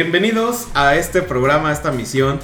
Bienvenidos 0.00 0.68
a 0.74 0.94
este 0.96 1.22
programa, 1.22 1.70
a 1.70 1.72
esta 1.72 1.90
misión, 1.90 2.38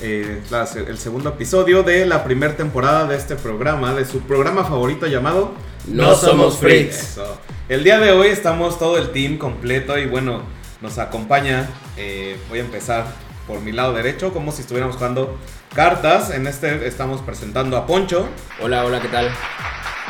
eh, 0.00 0.42
la- 0.50 0.64
el 0.88 0.98
segundo 0.98 1.28
episodio 1.28 1.84
de 1.84 2.04
la 2.04 2.24
primera 2.24 2.56
temporada 2.56 3.06
de 3.06 3.16
este 3.16 3.36
programa, 3.36 3.94
de 3.94 4.04
su 4.04 4.22
programa 4.22 4.64
favorito 4.64 5.06
llamado 5.06 5.52
No 5.86 6.16
somos 6.16 6.58
freaks. 6.58 7.12
Eso. 7.12 7.38
El 7.68 7.84
día 7.84 8.00
de 8.00 8.10
hoy 8.10 8.26
estamos 8.26 8.76
todo 8.80 8.98
el 8.98 9.12
team 9.12 9.38
completo 9.38 9.96
y 9.96 10.06
bueno, 10.06 10.42
nos 10.80 10.98
acompaña, 10.98 11.68
eh, 11.96 12.40
voy 12.48 12.58
a 12.58 12.62
empezar 12.62 13.06
por 13.46 13.60
mi 13.60 13.70
lado 13.70 13.92
derecho, 13.92 14.32
como 14.32 14.50
si 14.50 14.62
estuviéramos 14.62 14.96
jugando 14.96 15.38
cartas. 15.76 16.30
En 16.30 16.48
este 16.48 16.88
estamos 16.88 17.20
presentando 17.20 17.76
a 17.76 17.86
Poncho, 17.86 18.26
Hola, 18.60 18.84
hola, 18.84 19.00
¿qué 19.00 19.06
tal? 19.06 19.30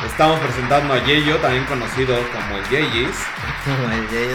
Estamos 0.05 0.39
presentando 0.39 0.93
a 0.93 1.03
Yeyo, 1.03 1.37
también 1.37 1.65
conocido 1.65 2.15
como 2.15 2.57
el 2.57 2.69
Yeyis. 2.69 3.15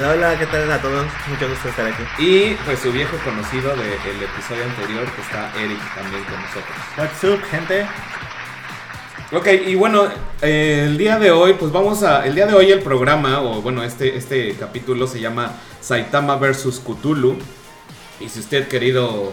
Hola, 0.04 0.38
¿qué 0.38 0.46
tal 0.46 0.70
a 0.70 0.80
todos? 0.80 1.06
Mucho 1.28 1.48
gusto 1.48 1.68
estar 1.68 1.87
aquí. 1.87 2.02
Y 2.18 2.54
pues 2.64 2.80
su 2.80 2.91
viejo 2.92 3.16
conocido 3.24 3.70
del 3.70 4.23
episodio 4.23 4.64
anterior, 4.64 5.04
que 5.12 5.20
está 5.23 5.52
Eric 5.59 5.78
también 5.95 6.24
con 6.24 6.40
nosotros. 6.40 6.77
What's 6.98 7.24
up, 7.24 7.42
gente? 7.51 7.87
Ok, 9.32 9.46
y 9.66 9.74
bueno, 9.77 10.09
eh, 10.42 10.84
el 10.88 10.98
día 10.98 11.18
de 11.18 11.30
hoy, 11.30 11.54
pues 11.54 11.73
vamos 11.73 12.02
a. 12.02 12.26
El 12.26 12.34
día 12.34 12.46
de 12.46 12.54
hoy 12.54 12.70
el 12.70 12.80
programa, 12.80 13.40
o 13.40 13.62
bueno, 13.62 13.82
este, 13.82 14.16
este 14.16 14.54
capítulo 14.56 15.06
se 15.06 15.20
llama 15.20 15.52
Saitama 15.80 16.37
vs 16.37 16.82
Cthulhu. 16.84 17.38
Y 18.20 18.29
si 18.29 18.40
usted, 18.40 18.68
querido 18.68 19.32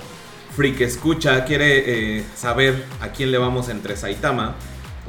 freak 0.56 0.82
escucha, 0.82 1.44
quiere 1.44 2.18
eh, 2.18 2.26
saber 2.36 2.86
a 3.02 3.10
quién 3.10 3.32
le 3.32 3.38
vamos 3.38 3.70
entre 3.70 3.98
Saitama, 3.98 4.56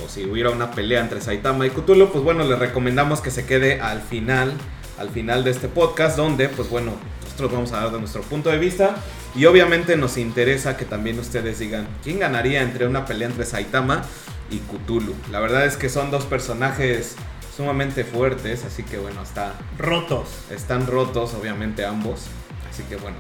o 0.04 0.08
si 0.08 0.24
hubiera 0.24 0.50
una 0.50 0.70
pelea 0.70 1.00
entre 1.00 1.20
Saitama 1.20 1.66
y 1.66 1.70
Cthulhu, 1.70 2.10
pues 2.10 2.24
bueno, 2.24 2.44
le 2.44 2.56
recomendamos 2.56 3.20
que 3.20 3.30
se 3.30 3.46
quede 3.46 3.80
al 3.80 4.00
final, 4.00 4.52
al 4.98 5.10
final 5.10 5.44
de 5.44 5.50
este 5.50 5.68
podcast, 5.68 6.16
donde, 6.16 6.48
pues 6.48 6.68
bueno, 6.68 6.92
nosotros 7.24 7.52
vamos 7.52 7.72
a 7.72 7.80
dar 7.80 7.92
de 7.92 7.98
nuestro 7.98 8.22
punto 8.22 8.50
de 8.50 8.58
vista. 8.58 8.96
Y 9.34 9.46
obviamente 9.46 9.96
nos 9.96 10.16
interesa 10.16 10.76
que 10.76 10.84
también 10.84 11.18
ustedes 11.18 11.58
digan 11.58 11.86
quién 12.02 12.18
ganaría 12.18 12.62
entre 12.62 12.86
una 12.86 13.04
pelea 13.04 13.28
entre 13.28 13.46
Saitama 13.46 14.02
y 14.50 14.58
Cthulhu. 14.58 15.14
La 15.30 15.40
verdad 15.40 15.64
es 15.66 15.76
que 15.76 15.88
son 15.88 16.10
dos 16.10 16.24
personajes 16.24 17.16
sumamente 17.56 18.04
fuertes, 18.04 18.64
así 18.64 18.82
que 18.82 18.98
bueno, 18.98 19.22
está, 19.22 19.54
Rotos. 19.78 20.28
están 20.50 20.86
rotos 20.86 21.34
obviamente 21.34 21.84
ambos. 21.84 22.26
Así 22.68 22.82
que 22.84 22.96
bueno, 22.96 23.16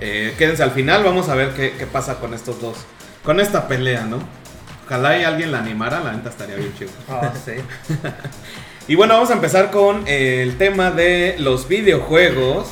eh, 0.00 0.34
quédense 0.36 0.62
al 0.62 0.72
final, 0.72 1.04
vamos 1.04 1.28
a 1.28 1.34
ver 1.34 1.54
qué, 1.54 1.74
qué 1.78 1.86
pasa 1.86 2.18
con 2.20 2.34
estos 2.34 2.60
dos, 2.60 2.76
con 3.24 3.40
esta 3.40 3.68
pelea, 3.68 4.04
¿no? 4.04 4.18
Ojalá 4.86 5.18
y 5.18 5.24
alguien 5.24 5.50
la 5.52 5.58
animara, 5.58 6.00
la 6.00 6.12
neta 6.12 6.30
estaría 6.30 6.56
bien 6.56 6.72
chido. 6.78 6.90
Ah, 7.08 7.32
sí. 7.44 7.52
Y 8.88 8.94
bueno, 8.94 9.14
vamos 9.14 9.30
a 9.30 9.32
empezar 9.32 9.72
con 9.72 10.06
eh, 10.06 10.42
el 10.44 10.58
tema 10.58 10.92
de 10.92 11.34
los 11.40 11.66
videojuegos. 11.66 12.68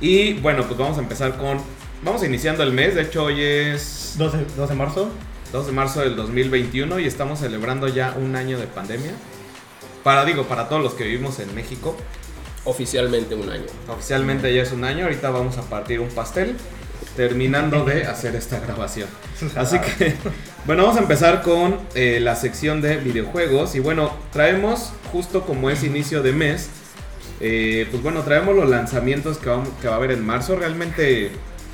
Y 0.00 0.34
bueno, 0.34 0.62
pues 0.62 0.78
vamos 0.78 0.96
a 0.96 1.00
empezar 1.00 1.36
con... 1.36 1.60
Vamos 2.04 2.22
iniciando 2.22 2.62
el 2.62 2.72
mes, 2.72 2.94
de 2.94 3.02
hecho 3.02 3.24
hoy 3.24 3.42
es 3.42 4.14
12, 4.16 4.44
12 4.56 4.72
de 4.72 4.78
marzo. 4.78 5.10
2 5.52 5.66
de 5.66 5.72
marzo 5.72 6.02
del 6.02 6.14
2021 6.14 7.00
y 7.00 7.06
estamos 7.06 7.40
celebrando 7.40 7.88
ya 7.88 8.14
un 8.16 8.36
año 8.36 8.60
de 8.60 8.68
pandemia. 8.68 9.10
Para, 10.04 10.24
digo, 10.24 10.44
para 10.44 10.68
todos 10.68 10.84
los 10.84 10.94
que 10.94 11.02
vivimos 11.02 11.40
en 11.40 11.52
México. 11.56 11.96
Oficialmente 12.64 13.34
un 13.34 13.50
año. 13.50 13.66
Oficialmente 13.88 14.54
ya 14.54 14.62
es 14.62 14.70
un 14.70 14.84
año, 14.84 15.06
ahorita 15.06 15.30
vamos 15.30 15.58
a 15.58 15.62
partir 15.62 15.98
un 15.98 16.10
pastel. 16.10 16.56
Terminando 17.18 17.84
de 17.84 18.06
hacer 18.12 18.36
esta 18.36 18.60
grabación. 18.60 19.08
Así 19.56 19.78
que, 19.80 20.14
bueno, 20.64 20.84
vamos 20.84 20.96
a 20.98 21.00
empezar 21.02 21.42
con 21.42 21.78
eh, 21.96 22.20
la 22.22 22.36
sección 22.36 22.80
de 22.80 22.96
videojuegos. 22.98 23.74
Y 23.74 23.80
bueno, 23.80 24.12
traemos, 24.32 24.92
justo 25.10 25.42
como 25.42 25.68
es 25.68 25.82
inicio 25.82 26.22
de 26.22 26.32
mes, 26.32 26.70
eh, 27.40 27.88
pues 27.90 28.02
bueno, 28.04 28.22
traemos 28.22 28.54
los 28.54 28.68
lanzamientos 28.70 29.38
que, 29.38 29.48
vamos- 29.50 29.68
que 29.82 29.88
va 29.88 29.94
a 29.94 29.96
haber 29.96 30.12
en 30.12 30.24
marzo. 30.24 30.54
Realmente 30.54 31.32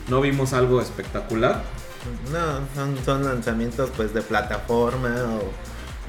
no 0.08 0.22
vimos 0.22 0.54
algo 0.54 0.80
espectacular. 0.80 1.62
No, 2.32 2.60
son, 2.74 2.96
son 3.04 3.24
lanzamientos 3.24 3.90
pues 3.94 4.14
de 4.14 4.22
plataforma 4.22 5.14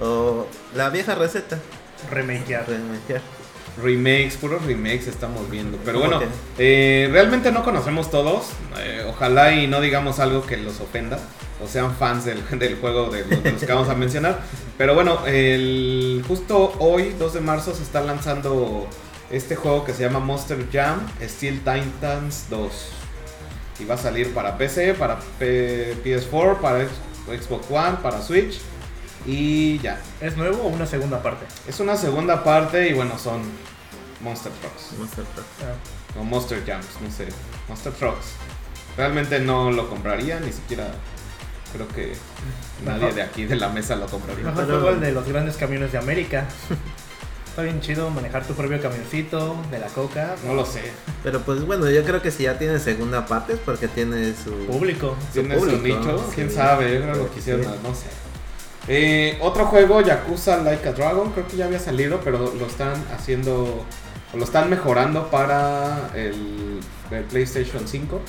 o, 0.02 0.06
o 0.06 0.48
la 0.76 0.90
vieja 0.90 1.14
receta. 1.16 1.60
Remakear. 2.10 2.66
Remakear. 2.70 3.22
Remakes, 3.82 4.38
puros 4.38 4.64
remakes 4.66 5.08
estamos 5.08 5.50
viendo. 5.50 5.78
Pero 5.84 6.00
¿Cómo 6.00 6.12
bueno, 6.18 6.32
eh, 6.58 7.10
realmente 7.12 7.52
no 7.52 7.64
conocemos 7.64 8.10
todos. 8.10 8.46
Eh, 8.80 9.06
ojalá 9.10 9.54
y 9.54 9.68
no 9.68 9.82
digamos 9.82 10.20
algo 10.20 10.46
que 10.46 10.58
los 10.58 10.80
ofenda. 10.80 11.20
O 11.64 11.68
sean 11.68 11.96
fans 11.96 12.26
del, 12.26 12.42
del 12.60 12.78
juego 12.78 13.10
de 13.10 13.26
los, 13.26 13.44
de 13.44 13.52
los 13.52 13.62
que 13.64 13.72
vamos 13.74 13.90
a 13.90 13.96
mencionar. 13.96 14.40
Pero 14.78 14.94
bueno, 14.96 15.26
el, 15.26 16.24
justo 16.28 16.74
hoy, 16.80 17.14
2 17.20 17.34
de 17.34 17.42
marzo, 17.42 17.74
se 17.76 17.84
está 17.84 18.02
lanzando 18.02 18.88
este 19.32 19.56
juego 19.56 19.84
que 19.84 19.94
se 19.94 20.04
llama 20.04 20.20
Monster 20.20 20.66
Jam 20.72 21.00
Steel 21.22 21.60
Titans 21.60 22.46
2. 22.50 22.72
Y 23.80 23.86
va 23.86 23.96
a 23.96 23.98
salir 23.98 24.34
para 24.34 24.58
PC, 24.58 24.94
para 24.94 25.20
P- 25.38 25.96
PS4, 26.04 26.60
para 26.60 26.86
Xbox 26.86 27.66
One, 27.70 27.98
para 28.02 28.22
Switch. 28.22 28.60
Y 29.26 29.80
ya. 29.80 30.00
¿Es 30.22 30.38
nuevo 30.38 30.64
o 30.64 30.68
una 30.68 30.86
segunda 30.86 31.22
parte? 31.24 31.46
Es 31.68 31.80
una 31.80 31.96
segunda 31.98 32.44
parte 32.44 32.90
y 32.90 32.94
bueno, 32.94 33.18
son 33.18 33.42
Monster 34.22 34.52
Trucks. 34.62 34.98
Monster 35.00 35.24
Truck. 35.34 35.46
Ah, 35.62 36.20
O 36.20 36.24
Monster 36.24 36.64
Jams, 36.66 36.86
no 37.02 37.10
sé. 37.12 37.28
Monster 37.68 37.92
Trucks. 37.94 38.28
Realmente 38.98 39.40
no 39.40 39.72
lo 39.72 39.90
compraría, 39.90 40.40
ni 40.40 40.52
siquiera 40.52 40.88
creo 41.74 41.88
que 41.90 42.14
nadie 42.86 43.00
Mejor. 43.00 43.14
de 43.16 43.22
aquí 43.24 43.46
de 43.46 43.56
la 43.58 43.68
mesa 43.70 43.96
lo 43.96 44.06
compraría. 44.06 44.46
Mejor 44.46 44.66
juego 44.66 44.90
el 44.92 45.00
de 45.02 45.12
los 45.12 45.28
grandes 45.28 45.58
camiones 45.58 45.92
de 45.92 45.98
América. 45.98 46.46
Está 47.50 47.64
bien 47.64 47.80
chido 47.80 48.10
manejar 48.10 48.46
tu 48.46 48.54
propio 48.54 48.82
camioncito 48.82 49.56
de 49.72 49.80
la 49.80 49.88
coca. 49.88 50.36
No 50.46 50.54
lo 50.54 50.66
sé. 50.66 50.82
Pero 51.24 51.40
pues 51.42 51.66
bueno, 51.66 51.90
yo 51.90 52.04
creo 52.04 52.22
que 52.22 52.30
si 52.30 52.44
ya 52.44 52.58
tiene 52.60 52.80
segunda 52.80 53.26
parte 53.26 53.54
es 53.54 53.60
porque 53.60 53.88
tiene 53.88 54.34
su... 54.36 54.52
Público. 54.68 55.16
¿Tiene 55.34 55.56
su 55.56 55.62
público, 55.62 56.00
nicho? 56.00 56.32
¿Quién 56.36 56.50
sí. 56.50 56.56
sabe? 56.56 56.94
Yo 56.94 57.02
creo 57.02 57.14
que 57.14 57.20
lo 57.20 57.26
Sí. 57.28 57.32
quisieron, 57.36 57.64
no 57.82 57.96
sé. 57.96 58.08
Eh, 58.88 59.38
otro 59.42 59.66
juego, 59.66 60.02
Yakuza 60.02 60.58
Like 60.58 60.90
a 60.90 60.94
Dragon, 60.94 61.32
creo 61.32 61.48
que 61.48 61.58
ya 61.58 61.66
había 61.66 61.80
salido, 61.80 62.20
pero 62.24 62.54
lo 62.54 62.66
están 62.68 62.94
haciendo, 63.16 63.84
lo 64.34 64.44
están 64.44 64.70
mejorando 64.70 65.30
para 65.32 66.12
el, 66.16 66.80
el 67.12 67.24
PlayStation 67.24 67.88
5. 67.88 68.22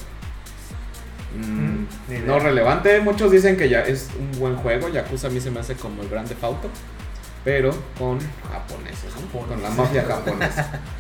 Mm, 1.37 1.77
Mm, 2.09 2.27
no 2.27 2.39
relevante, 2.39 3.00
muchos 3.00 3.31
dicen 3.31 3.56
que 3.56 3.69
ya 3.69 3.81
es 3.81 4.09
un 4.19 4.39
buen 4.39 4.56
juego, 4.56 4.89
Yakuza 4.89 5.27
a 5.27 5.31
mí 5.31 5.41
se 5.41 5.50
me 5.50 5.61
hace 5.61 5.75
como 5.75 6.03
el 6.03 6.09
Grande 6.09 6.34
Auto, 6.41 6.69
pero 7.44 7.71
con 7.99 8.19
japoneses, 8.50 9.12
¿no? 9.21 9.41
con 9.47 9.62
la 9.62 9.71
mafia 9.71 10.05
japonesa. 10.05 10.81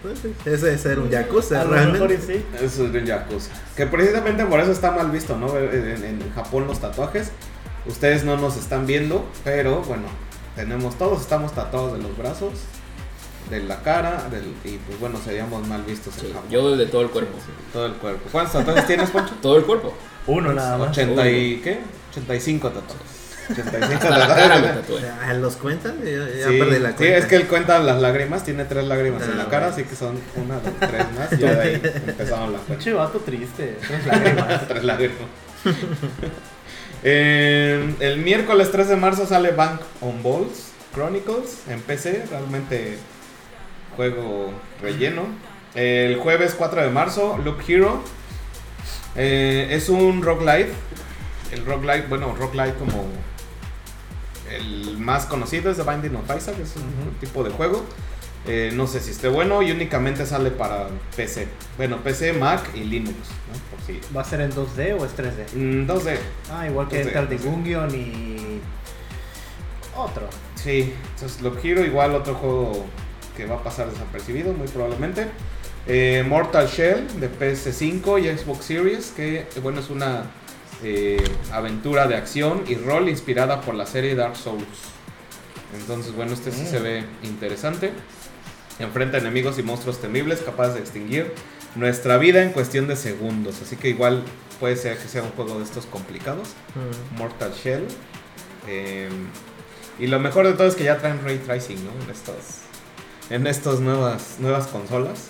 Pues, 0.00 0.24
ese 0.46 0.72
es 0.74 0.80
ser 0.80 0.98
un 1.00 1.10
Yakuza, 1.10 1.60
A 1.60 1.64
lo 1.64 1.70
mejor 1.72 2.10
y 2.10 2.16
realmente. 2.16 2.20
sí. 2.38 2.46
Eso 2.64 2.86
es 2.86 2.92
del 2.92 3.04
Yakuza. 3.04 3.50
Que 3.76 3.84
precisamente 3.86 4.44
por 4.46 4.58
eso 4.60 4.72
está 4.72 4.90
mal 4.92 5.10
visto, 5.10 5.36
¿no? 5.36 5.54
En, 5.58 6.02
en 6.02 6.32
Japón 6.34 6.66
los 6.66 6.80
tatuajes. 6.80 7.30
Ustedes 7.88 8.24
no 8.24 8.36
nos 8.36 8.56
están 8.56 8.86
viendo, 8.86 9.24
pero 9.44 9.82
bueno, 9.82 10.04
tenemos 10.54 10.96
todos, 10.98 11.20
estamos 11.20 11.52
tatuados 11.52 11.92
de 11.92 11.98
los 12.02 12.16
brazos, 12.16 12.52
de 13.50 13.62
la 13.62 13.80
cara, 13.82 14.26
del, 14.30 14.44
y 14.64 14.78
pues 14.78 14.98
bueno, 14.98 15.18
seríamos 15.24 15.66
mal 15.68 15.82
vistos 15.84 16.14
en 16.18 16.20
Sí, 16.26 16.32
Japón. 16.32 16.50
yo 16.50 16.76
de 16.76 16.86
todo 16.86 17.02
el 17.02 17.10
cuerpo. 17.10 17.38
Todo 17.72 17.86
el 17.86 17.92
cuerpo. 17.94 18.28
¿Cuántos 18.32 18.54
tatuajes 18.54 18.86
tienes, 18.86 19.10
Poncho? 19.10 19.34
Todo 19.42 19.56
el 19.58 19.64
cuerpo. 19.64 19.94
Uno 20.26 20.52
nada 20.52 20.76
más. 20.78 20.88
80 20.90 21.30
y 21.30 21.56
¿qué? 21.62 21.78
85 22.10 22.68
tatuajes. 22.70 23.16
85 23.50 23.94
Hasta 23.94 24.18
la 24.18 24.26
cara 24.26 24.58
me. 24.58 24.68
Ah, 25.24 25.32
¿Los 25.34 25.54
cuentan? 25.54 25.94
Ya 26.02 26.48
Sí, 26.48 26.58
perdí 26.58 26.80
la 26.80 26.88
sí, 26.90 26.94
cuenta. 26.96 27.16
es 27.18 27.26
que 27.26 27.36
él 27.36 27.46
cuenta 27.46 27.78
las 27.78 28.00
lágrimas, 28.00 28.42
tiene 28.42 28.64
tres 28.64 28.84
lágrimas 28.86 29.22
en 29.22 29.30
Ah, 29.34 29.36
la 29.36 29.44
cara, 29.44 29.68
bueno. 29.68 29.74
así 29.74 29.84
que 29.84 29.94
son 29.94 30.18
una, 30.34 30.56
dos, 30.56 30.72
tres 30.80 31.06
más, 31.16 31.32
y 31.32 31.36
ya 31.42 31.52
de 31.54 31.60
ahí 31.62 31.74
empezamos 32.08 32.50
la 32.50 32.58
cuenta. 32.58 32.66
Pinche 32.74 32.92
vato 32.94 33.18
triste. 33.20 33.78
Tres 33.86 34.06
lágrimas. 34.06 34.66
Tres 34.66 34.82
lágrimas. 34.82 35.18
Eh, 37.08 37.94
el 38.00 38.18
miércoles 38.18 38.72
3 38.72 38.88
de 38.88 38.96
marzo 38.96 39.26
sale 39.26 39.52
Bank 39.52 39.80
on 40.00 40.24
Balls 40.24 40.72
Chronicles 40.92 41.62
en 41.68 41.80
PC, 41.80 42.24
realmente 42.28 42.98
juego 43.94 44.50
relleno. 44.82 45.22
El 45.76 46.16
jueves 46.16 46.56
4 46.58 46.82
de 46.82 46.90
marzo, 46.90 47.38
Loop 47.44 47.60
Hero. 47.68 48.02
Eh, 49.14 49.68
es 49.70 49.88
un 49.88 50.20
roguelite. 50.20 50.72
El 51.52 51.64
roguelite, 51.64 52.08
bueno, 52.08 52.34
roguelite 52.34 52.76
como 52.76 53.04
el 54.50 54.98
más 54.98 55.26
conocido 55.26 55.70
es 55.70 55.76
The 55.76 55.84
Binding 55.84 56.16
of 56.16 56.24
Isaac, 56.36 56.56
es 56.60 56.74
un 56.74 57.14
tipo 57.20 57.44
de 57.44 57.50
juego. 57.50 57.84
Eh, 58.48 58.70
no 58.74 58.86
sé 58.86 59.00
si 59.00 59.10
esté 59.10 59.28
bueno 59.28 59.60
y 59.62 59.72
únicamente 59.72 60.24
sale 60.24 60.50
para 60.52 60.86
PC. 61.16 61.48
Bueno, 61.76 61.98
PC, 62.02 62.32
Mac 62.32 62.62
y 62.74 62.80
Linux, 62.84 63.12
¿no? 63.12 63.76
Por 63.76 63.84
si. 63.86 64.00
¿Va 64.14 64.20
a 64.20 64.24
ser 64.24 64.40
en 64.42 64.52
2D 64.52 64.96
o 65.00 65.04
es 65.04 65.16
3D? 65.16 65.52
Mm, 65.54 65.86
2D. 65.90 66.16
Ah, 66.52 66.66
igual 66.68 66.88
que 66.88 67.02
2D, 67.04 67.06
Enter 67.08 67.28
the 67.28 67.38
2D. 67.38 67.42
Gungeon 67.44 67.94
y. 67.94 68.60
Otro. 69.96 70.28
Sí, 70.54 70.94
entonces 71.14 71.40
Loop 71.42 71.58
Hero 71.64 71.84
igual 71.84 72.14
otro 72.14 72.34
juego 72.34 72.84
que 73.36 73.46
va 73.46 73.56
a 73.56 73.62
pasar 73.62 73.90
desapercibido 73.90 74.52
muy 74.52 74.68
probablemente. 74.68 75.26
Eh, 75.86 76.24
Mortal 76.26 76.66
Shell 76.68 77.20
de 77.20 77.30
PS5 77.30 78.20
y 78.22 78.36
Xbox 78.38 78.64
Series, 78.64 79.12
que 79.16 79.46
bueno 79.62 79.80
es 79.80 79.88
una 79.90 80.24
eh, 80.82 81.22
aventura 81.52 82.06
de 82.06 82.16
acción 82.16 82.64
y 82.68 82.74
rol 82.74 83.08
inspirada 83.08 83.60
por 83.62 83.74
la 83.74 83.86
serie 83.86 84.14
Dark 84.14 84.36
Souls. 84.36 84.64
Entonces 85.80 86.14
bueno, 86.14 86.32
este 86.32 86.50
sí 86.52 86.62
Mm. 86.62 86.66
se 86.66 86.78
ve 86.80 87.04
interesante. 87.22 87.92
Enfrenta 88.78 89.18
enemigos 89.18 89.58
y 89.58 89.62
monstruos 89.62 90.00
temibles 90.00 90.40
capaces 90.40 90.74
de 90.74 90.80
extinguir 90.80 91.32
nuestra 91.74 92.18
vida 92.18 92.42
en 92.42 92.50
cuestión 92.52 92.86
de 92.88 92.96
segundos. 92.96 93.60
Así 93.62 93.76
que 93.76 93.88
igual 93.88 94.22
puede 94.60 94.76
ser 94.76 94.98
que 94.98 95.08
sea 95.08 95.22
un 95.22 95.30
juego 95.30 95.58
de 95.58 95.64
estos 95.64 95.86
complicados. 95.86 96.48
Mm. 96.74 97.18
Mortal 97.18 97.52
Shell. 97.52 97.86
Eh, 98.68 99.08
y 99.98 100.06
lo 100.08 100.18
mejor 100.20 100.46
de 100.46 100.52
todo 100.54 100.66
es 100.66 100.74
que 100.74 100.84
ya 100.84 100.98
traen 100.98 101.20
ray 101.24 101.38
tracing, 101.38 101.82
¿no? 101.84 101.90
En 102.04 102.10
estos, 102.10 102.34
en 103.30 103.46
estas 103.46 103.80
nuevas, 103.80 104.36
nuevas 104.40 104.66
consolas. 104.66 105.28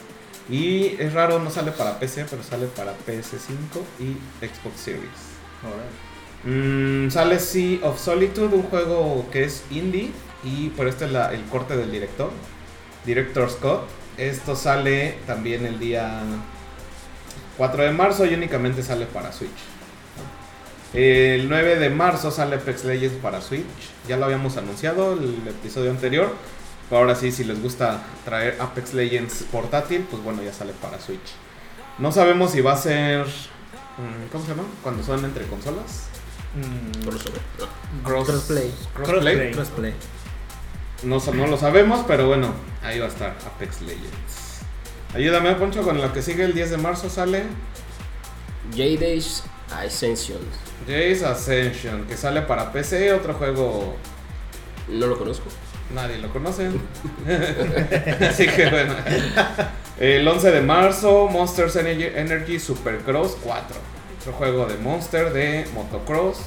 Y 0.48 0.96
es 1.00 1.12
raro, 1.12 1.38
no 1.40 1.50
sale 1.50 1.72
para 1.72 1.98
PC, 1.98 2.26
pero 2.30 2.42
sale 2.42 2.66
para 2.66 2.92
PS5 3.06 3.80
y 4.00 4.16
Xbox 4.44 4.80
Series. 4.80 5.10
Mm, 6.44 7.10
sale 7.10 7.38
Sea 7.40 7.78
of 7.82 8.00
Solitude, 8.00 8.54
un 8.54 8.62
juego 8.64 9.26
que 9.32 9.44
es 9.44 9.64
indie. 9.70 10.10
Y 10.44 10.68
por 10.70 10.86
este 10.86 11.06
es 11.06 11.12
la- 11.12 11.32
el 11.32 11.42
corte 11.46 11.76
del 11.76 11.90
director, 11.90 12.30
Director 13.06 13.48
Scott. 13.50 13.82
Esto 14.18 14.56
sale 14.56 15.18
también 15.26 15.64
el 15.64 15.78
día 15.78 16.20
4 17.56 17.84
de 17.84 17.90
marzo 17.92 18.26
y 18.26 18.34
únicamente 18.34 18.82
sale 18.82 19.06
para 19.06 19.32
Switch. 19.32 19.50
El 20.92 21.48
9 21.48 21.76
de 21.78 21.90
marzo 21.90 22.30
sale 22.30 22.56
Apex 22.56 22.84
Legends 22.84 23.16
para 23.22 23.40
Switch. 23.40 23.64
Ya 24.08 24.16
lo 24.16 24.24
habíamos 24.24 24.56
anunciado 24.56 25.12
el 25.12 25.46
episodio 25.46 25.90
anterior. 25.90 26.34
Pero 26.88 27.00
ahora 27.00 27.14
sí, 27.16 27.32
si 27.32 27.44
les 27.44 27.60
gusta 27.60 28.00
traer 28.24 28.56
Apex 28.60 28.94
Legends 28.94 29.44
portátil, 29.50 30.06
pues 30.10 30.22
bueno, 30.22 30.42
ya 30.42 30.52
sale 30.52 30.72
para 30.80 31.00
Switch. 31.00 31.32
No 31.98 32.12
sabemos 32.12 32.52
si 32.52 32.60
va 32.60 32.72
a 32.72 32.76
ser. 32.76 33.26
mm, 33.26 34.30
¿Cómo 34.30 34.44
se 34.44 34.50
llama? 34.50 34.64
Cuando 34.82 35.02
son 35.02 35.24
entre 35.24 35.46
consolas. 35.46 36.04
Mm, 36.54 37.04
Crossplay. 38.04 38.72
Crossplay. 38.94 39.52
Crossplay. 39.52 39.94
No, 41.02 41.18
no 41.34 41.46
lo 41.46 41.56
sabemos, 41.58 42.04
pero 42.06 42.26
bueno, 42.26 42.52
ahí 42.82 42.98
va 42.98 43.06
a 43.06 43.08
estar 43.08 43.34
Apex 43.46 43.82
Legends. 43.82 44.60
Ayúdame, 45.14 45.54
Poncho, 45.54 45.82
con 45.82 46.00
lo 46.00 46.12
que 46.12 46.22
sigue 46.22 46.44
el 46.44 46.54
10 46.54 46.70
de 46.70 46.76
marzo 46.78 47.08
sale 47.08 47.44
Jade's 48.74 49.44
Ascension. 49.72 50.38
Jace 50.86 51.24
Ascension, 51.24 52.04
que 52.06 52.16
sale 52.16 52.42
para 52.42 52.72
PC, 52.72 53.12
otro 53.12 53.34
juego 53.34 53.96
No 54.88 55.06
lo 55.06 55.18
conozco. 55.18 55.46
nadie 55.94 56.18
lo 56.18 56.32
conoce. 56.32 56.68
Así 58.28 58.46
que 58.46 58.68
bueno. 58.70 58.94
El 59.98 60.26
11 60.28 60.50
de 60.50 60.60
marzo, 60.60 61.28
Monsters 61.28 61.76
Energy, 61.76 62.04
Energy 62.14 62.58
Supercross 62.60 63.36
4. 63.42 63.76
Otro 64.20 64.32
juego 64.34 64.66
de 64.66 64.76
Monster 64.78 65.32
de 65.32 65.66
motocross. 65.74 66.38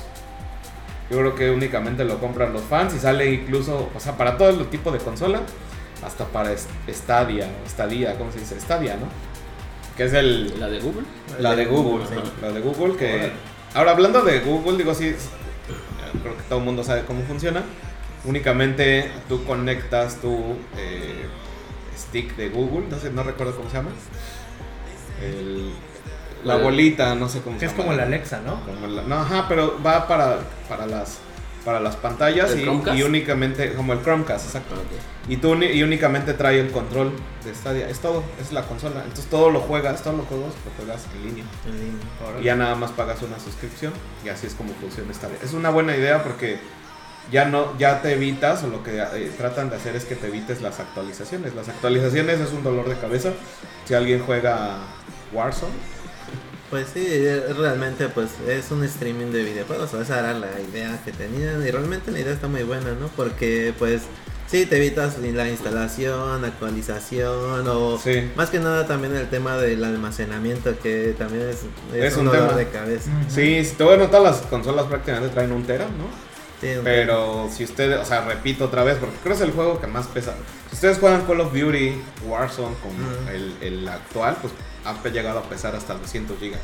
Yo 1.10 1.18
creo 1.18 1.36
que 1.36 1.50
únicamente 1.50 2.04
lo 2.06 2.20
compran 2.20 2.54
los 2.54 2.62
fans 2.64 2.94
y 2.96 3.00
sale 3.00 3.32
incluso, 3.34 3.90
o 3.96 4.00
sea, 4.00 4.16
para 4.18 4.38
todo 4.38 4.50
el 4.50 4.68
tipo 4.68 4.92
de 4.92 5.00
consola, 5.00 5.42
hasta 6.06 6.26
para 6.26 6.52
Stadia, 6.88 7.48
Stadia, 7.68 8.16
¿cómo 8.18 8.32
se 8.32 8.40
dice? 8.40 8.60
Stadia, 8.60 8.96
¿no? 8.96 9.08
Que 9.98 10.06
es 10.06 10.14
el, 10.14 10.60
La 10.60 10.68
de 10.68 10.80
Google. 10.80 11.04
la 11.40 11.56
de 11.56 11.66
Google, 11.66 12.06
Sí. 12.08 12.16
la 12.42 12.52
de 12.52 12.62
Google 12.62 12.96
que... 12.96 13.32
Ahora, 13.74 13.92
hablando 13.92 14.22
de 14.22 14.40
Google, 14.40 14.78
digo, 14.78 14.94
sí, 14.96 15.14
creo 16.22 16.38
que 16.38 16.44
todo 16.44 16.60
el 16.60 16.66
mundo 16.66 16.84
sabe 16.84 17.04
cómo 17.06 17.22
funciona. 17.24 17.64
Únicamente 18.26 19.10
tú 19.28 19.44
conectas 19.46 20.18
tu 20.22 20.56
eh, 20.78 21.26
stick 21.98 22.36
de 22.36 22.50
Google, 22.50 22.88
no 22.90 22.98
sé, 23.00 23.10
no 23.12 23.24
recuerdo 23.24 23.56
cómo 23.56 23.70
se 23.70 23.78
llama. 23.78 23.90
El- 25.22 25.72
la 26.44 26.56
bolita, 26.58 27.16
no 27.16 27.28
sé 27.30 27.42
cómo 27.42 27.56
Que 27.58 27.62
se 27.62 27.66
es 27.68 27.72
llama. 27.74 27.84
como 27.86 27.98
la 27.98 28.04
Alexa, 28.04 28.42
¿no? 28.46 28.64
Como 28.66 28.88
la- 28.88 29.04
no, 29.04 29.16
ajá, 29.20 29.46
pero 29.50 29.78
va 29.86 30.08
para, 30.08 30.40
para 30.68 30.86
las 30.86 31.18
para 31.66 31.82
las 31.82 31.98
pantallas 31.98 32.52
¿El 32.52 32.62
y, 32.96 33.04
únicamente, 33.04 33.74
como 33.74 33.92
el 33.92 34.02
Chromecast, 34.02 34.46
exacto. 34.46 34.76
Y 35.28 35.38
tú 35.38 35.56
y 35.62 35.84
únicamente 35.84 36.34
trae 36.34 36.58
el 36.62 36.72
control 36.72 37.12
de 37.44 37.54
Stadia. 37.54 37.90
Es 37.90 38.00
todo, 38.00 38.24
es 38.42 38.54
la 38.54 38.64
consola. 38.64 39.02
Entonces 39.02 39.26
todo 39.26 39.50
lo 39.52 39.60
juegas, 39.60 40.02
todos 40.02 40.16
los 40.18 40.26
juegos 40.26 40.54
lo 40.66 40.72
juegas 40.84 41.06
en 41.14 41.22
línea. 41.28 41.44
En 41.66 41.74
línea. 41.78 42.42
Y 42.42 42.44
ya 42.46 42.56
nada 42.56 42.76
más 42.76 42.92
pagas 42.92 43.22
una 43.22 43.38
suscripción 43.40 43.92
y 44.26 44.30
así 44.30 44.48
es 44.48 44.56
como 44.56 44.74
funciona 44.76 45.14
Stadia. 45.14 45.38
Es 45.44 45.52
una 45.54 45.70
buena 45.70 45.96
idea 45.96 46.24
porque 46.24 46.60
ya 47.30 47.44
no 47.46 47.78
ya 47.78 48.02
te 48.02 48.14
evitas 48.14 48.64
o 48.64 48.68
lo 48.68 48.82
que 48.82 48.98
eh, 48.98 49.32
tratan 49.38 49.70
de 49.70 49.76
hacer 49.76 49.98
es 49.98 50.06
que 50.06 50.16
te 50.16 50.28
evites 50.28 50.62
las 50.62 50.80
actualizaciones. 50.80 51.54
Las 51.56 51.68
actualizaciones 51.68 52.40
es 52.40 52.52
un 52.54 52.64
dolor 52.64 52.88
de 52.88 52.96
cabeza. 52.96 53.32
Si 53.86 53.94
alguien 53.94 54.24
juega 54.26 54.78
Warzone, 55.34 55.74
Pues 56.70 56.88
sí, 56.94 57.04
eh, 57.04 57.44
realmente 57.58 58.10
pues 58.10 58.30
es 58.48 58.70
un 58.70 58.84
streaming 58.84 59.32
de 59.32 59.44
videojuegos, 59.44 59.92
o 59.96 60.02
esa 60.02 60.20
era 60.20 60.34
la 60.34 60.50
idea 60.72 61.02
que 61.04 61.12
tenían 61.12 61.66
y 61.66 61.72
realmente 61.72 62.12
la 62.12 62.20
idea 62.20 62.34
está 62.34 62.48
muy 62.48 62.62
buena, 62.64 62.92
¿no? 62.92 63.08
Porque 63.16 63.74
pues 63.80 64.04
sí, 64.48 64.68
te 64.68 64.78
evitas 64.78 65.18
la 65.18 65.50
instalación, 65.50 66.46
actualización 66.46 67.68
o 67.68 67.98
Sí. 67.98 68.30
más 68.36 68.52
que 68.52 68.60
nada 68.60 68.86
también 68.86 69.16
el 69.16 69.28
tema 69.30 69.58
del 69.58 69.84
almacenamiento 69.84 70.78
que 70.80 71.16
también 71.18 71.50
es, 71.50 71.58
es 71.96 72.04
Es 72.14 72.14
un, 72.18 72.28
un 72.28 72.34
dolor 72.34 72.50
tema. 72.50 72.60
de 72.60 72.68
cabeza. 72.70 73.10
sí, 73.30 73.66
si 73.66 73.76
te 73.76 73.84
voy 73.84 73.96
a 73.96 73.98
notar 73.98 74.22
las 74.22 74.38
consolas 74.44 74.86
prácticamente 74.86 75.30
traen 75.34 75.52
un 75.52 75.64
tera, 75.64 75.86
¿no? 75.86 76.30
Sí, 76.62 76.68
un- 76.78 76.84
Pero 76.84 77.50
si 77.52 77.64
ustedes, 77.64 77.98
o 78.00 78.06
sea, 78.06 78.22
repito 78.26 78.66
otra 78.66 78.84
vez, 78.84 78.98
porque 79.00 79.16
creo 79.24 79.36
que 79.36 79.42
es 79.44 79.50
el 79.50 79.56
juego 79.56 79.80
que 79.82 79.88
más 79.88 80.06
pesa. 80.08 80.36
Si 80.70 80.76
ustedes 80.76 81.00
juegan 81.00 81.26
Call 81.26 81.40
of 81.42 81.54
Duty, 81.54 81.94
Warzone 82.28 82.76
con 82.84 82.92
Ujú. 82.92 83.30
el, 83.34 83.56
el 83.62 83.88
actual, 83.88 84.38
pues 84.42 84.54
ha 84.86 85.10
llegado 85.10 85.40
a 85.40 85.44
pesar 85.44 85.76
hasta 85.76 85.94
200 85.96 86.40
gigas. 86.40 86.60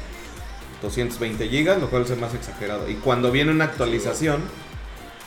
220 0.81 1.47
gigas, 1.49 1.79
lo 1.79 1.89
cual 1.89 2.03
es 2.03 2.17
más 2.17 2.33
exagerado. 2.33 2.89
Y 2.89 2.95
cuando 2.95 3.31
viene 3.31 3.51
una 3.51 3.65
actualización, 3.65 4.41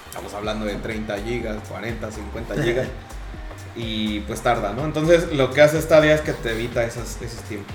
estamos 0.08 0.32
hablando 0.34 0.66
de 0.66 0.74
30 0.76 1.18
gigas, 1.18 1.56
40, 1.68 2.10
50 2.10 2.62
gigas. 2.62 2.88
y 3.76 4.20
pues 4.20 4.40
tarda, 4.40 4.72
¿no? 4.72 4.84
Entonces 4.84 5.32
lo 5.32 5.52
que 5.52 5.62
hace 5.62 5.80
Stadia 5.80 6.14
es 6.14 6.20
que 6.20 6.32
te 6.32 6.52
evita 6.52 6.84
esas, 6.84 7.20
esos 7.22 7.40
tiempos. 7.44 7.74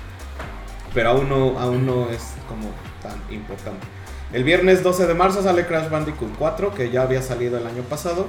Pero 0.92 1.10
aún 1.10 1.28
no, 1.28 1.58
aún 1.58 1.86
no 1.86 2.10
es 2.10 2.22
como 2.48 2.70
tan 3.02 3.20
importante. 3.34 3.86
El 4.32 4.44
viernes 4.44 4.82
12 4.82 5.06
de 5.06 5.14
marzo 5.14 5.42
sale 5.42 5.66
Crash 5.66 5.88
Bandicoot 5.88 6.36
4, 6.38 6.74
que 6.74 6.90
ya 6.90 7.02
había 7.02 7.22
salido 7.22 7.58
el 7.58 7.66
año 7.66 7.82
pasado. 7.82 8.26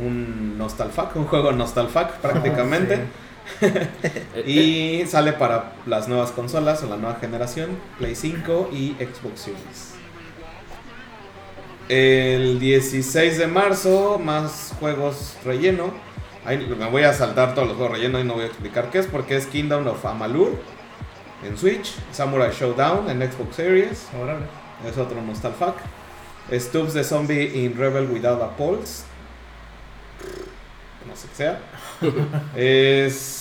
Un 0.00 0.56
Nostalfac, 0.56 1.16
un 1.16 1.26
juego 1.26 1.52
Nostalfac 1.52 2.18
prácticamente. 2.18 2.94
Eh, 3.00 3.29
Y 4.46 5.04
sale 5.06 5.32
para 5.32 5.72
las 5.86 6.08
nuevas 6.08 6.30
consolas 6.30 6.82
o 6.82 6.86
la 6.86 6.96
nueva 6.96 7.18
generación, 7.20 7.70
Play 7.98 8.14
5 8.14 8.70
y 8.72 8.96
Xbox 8.98 9.40
Series. 9.40 9.94
El 11.88 12.60
16 12.60 13.38
de 13.38 13.46
marzo, 13.46 14.20
más 14.22 14.74
juegos 14.78 15.36
relleno. 15.44 15.92
Ahí 16.44 16.58
me 16.58 16.88
voy 16.88 17.02
a 17.02 17.12
saltar 17.12 17.54
todos 17.54 17.68
los 17.68 17.76
juegos 17.76 17.98
relleno 17.98 18.20
y 18.20 18.24
no 18.24 18.34
voy 18.34 18.44
a 18.44 18.46
explicar 18.46 18.90
qué 18.90 19.00
es, 19.00 19.06
porque 19.06 19.36
es 19.36 19.46
Kingdom 19.46 19.86
of 19.86 20.04
Amalur 20.06 20.56
en 21.42 21.56
Switch, 21.56 21.94
Samurai 22.12 22.50
Showdown 22.52 23.10
en 23.10 23.20
Xbox 23.30 23.56
Series, 23.56 24.08
Órale. 24.20 24.46
es 24.88 24.96
otro 24.96 25.20
Nostalfac. 25.20 25.76
Stubbs 26.52 26.94
de 26.94 27.04
Zombie 27.04 27.64
in 27.64 27.76
Rebel 27.76 28.06
Without 28.10 28.42
a 28.42 28.56
Pulse. 28.56 29.04
No 31.06 31.14
sé 31.14 31.28
qué 31.28 31.34
sea. 31.34 31.60
es 32.56 33.39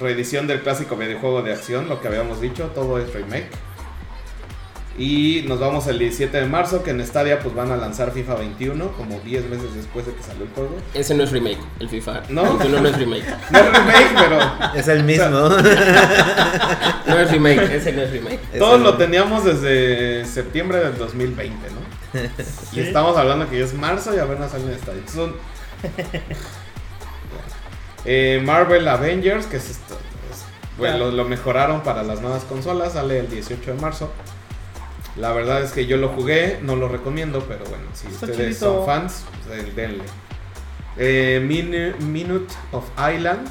reedición 0.00 0.46
del 0.46 0.62
clásico 0.62 0.96
videojuego 0.96 1.42
de 1.42 1.52
acción, 1.52 1.88
lo 1.88 2.00
que 2.00 2.08
habíamos 2.08 2.40
dicho, 2.40 2.70
todo 2.74 2.98
es 2.98 3.12
remake. 3.12 3.48
Y 4.98 5.44
nos 5.46 5.60
vamos 5.60 5.86
el 5.86 5.96
17 6.00 6.36
de 6.36 6.46
marzo, 6.46 6.82
que 6.82 6.90
en 6.90 7.06
Stadia 7.06 7.38
pues 7.38 7.54
van 7.54 7.70
a 7.70 7.76
lanzar 7.76 8.10
FIFA 8.10 8.34
21, 8.34 8.92
como 8.92 9.20
10 9.20 9.48
meses 9.48 9.72
después 9.76 10.04
de 10.04 10.12
que 10.12 10.24
salió 10.24 10.42
el 10.42 10.50
juego. 10.50 10.76
Ese 10.92 11.14
no 11.14 11.22
es 11.22 11.30
remake, 11.30 11.60
el 11.78 11.88
FIFA. 11.88 12.22
¿No? 12.30 12.42
21 12.42 12.80
no 12.80 12.88
es 12.88 12.98
remake. 12.98 13.24
No 13.52 13.58
es 13.58 13.72
remake, 13.72 14.14
pero 14.16 14.40
Es 14.74 14.88
el 14.88 15.04
mismo. 15.04 15.28
No 17.06 17.18
es 17.18 17.30
remake, 17.30 17.74
ese 17.74 17.92
no 17.92 18.02
es 18.02 18.10
remake. 18.10 18.40
Todos 18.58 18.80
lo 18.80 18.96
teníamos 18.96 19.44
desde 19.44 20.24
septiembre 20.24 20.78
del 20.78 20.98
2020, 20.98 21.56
¿no? 21.70 22.20
Y 22.72 22.80
estamos 22.80 23.16
hablando 23.16 23.48
que 23.48 23.60
ya 23.60 23.66
es 23.66 23.74
marzo 23.74 24.14
y 24.16 24.18
apenas 24.18 24.50
sale 24.50 24.64
en 24.72 24.78
Stadia. 24.80 25.02
Son... 25.06 25.34
Eh, 28.10 28.40
Marvel 28.42 28.88
Avengers, 28.88 29.44
que 29.46 29.58
es 29.58 29.68
esto. 29.70 29.94
es- 30.30 30.44
bueno, 30.78 30.96
lo, 30.98 31.10
lo 31.10 31.24
mejoraron 31.26 31.82
para 31.82 32.02
las 32.02 32.20
nuevas 32.22 32.44
consolas, 32.44 32.94
sale 32.94 33.18
el 33.18 33.28
18 33.28 33.74
de 33.74 33.80
marzo. 33.80 34.10
La 35.16 35.32
verdad 35.32 35.62
es 35.62 35.72
que 35.72 35.84
yo 35.86 35.96
lo 35.96 36.08
jugué, 36.10 36.58
no 36.62 36.76
lo 36.76 36.88
recomiendo, 36.88 37.40
pero 37.48 37.64
bueno, 37.66 37.84
si 37.92 38.06
Está 38.06 38.26
ustedes 38.26 38.58
son 38.58 38.86
fans, 38.86 39.24
pues, 39.46 39.58
eh, 39.60 39.72
denle. 39.74 40.04
Eh, 40.96 41.40
Minu- 41.44 41.98
Minute 42.06 42.54
of 42.72 42.84
Island, 42.96 43.46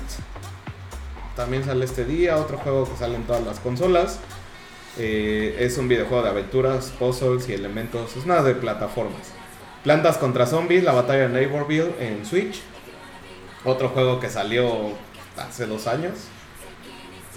también 1.35 1.63
sale 1.63 1.85
este 1.85 2.05
día, 2.05 2.37
otro 2.37 2.57
juego 2.57 2.89
que 2.89 2.97
sale 2.97 3.15
en 3.15 3.23
todas 3.23 3.43
las 3.45 3.59
consolas. 3.59 4.19
Eh, 4.97 5.55
es 5.59 5.77
un 5.77 5.87
videojuego 5.87 6.23
de 6.23 6.29
aventuras, 6.29 6.91
puzzles 6.97 7.47
y 7.49 7.53
elementos, 7.53 8.15
es 8.17 8.25
nada 8.25 8.41
de 8.43 8.55
plataformas. 8.55 9.21
Plantas 9.83 10.17
contra 10.17 10.47
zombies, 10.47 10.83
la 10.83 10.93
batalla 10.93 11.27
de 11.27 11.29
Neighborville 11.29 11.93
en 11.99 12.25
Switch. 12.25 12.61
Otro 13.67 13.89
juego 13.89 14.21
que 14.21 14.29
salió 14.29 14.93
hace 15.35 15.65
dos 15.65 15.87
años. 15.87 16.13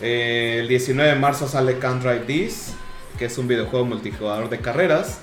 Eh, 0.01 0.59
el 0.61 0.69
19 0.69 1.15
de 1.15 1.19
marzo 1.19 1.49
sale 1.49 1.81
Can't 1.81 2.05
Drive 2.05 2.21
This, 2.21 2.73
que 3.19 3.25
es 3.25 3.37
un 3.37 3.49
videojuego 3.49 3.85
multijugador 3.85 4.49
de 4.49 4.61
carreras. 4.61 5.23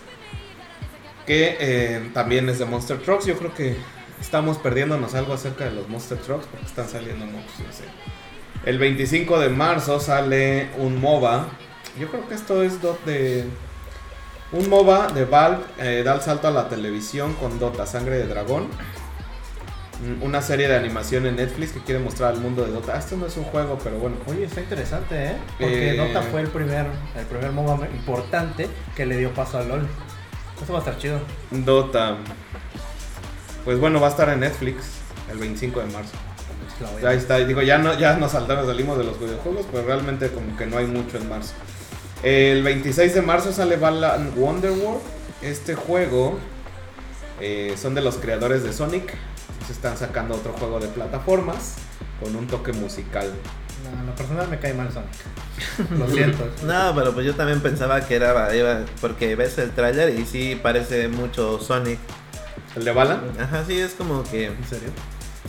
Que 1.26 1.56
eh, 1.62 2.10
también 2.14 2.50
es 2.50 2.60
de 2.60 2.66
Monster 2.66 2.98
Trucks. 2.98 3.26
Yo 3.26 3.38
creo 3.38 3.54
que 3.54 3.78
estamos 4.20 4.58
perdiéndonos 4.58 5.16
algo 5.16 5.32
acerca 5.32 5.64
de 5.64 5.72
los 5.72 5.88
Monster 5.88 6.18
Trucks 6.18 6.46
porque 6.48 6.66
están 6.66 6.90
saliendo, 6.90 7.26
pues, 7.26 7.66
no 7.66 7.72
sé, 7.72 7.86
El 8.66 8.78
25 8.78 9.40
de 9.40 9.48
marzo 9.48 10.02
sale 10.02 10.72
un 10.78 11.00
MOBA. 11.00 11.48
Yo 11.98 12.10
creo 12.10 12.28
que 12.28 12.36
esto 12.36 12.64
es 12.64 12.82
de. 13.06 13.46
Un 14.52 14.68
MOBA 14.68 15.08
de 15.14 15.24
Valve 15.24 15.64
eh, 15.78 16.04
da 16.04 16.16
el 16.16 16.22
salto 16.22 16.50
a 16.50 16.52
la 16.52 16.68
televisión 16.68 17.34
con 17.36 17.60
Dota, 17.60 17.86
Sangre 17.86 18.18
de 18.18 18.28
Dragón. 18.28 18.68
Mm, 20.02 20.24
Una 20.24 20.42
serie 20.42 20.68
de 20.68 20.76
animación 20.76 21.26
en 21.26 21.38
Netflix 21.38 21.72
que 21.72 21.80
quiere 21.80 22.00
mostrar 22.00 22.34
al 22.34 22.40
mundo 22.40 22.64
de 22.64 22.72
Dota. 22.72 22.94
Ah, 22.96 23.00
Esto 23.00 23.18
no 23.18 23.26
es 23.26 23.36
un 23.38 23.46
juego, 23.46 23.80
pero 23.84 23.98
bueno. 23.98 24.18
Oye, 24.28 24.44
está 24.46 24.62
interesante, 24.62 25.16
¿eh? 25.32 25.34
Porque 25.60 25.92
Eh. 25.92 25.98
Dota 25.98 26.22
fue 26.22 26.42
el 26.42 26.48
primer, 26.50 26.86
el 27.18 27.26
primer 27.26 27.52
MOBA 27.52 27.88
importante 27.88 28.68
que 28.96 29.06
le 29.06 29.18
dio 29.18 29.34
paso 29.34 29.58
a 29.58 29.64
LOL. 29.64 29.88
Eso 30.62 30.72
va 30.74 30.80
a 30.80 30.82
estar 30.82 30.98
chido. 30.98 31.20
Dota. 31.52 32.18
Pues 33.66 33.80
bueno, 33.80 34.00
va 34.00 34.08
a 34.08 34.10
estar 34.12 34.30
en 34.30 34.40
Netflix 34.42 34.86
el 35.32 35.38
25 35.40 35.80
de 35.80 35.88
marzo. 35.88 36.14
La 36.80 36.92
voy 36.92 37.04
a- 37.04 37.10
Ahí 37.10 37.18
está, 37.18 37.38
digo, 37.40 37.62
ya, 37.64 37.80
no, 37.80 37.98
ya 37.98 38.16
nos 38.18 38.34
saltamos, 38.34 38.68
salimos 38.68 38.98
de 39.00 39.04
los 39.04 39.20
videojuegos, 39.20 39.66
pues 39.72 39.84
realmente 39.84 40.30
como 40.30 40.56
que 40.56 40.68
no 40.68 40.78
hay 40.78 40.86
mucho 40.86 41.18
en 41.18 41.28
marzo. 41.28 41.54
El 42.24 42.62
26 42.64 43.16
de 43.16 43.22
marzo 43.24 43.52
sale 43.52 43.78
Balan 43.78 44.32
Wonderworld. 44.36 45.02
Este 45.42 45.74
juego 45.76 46.38
eh, 47.42 47.76
son 47.80 47.94
de 47.96 48.02
los 48.02 48.18
creadores 48.18 48.64
de 48.64 48.74
Sonic. 48.74 49.14
Se 49.68 49.74
están 49.74 49.98
sacando 49.98 50.34
otro 50.36 50.54
juego 50.54 50.80
de 50.80 50.88
plataformas 50.88 51.76
con 52.24 52.36
un 52.36 52.48
toque 52.48 52.72
musical. 52.74 53.32
No, 53.84 54.00
en 54.00 54.06
lo 54.08 54.16
personal 54.16 54.48
me 54.50 54.58
cae 54.60 54.74
mal 54.74 54.90
Sonic. 54.92 55.92
Lo 56.00 56.08
siento. 56.10 56.50
No, 56.66 56.94
pero 56.96 57.14
pues 57.14 57.26
yo 57.26 57.36
también 57.36 57.60
pensaba 57.62 58.02
que 58.02 58.16
era, 58.16 58.56
iba- 58.56 58.80
porque 59.02 59.36
ves 59.36 59.58
el 59.60 59.72
tráiler 59.72 60.18
y 60.18 60.26
sí 60.26 60.60
parece 60.62 61.08
mucho 61.10 61.60
Sonic. 61.60 62.00
¿El 62.76 62.86
de 62.86 62.92
Balan? 62.92 63.22
Ajá, 63.40 63.64
sí, 63.68 63.80
es 63.80 63.94
como 63.94 64.24
que... 64.24 64.46
¿En 64.48 64.66
serio? 64.68 64.90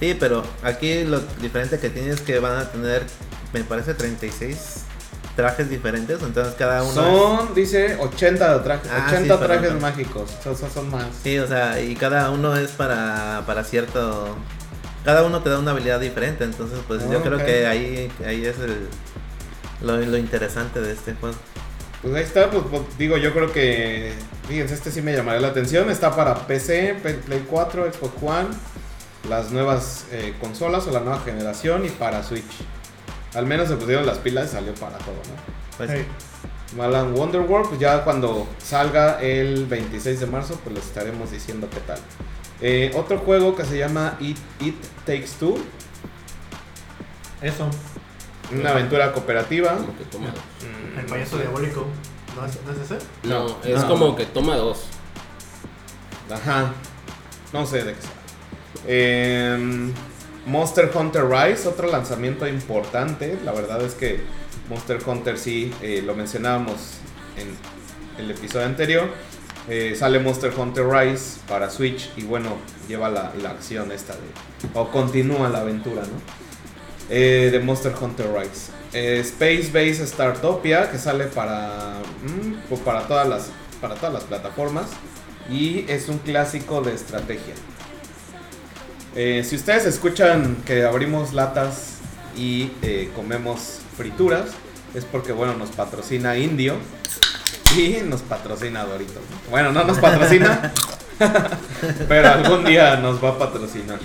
Sí, 0.01 0.17
pero 0.19 0.43
aquí 0.63 1.05
lo 1.05 1.21
diferente 1.41 1.79
que 1.79 1.91
tiene 1.91 2.11
es 2.11 2.21
que 2.21 2.39
van 2.39 2.57
a 2.59 2.71
tener, 2.71 3.05
me 3.53 3.65
parece, 3.65 3.95
36 3.95 4.85
trajes 5.39 5.71
diferentes, 5.71 6.21
entonces 6.21 6.55
cada 6.59 6.83
uno... 6.83 6.91
es- 6.91 6.95
Son, 7.47 7.55
dice, 7.55 7.97
80 8.01 8.65
trajes, 8.65 8.91
Ah, 8.93 9.05
80 9.07 9.19
sí, 9.21 9.29
perdón, 9.29 9.47
trajes 9.47 9.63
perdón. 9.63 9.81
mágicos. 9.83 10.31
Son, 10.43 10.57
son- 10.57 10.69
son 10.71 10.91
más. 10.91 11.07
Sí, 11.23 11.39
o 11.39 11.47
sea, 11.47 11.81
y 11.81 11.95
cada 11.95 12.29
uno 12.31 12.57
es 12.57 12.73
para, 12.73 13.45
para 13.47 13.63
cierto... 13.63 14.37
Cada 15.05 15.23
uno 15.23 15.41
te 15.41 15.49
da 15.49 15.61
una 15.61 15.71
habilidad 15.71 16.01
diferente, 16.01 16.43
entonces 16.43 16.81
pues 16.89 17.05
Ah, 17.05 17.13
yo 17.13 17.23
creo 17.23 17.39
ok. 17.39 17.45
que 17.45 17.67
ahí, 17.69 18.11
ahí 18.27 18.45
es 18.45 18.59
el, 18.59 18.89
lo, 19.81 19.97
lo 19.97 20.17
interesante 20.19 20.81
de 20.81 20.93
este 20.93 21.15
juego. 21.15 21.37
Pues 22.03 22.15
ahí 22.17 22.25
está, 22.25 22.51
pues, 22.51 22.65
pues, 22.69 22.83
digo, 22.99 23.17
yo 23.17 23.33
creo 23.33 23.53
que, 23.53 24.13
fíjense, 24.49 24.75
este 24.75 24.91
sí 24.91 25.01
me 25.03 25.15
llamaría 25.15 25.41
la 25.41 25.49
atención. 25.49 25.89
Está 25.89 26.17
para 26.17 26.35
PC, 26.49 26.97
Play 27.27 27.45
4, 27.49 27.93
Xbox 27.93 28.13
One, 28.23 28.49
las 29.29 29.53
nuevas 29.53 30.05
eh, 30.11 30.35
consolas 30.41 30.85
o 30.89 30.91
la 30.91 30.99
nueva 31.01 31.21
generación 31.21 31.85
y 31.87 31.91
para 31.91 32.25
Switch. 32.25 32.43
Al 33.35 33.47
menos 33.47 33.69
se 33.69 33.77
pusieron 33.77 34.07
las 34.07 34.19
pilas 34.19 34.47
y 34.51 34.53
salió 34.53 34.75
para 34.75 34.99
todo, 34.99 35.15
¿no? 35.15 35.77
Pues, 35.77 35.91
Sí. 35.91 36.77
Malan 36.77 37.15
Wonderworld, 37.15 37.69
pues 37.69 37.81
ya 37.81 38.05
cuando 38.05 38.47
salga 38.63 39.21
el 39.23 39.65
26 39.67 40.21
de 40.21 40.27
marzo, 40.27 40.61
pues 40.63 40.75
les 40.77 40.85
estaremos 40.87 41.31
diciendo 41.31 41.67
qué 41.71 41.81
tal. 41.81 41.99
Eh, 42.61 42.91
otro 42.95 43.19
juego 43.21 43.57
que 43.57 43.65
se 43.65 43.79
llama 43.79 44.17
It, 44.21 44.37
It 44.61 44.75
Takes 45.07 45.29
Two, 45.41 45.57
Eso. 47.41 47.71
una 48.53 48.71
aventura 48.71 49.13
cooperativa. 49.13 49.77
Como 49.77 49.97
que 49.97 50.05
toma 50.05 50.27
dos. 50.29 50.43
El 50.99 51.07
payaso 51.07 51.39
diabólico. 51.39 51.87
¿No 52.37 52.45
es, 52.47 52.59
¿no 52.67 52.73
es 52.73 52.79
ese? 52.91 52.99
No, 53.23 53.57
es 53.65 53.81
No. 53.83 53.89
como 53.89 54.17
que 54.17 54.27
toma 54.27 54.57
dos. 54.57 54.85
Ajá. 56.31 56.73
No 57.53 57.65
sé 57.65 57.85
de 57.85 57.95
qué 57.95 58.01
sea. 58.03 58.11
Em, 58.87 59.93
Monster 60.49 60.91
Hunter 60.95 61.25
Rise, 61.27 61.69
otro 61.69 61.91
lanzamiento 61.91 62.47
importante. 62.49 63.39
La 63.45 63.53
verdad 63.53 63.83
es 63.83 63.95
que 63.95 64.21
Monster 64.69 64.99
Hunter 65.07 65.39
sí, 65.39 65.73
eh, 65.83 66.03
lo 66.05 66.15
mencionábamos 66.15 66.99
en 67.37 68.23
el 68.23 68.31
episodio 68.31 68.67
anterior. 68.67 69.09
Eh, 69.69 69.95
sale 69.95 70.19
Monster 70.19 70.51
Hunter 70.57 70.87
Rise 70.87 71.41
para 71.47 71.69
Switch 71.69 72.11
y 72.17 72.23
bueno, 72.23 72.57
lleva 72.89 73.11
la, 73.11 73.33
la 73.43 73.51
acción 73.51 73.93
esta 73.93 74.15
de... 74.15 74.21
O 74.73 74.91
continúa 74.91 75.51
la 75.51 75.61
aventura, 75.61 76.03
¿no? 76.03 76.49
Eh, 77.11 77.51
de 77.53 77.61
Monster 77.61 77.93
Hunter 78.01 78.27
Rise. 78.33 78.73
Eh, 78.93 79.21
Space 79.21 79.71
Base 79.73 80.07
Startopia, 80.07 80.91
que 80.91 80.99
sale 80.99 81.25
para, 81.25 82.01
mm, 82.23 82.75
para, 82.85 83.07
todas 83.07 83.29
las, 83.29 83.51
para 83.81 83.95
todas 83.95 84.15
las 84.15 84.25
plataformas. 84.25 84.87
Y 85.51 85.85
es 85.89 86.09
un 86.09 86.19
clásico 86.19 86.81
de 86.81 86.95
estrategia. 86.95 87.55
Eh, 89.15 89.45
si 89.45 89.57
ustedes 89.57 89.87
escuchan 89.87 90.57
que 90.67 90.85
abrimos 90.85 91.33
latas 91.33 91.99
y 92.37 92.73
eh, 92.83 93.11
comemos 93.17 93.81
frituras, 93.97 94.51
es 94.95 95.05
porque, 95.05 95.33
bueno, 95.33 95.55
nos 95.55 95.71
patrocina 95.71 96.37
Indio 96.37 96.77
y 97.77 97.99
nos 98.05 98.23
patrocina 98.23 98.85
Doritos. 98.85 99.17
¿no? 99.17 99.51
Bueno, 99.51 99.73
no 99.73 99.85
nos 99.85 99.99
patrocina, 99.99 100.73
pero 102.09 102.29
algún 102.29 102.65
día 102.65 102.97
nos 102.97 103.23
va 103.23 103.31
a 103.31 103.39
patrocinar. 103.39 103.99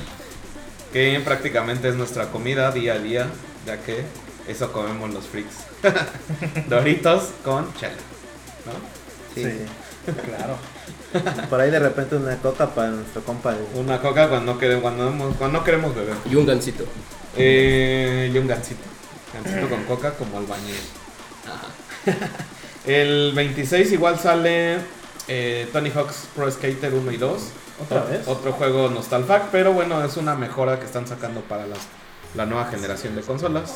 Que 0.92 1.20
prácticamente 1.26 1.90
es 1.90 1.96
nuestra 1.96 2.28
comida 2.28 2.72
día 2.72 2.94
a 2.94 3.00
día, 3.00 3.28
ya 3.66 3.78
que 3.82 4.04
eso 4.48 4.72
comemos 4.72 5.14
los 5.14 5.26
freaks. 5.26 5.56
Doritos 6.70 7.30
con 7.44 7.74
chela, 7.76 7.94
¿no? 8.66 8.74
sí, 9.34 9.44
Sí. 9.44 9.66
Claro. 10.06 10.58
Por 11.50 11.62
ahí 11.62 11.70
de 11.72 11.80
repente 11.80 12.16
una 12.16 12.36
coca 12.38 12.68
para 12.70 12.90
nuestro 12.90 13.24
compa. 13.24 13.56
Una 13.76 14.00
coca 14.02 14.28
cuando 14.30 14.54
no 14.54 14.60
queremos, 14.60 14.82
cuando, 14.82 15.12
no- 15.12 15.30
cuando 15.36 15.60
no 15.60 15.64
queremos 15.64 15.96
beber. 15.96 16.16
Y 16.30 16.36
un 16.36 16.46
gancito. 16.46 16.84
Eh, 17.38 18.32
y 18.34 18.38
un 18.38 18.48
gancito. 18.48 18.82
Gancito 19.34 19.70
con 19.70 19.84
coca 19.86 20.12
como 20.14 20.38
albañil. 20.40 20.76
El 22.86 23.32
26 23.34 23.92
igual 23.94 24.20
sale 24.20 24.78
eh, 25.28 25.70
Tony 25.72 25.90
Hawk's 25.92 26.28
Pro 26.36 26.50
Skater 26.52 26.94
1 26.94 27.12
y 27.12 27.18
2. 27.18 27.42
¿Otra 27.82 28.04
Ot- 28.06 28.10
vez? 28.10 28.28
Otro 28.28 28.52
juego 28.54 28.90
Nostalfac, 28.90 29.50
pero 29.52 29.74
bueno, 29.74 30.04
es 30.04 30.18
una 30.18 30.36
mejora 30.36 30.80
que 30.80 30.86
están 30.86 31.08
sacando 31.08 31.42
para 31.42 31.66
las, 31.66 31.80
la 32.36 32.46
nueva 32.46 32.66
generación 32.66 33.16
de 33.16 33.22
consolas. 33.22 33.72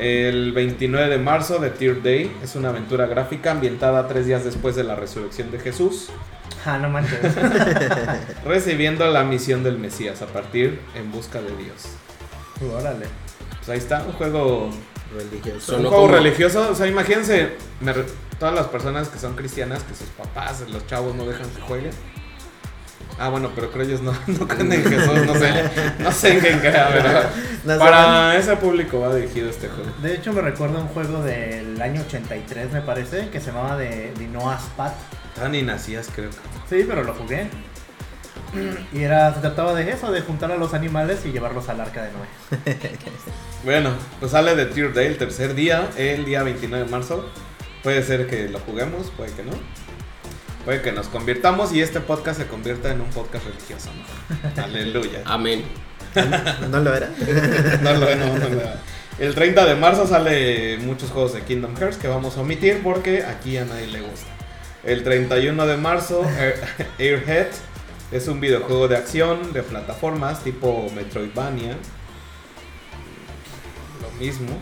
El 0.00 0.52
29 0.52 1.10
de 1.10 1.18
marzo 1.18 1.58
de 1.58 1.68
Tear 1.70 2.02
Day 2.02 2.34
es 2.42 2.56
una 2.56 2.70
aventura 2.70 3.06
gráfica 3.06 3.50
ambientada 3.50 4.08
tres 4.08 4.24
días 4.26 4.44
después 4.44 4.74
de 4.74 4.82
la 4.84 4.94
resurrección 4.96 5.50
de 5.50 5.58
Jesús, 5.58 6.08
Ah, 6.64 6.76
no 6.78 6.90
manches. 6.90 7.18
recibiendo 8.44 9.06
la 9.10 9.24
misión 9.24 9.62
del 9.62 9.78
Mesías 9.78 10.20
a 10.22 10.26
partir 10.26 10.78
en 10.94 11.10
busca 11.10 11.40
de 11.40 11.48
Dios. 11.56 11.86
Órale. 12.78 13.06
Pues 13.58 13.68
ahí 13.70 13.78
está, 13.78 14.02
un 14.04 14.12
juego 14.12 14.70
religioso. 15.16 15.60
Son- 15.72 15.80
un 15.80 15.86
juego 15.86 16.02
como- 16.06 16.14
religioso, 16.16 16.68
o 16.70 16.74
sea, 16.74 16.86
imagínense, 16.86 17.52
me 17.80 17.92
re- 17.94 18.04
todas 18.38 18.54
las 18.54 18.66
personas 18.68 19.08
que 19.08 19.18
son 19.18 19.36
cristianas, 19.36 19.82
que 19.84 19.94
sus 19.94 20.08
papás, 20.08 20.64
los 20.70 20.86
chavos 20.86 21.14
no 21.14 21.24
dejan 21.26 21.48
que 21.50 21.60
jueguen. 21.62 21.92
Ah, 23.20 23.28
bueno, 23.28 23.52
pero 23.54 23.70
creo 23.70 23.84
ellos 23.84 24.00
no, 24.00 24.14
no 24.26 24.48
creen 24.48 24.72
en 24.72 24.82
Jesús, 24.82 25.26
no 25.26 25.34
sé, 25.34 25.70
no 25.98 26.10
sé 26.10 26.32
en 26.32 26.40
quién 26.40 26.58
crea, 26.60 26.88
pero 26.90 27.78
para 27.78 28.34
ese 28.34 28.56
público 28.56 28.98
va 29.00 29.14
dirigido 29.14 29.50
este 29.50 29.68
juego. 29.68 29.90
De 30.00 30.14
hecho, 30.14 30.32
me 30.32 30.40
recuerda 30.40 30.78
un 30.78 30.88
juego 30.88 31.22
del 31.22 31.80
año 31.82 32.00
83, 32.00 32.72
me 32.72 32.80
parece, 32.80 33.28
que 33.28 33.38
se 33.38 33.52
llamaba 33.52 33.76
de, 33.76 34.14
de 34.14 34.26
Noah's 34.26 34.64
Path. 34.74 34.94
Tan 35.34 35.52
ni 35.52 35.60
nacías, 35.60 36.08
creo. 36.14 36.30
Sí, 36.70 36.86
pero 36.88 37.04
lo 37.04 37.12
jugué. 37.12 37.50
Y 38.94 39.02
era, 39.02 39.34
se 39.34 39.40
trataba 39.40 39.74
de 39.74 39.90
eso, 39.90 40.10
de 40.10 40.22
juntar 40.22 40.50
a 40.50 40.56
los 40.56 40.72
animales 40.72 41.20
y 41.26 41.30
llevarlos 41.30 41.68
al 41.68 41.78
arca 41.78 42.02
de 42.02 42.12
Noé. 42.12 42.78
Bueno, 43.62 43.90
pues 44.18 44.32
sale 44.32 44.56
de 44.56 44.64
Tear 44.64 44.94
Day 44.94 45.06
el 45.06 45.18
tercer 45.18 45.54
día, 45.54 45.90
el 45.98 46.24
día 46.24 46.42
29 46.42 46.86
de 46.86 46.90
marzo. 46.90 47.28
Puede 47.82 48.02
ser 48.02 48.26
que 48.26 48.48
lo 48.48 48.58
juguemos, 48.60 49.10
puede 49.10 49.32
que 49.32 49.42
no. 49.42 49.52
Puede 50.64 50.82
que 50.82 50.92
nos 50.92 51.08
convirtamos 51.08 51.72
y 51.72 51.80
este 51.80 52.00
podcast 52.00 52.38
se 52.40 52.46
convierta 52.46 52.90
en 52.90 53.00
un 53.00 53.08
podcast 53.10 53.46
religioso. 53.46 53.90
¿no? 54.56 54.62
Aleluya. 54.64 55.20
Amén. 55.24 55.64
¿No 56.70 56.80
lo 56.80 56.94
era? 56.94 57.08
No, 57.82 57.92
lo- 57.94 58.14
no, 58.16 58.38
no 58.38 58.48
lo- 58.48 58.62
El 59.18 59.34
30 59.34 59.64
de 59.66 59.74
marzo 59.74 60.06
sale 60.06 60.78
muchos 60.78 61.10
juegos 61.10 61.32
de 61.34 61.42
Kingdom 61.42 61.76
Hearts 61.76 61.96
que 61.96 62.08
vamos 62.08 62.36
a 62.36 62.40
omitir 62.40 62.80
porque 62.82 63.24
aquí 63.24 63.56
a 63.56 63.64
nadie 63.64 63.86
le 63.86 64.00
gusta. 64.00 64.26
El 64.84 65.02
31 65.04 65.66
de 65.66 65.76
marzo, 65.76 66.22
Air- 66.38 66.60
Airhead 66.98 67.48
es 68.12 68.28
un 68.28 68.40
videojuego 68.40 68.88
de 68.88 68.96
acción 68.96 69.52
de 69.52 69.62
plataformas 69.62 70.42
tipo 70.42 70.90
Metroidvania. 70.94 71.76
Lo 74.02 74.10
mismo. 74.18 74.58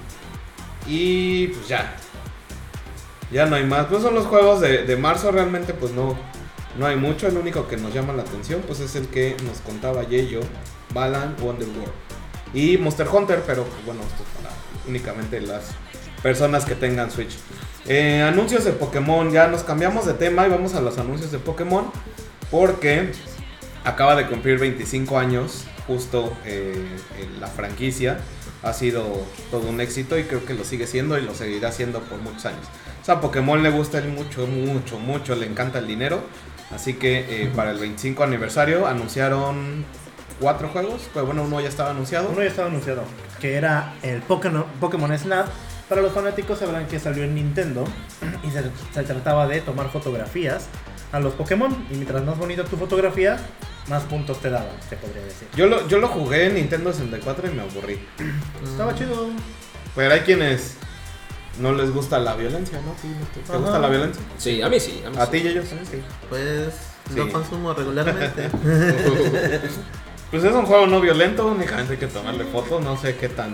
Y 0.87 1.49
pues 1.49 1.69
ya. 1.69 1.97
Ya 3.30 3.47
no 3.47 3.56
hay 3.56 3.64
más. 3.64 3.87
Pues 3.87 4.02
son 4.02 4.14
los 4.14 4.26
juegos 4.26 4.61
de, 4.61 4.85
de 4.85 4.97
marzo 4.97 5.30
realmente 5.30 5.75
pues 5.75 5.92
no, 5.92 6.16
no 6.78 6.87
hay 6.87 6.97
mucho. 6.97 7.26
El 7.26 7.37
único 7.37 7.68
que 7.68 7.76
nos 7.76 7.92
llama 7.92 8.12
la 8.12 8.23
atención 8.23 8.62
pues 8.66 8.80
es 8.80 8.94
el 8.97 9.08
que 9.08 9.37
nos 9.44 9.58
contaba 9.58 10.04
Yeyo. 10.04 10.40
Balan 10.94 11.37
Wonderworld. 11.40 11.92
Y 12.54 12.78
Monster 12.78 13.06
Hunter, 13.12 13.42
pero 13.47 13.64
pues, 13.64 13.85
bueno, 13.85 14.00
esto 14.02 14.23
es 14.23 14.42
para 14.42 14.54
únicamente 14.87 15.40
las 15.40 15.70
personas 16.23 16.64
que 16.64 16.75
tengan 16.75 17.11
Switch. 17.11 17.37
Eh, 17.87 18.23
anuncios 18.23 18.64
de 18.64 18.73
Pokémon, 18.73 19.30
ya 19.30 19.49
nos 19.49 19.62
cambiamos 19.62 20.06
de 20.06 20.14
tema 20.14 20.47
y 20.47 20.50
vamos 20.50 20.75
a 20.75 20.80
los 20.80 20.99
anuncios 20.99 21.30
de 21.30 21.38
Pokémon. 21.38 21.90
Porque 22.50 23.12
acaba 23.85 24.16
de 24.16 24.26
cumplir 24.26 24.58
25 24.58 25.18
años 25.18 25.64
justo 25.87 26.32
eh, 26.44 26.87
la 27.40 27.47
franquicia. 27.47 28.18
ha 28.62 28.73
sido 28.73 29.04
todo 29.50 29.68
un 29.68 29.80
éxito 29.80 30.18
y 30.18 30.25
creo 30.25 30.44
que 30.44 30.54
lo 30.54 30.64
sigue 30.64 30.87
siendo 30.87 31.16
y 31.16 31.23
lo 31.23 31.35
seguirá 31.35 31.70
siendo 31.70 32.00
por 32.00 32.18
muchos 32.18 32.47
años. 32.47 32.66
Sea, 33.08 33.14
a 33.14 33.20
Pokémon 33.22 33.62
le 33.62 33.70
gusta 33.70 34.02
mucho, 34.02 34.46
mucho, 34.46 34.98
mucho, 34.98 35.34
le 35.34 35.46
encanta 35.46 35.78
el 35.78 35.86
dinero. 35.86 36.20
Así 36.70 36.92
que 36.92 37.44
eh, 37.44 37.50
para 37.56 37.70
el 37.70 37.78
25 37.78 38.22
aniversario 38.22 38.86
anunciaron 38.86 39.86
cuatro 40.38 40.68
juegos. 40.68 41.08
Pues 41.14 41.24
bueno, 41.24 41.44
uno 41.44 41.58
ya 41.58 41.70
estaba 41.70 41.88
anunciado. 41.88 42.28
Uno 42.28 42.42
ya 42.42 42.48
estaba 42.50 42.68
anunciado, 42.68 43.04
que 43.40 43.54
era 43.54 43.94
el 44.02 44.20
Pokémon, 44.20 44.66
Pokémon 44.78 45.18
Snap. 45.18 45.46
Para 45.88 46.02
los 46.02 46.12
fanáticos 46.12 46.58
sabrán 46.58 46.86
que 46.86 47.00
salió 47.00 47.24
en 47.24 47.34
Nintendo 47.34 47.86
y 48.46 48.50
se, 48.50 48.62
se 48.92 49.02
trataba 49.04 49.48
de 49.48 49.62
tomar 49.62 49.88
fotografías 49.88 50.66
a 51.10 51.18
los 51.18 51.32
Pokémon. 51.32 51.86
Y 51.90 51.94
mientras 51.94 52.22
más 52.26 52.36
bonita 52.36 52.64
tu 52.64 52.76
fotografía, 52.76 53.38
más 53.88 54.02
puntos 54.02 54.38
te 54.42 54.50
daban, 54.50 54.76
se 54.86 54.96
podría 54.96 55.24
decir. 55.24 55.48
Yo 55.56 55.66
lo, 55.66 55.88
yo 55.88 55.96
lo 55.96 56.08
jugué 56.08 56.48
en 56.48 56.56
Nintendo 56.56 56.92
64 56.92 57.48
y 57.50 57.54
me 57.54 57.62
aburrí. 57.62 57.98
Estaba 58.64 58.94
chido. 58.94 59.30
Pero 59.96 60.12
hay 60.12 60.20
quienes 60.20 60.76
no 61.60 61.72
les 61.72 61.92
gusta 61.92 62.18
la 62.18 62.34
violencia, 62.34 62.80
¿no? 62.84 62.94
Sí, 63.00 63.08
¿te, 63.50 63.56
gusta 63.58 63.78
la 63.78 63.88
violencia? 63.88 64.22
Sí, 64.38 64.62
a 64.62 64.68
mí 64.68 64.78
sí. 64.80 65.02
A, 65.06 65.10
mí 65.10 65.16
A 65.18 65.24
sí. 65.26 65.30
ti 65.32 65.38
y 65.38 65.48
ellos, 65.48 65.64
sí. 65.68 65.98
Pues 66.28 66.68
Sí. 67.10 67.16
lo 67.16 67.32
consumo 67.32 67.72
regularmente. 67.72 68.50
Pues 70.30 70.44
es 70.44 70.52
un 70.52 70.66
juego 70.66 70.86
no 70.86 71.00
violento, 71.00 71.46
únicamente 71.46 71.94
hay 71.94 71.98
que 71.98 72.06
tomarle 72.06 72.44
fotos. 72.44 72.82
No 72.84 72.98
sé 72.98 73.16
qué 73.16 73.30
tan 73.30 73.52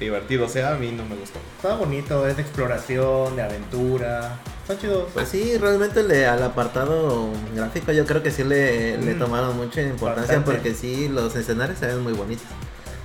divertido 0.00 0.48
sea, 0.48 0.72
a 0.74 0.78
mí 0.78 0.90
no 0.90 1.04
me 1.04 1.14
gustó. 1.14 1.38
Estaba 1.56 1.76
bonito, 1.76 2.26
es 2.26 2.36
de 2.36 2.42
exploración, 2.42 3.36
de 3.36 3.42
aventura. 3.42 4.38
Están 4.62 4.78
chidos. 4.78 5.08
Pues 5.12 5.28
sí, 5.28 5.58
realmente 5.58 6.02
le, 6.02 6.26
al 6.26 6.42
apartado 6.42 7.28
gráfico 7.54 7.92
yo 7.92 8.06
creo 8.06 8.22
que 8.22 8.30
sí 8.30 8.44
le, 8.44 8.96
le 8.96 9.14
Mm. 9.14 9.18
tomaron 9.18 9.56
mucha 9.58 9.82
importancia 9.82 10.36
Bastante. 10.36 10.50
porque 10.52 10.74
sí, 10.74 11.08
los 11.08 11.36
escenarios 11.36 11.78
se 11.78 11.86
ven 11.86 12.02
muy 12.02 12.14
bonitos. 12.14 12.46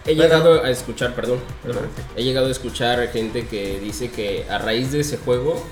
He 0.05 0.15
Pero- 0.15 0.21
llegado 0.23 0.63
a 0.63 0.69
escuchar, 0.71 1.13
perdón, 1.13 1.39
he 2.15 2.23
llegado 2.23 2.47
a 2.47 2.51
escuchar 2.51 3.07
gente 3.09 3.45
que 3.47 3.79
dice 3.79 4.09
que 4.09 4.45
a 4.49 4.57
raíz 4.57 4.91
de 4.91 5.01
ese 5.01 5.17
juego 5.17 5.63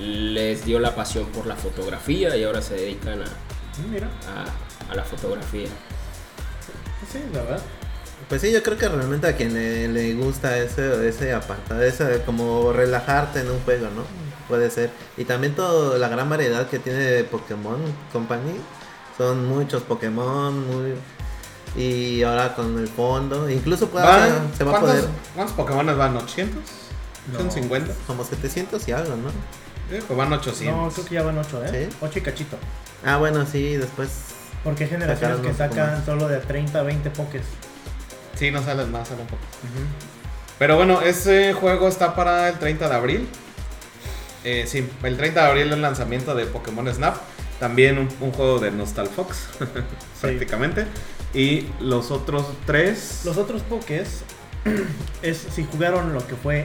les 0.00 0.64
dio 0.64 0.78
la 0.80 0.94
pasión 0.94 1.26
por 1.26 1.46
la 1.46 1.54
fotografía 1.56 2.36
y 2.36 2.44
ahora 2.44 2.60
se 2.62 2.74
dedican 2.74 3.22
a, 3.22 3.26
Mm, 3.26 3.90
Mira, 3.92 4.08
a- 4.28 4.92
a 4.92 4.94
la 4.96 5.04
fotografía. 5.04 5.68
sí, 7.12 7.18
la 7.32 7.42
verdad. 7.42 7.62
Pues 8.28 8.40
sí, 8.42 8.50
yo 8.50 8.62
creo 8.62 8.76
que 8.76 8.88
realmente 8.88 9.26
a 9.28 9.36
quien 9.36 9.54
le, 9.54 9.86
le 9.88 10.14
gusta 10.14 10.58
ese, 10.58 11.06
ese 11.08 11.32
apartado, 11.32 11.80
ese 11.82 12.22
como 12.26 12.72
relajarte 12.72 13.40
en 13.40 13.50
un 13.50 13.60
juego, 13.60 13.86
¿no? 13.94 14.02
Puede 14.48 14.70
ser. 14.70 14.90
Y 15.16 15.24
también 15.24 15.54
toda 15.54 15.96
la 15.98 16.08
gran 16.08 16.28
variedad 16.28 16.68
que 16.68 16.78
tiene 16.80 17.22
Pokémon 17.24 17.78
Company. 18.12 18.52
Son 19.16 19.46
muchos 19.46 19.82
Pokémon, 19.82 20.66
muy... 20.66 20.94
Y 21.76 22.22
ahora 22.22 22.54
con 22.54 22.78
el 22.78 22.88
fondo, 22.88 23.48
incluso 23.50 23.88
puede, 23.88 24.06
Van- 24.06 24.50
se 24.56 24.64
va 24.64 24.70
a 24.70 24.80
¿cuántos, 24.80 24.94
poder 25.00 25.10
¿Cuántos 25.34 25.56
Pokémon 25.56 25.98
van? 25.98 26.16
¿800? 26.16 26.48
No. 27.32 27.38
¿150? 27.38 27.86
como 28.06 28.24
700 28.24 28.88
y 28.88 28.92
algo, 28.92 29.16
¿no? 29.16 29.28
Eh, 29.94 30.02
pues 30.06 30.16
van 30.16 30.32
800. 30.32 30.76
No, 30.76 30.90
creo 30.90 31.04
que 31.06 31.14
ya 31.14 31.22
van 31.22 31.38
8, 31.38 31.64
¿eh? 31.66 31.88
¿Sí? 31.90 31.96
8 32.00 32.18
y 32.18 32.22
cachito. 32.22 32.56
Ah, 33.04 33.18
bueno, 33.18 33.44
sí, 33.46 33.76
después... 33.76 34.08
Porque 34.64 34.84
hay 34.84 34.90
generaciones 34.90 35.38
que 35.40 35.52
sacan 35.54 36.04
solo 36.04 36.26
de 36.28 36.38
30 36.38 36.78
a 36.80 36.82
20 36.82 37.10
pokés. 37.10 37.42
Sí, 38.36 38.50
no 38.50 38.62
salen 38.64 38.90
más, 38.90 39.08
salen 39.08 39.26
poco. 39.26 39.42
Pero 40.58 40.76
bueno, 40.76 41.02
ese 41.02 41.52
juego 41.52 41.88
está 41.88 42.16
para 42.16 42.48
el 42.48 42.58
30 42.58 42.88
de 42.88 42.94
abril. 42.94 43.28
Eh, 44.44 44.64
sí, 44.66 44.88
el 45.02 45.16
30 45.16 45.42
de 45.42 45.46
abril 45.48 45.72
el 45.72 45.82
lanzamiento 45.82 46.34
de 46.34 46.46
Pokémon 46.46 46.92
Snap. 46.92 47.16
También 47.60 47.98
un, 47.98 48.08
un 48.20 48.32
juego 48.32 48.58
de 48.58 48.70
Nostalfox, 48.70 49.36
prácticamente. 50.20 50.86
Y 51.36 51.68
los 51.80 52.10
otros 52.10 52.46
tres. 52.64 53.20
Los 53.26 53.36
otros 53.36 53.60
pokés 53.60 54.22
es 55.22 55.36
si 55.36 55.64
jugaron 55.64 56.14
lo 56.14 56.26
que 56.26 56.34
fue 56.34 56.64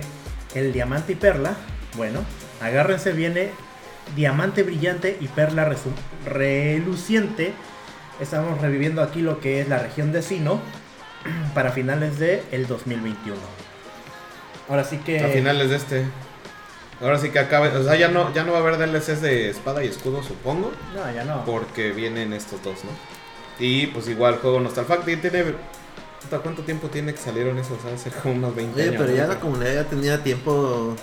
el 0.56 0.72
diamante 0.72 1.12
y 1.12 1.16
perla. 1.16 1.58
Bueno, 1.98 2.22
agárrense, 2.62 3.12
viene 3.12 3.50
diamante 4.16 4.64
brillante 4.64 5.18
y 5.20 5.28
perla 5.28 5.70
reluciente. 6.26 7.52
Estamos 8.22 8.62
reviviendo 8.62 9.04
aquí 9.04 9.22
lo 9.22 9.42
que 9.42 9.60
es 9.60 9.68
la 9.68 9.78
región 9.78 10.14
de 10.14 10.22
Sino 10.22 10.62
para 11.54 11.74
finales 11.74 12.18
del 12.18 12.42
el 12.54 12.66
2021. 12.66 13.38
Ahora 14.70 14.86
sí 14.86 14.98
que 15.00 15.20
A 15.20 15.28
finales 15.28 15.70
de 15.70 15.76
este. 15.76 16.06
Ahora 17.02 17.18
sí 17.18 17.30
que 17.30 17.40
acabe. 17.40 17.76
O 17.76 17.84
sea, 17.84 17.98
ya 17.98 18.08
no, 18.08 18.34
ya 18.34 18.46
no 18.46 18.54
va 18.54 18.60
a 18.60 18.62
haber 18.62 18.78
DLCs 18.78 19.22
de 19.22 19.50
espada 19.50 19.84
y 19.84 19.88
escudo, 19.88 20.24
supongo. 20.24 20.72
No, 20.96 21.14
ya 21.14 21.26
no. 21.26 21.44
Porque 21.44 21.92
vienen 21.92 22.32
estos 22.32 22.64
dos, 22.64 22.86
¿no? 22.86 23.21
Y 23.60 23.88
pues 23.88 24.08
igual, 24.08 24.38
juego 24.40 24.60
Nostalfact 24.60 25.06
tiene. 25.06 25.54
puta, 26.22 26.40
¿Cuánto 26.40 26.64
tiempo 26.64 26.88
tiene 26.88 27.14
que 27.14 27.20
salieron 27.20 27.58
esos? 27.60 27.78
Hace 27.86 28.10
como 28.10 28.34
unos 28.36 28.56
20 28.56 28.74
Oye, 28.82 28.90
años. 28.90 29.02
pero 29.02 29.16
ya 29.16 29.24
¿no? 29.28 29.34
la 29.34 29.40
comunidad 29.40 29.74
ya 29.74 29.84
tenía 29.86 30.24
tiempo 30.24 30.96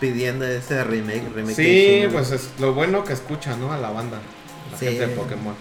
pidiendo 0.00 0.44
ese 0.46 0.82
remake. 0.84 1.24
remake 1.34 1.54
Sí, 1.54 2.06
pues 2.12 2.30
es 2.32 2.50
lo 2.58 2.74
bueno 2.74 3.04
que 3.04 3.12
escucha, 3.12 3.56
¿no? 3.56 3.72
A 3.72 3.78
la 3.78 3.90
banda, 3.90 4.18
la 4.72 4.78
Sí. 4.78 4.86
gente 4.86 5.06
de 5.06 5.14
Pokémon. 5.14 5.54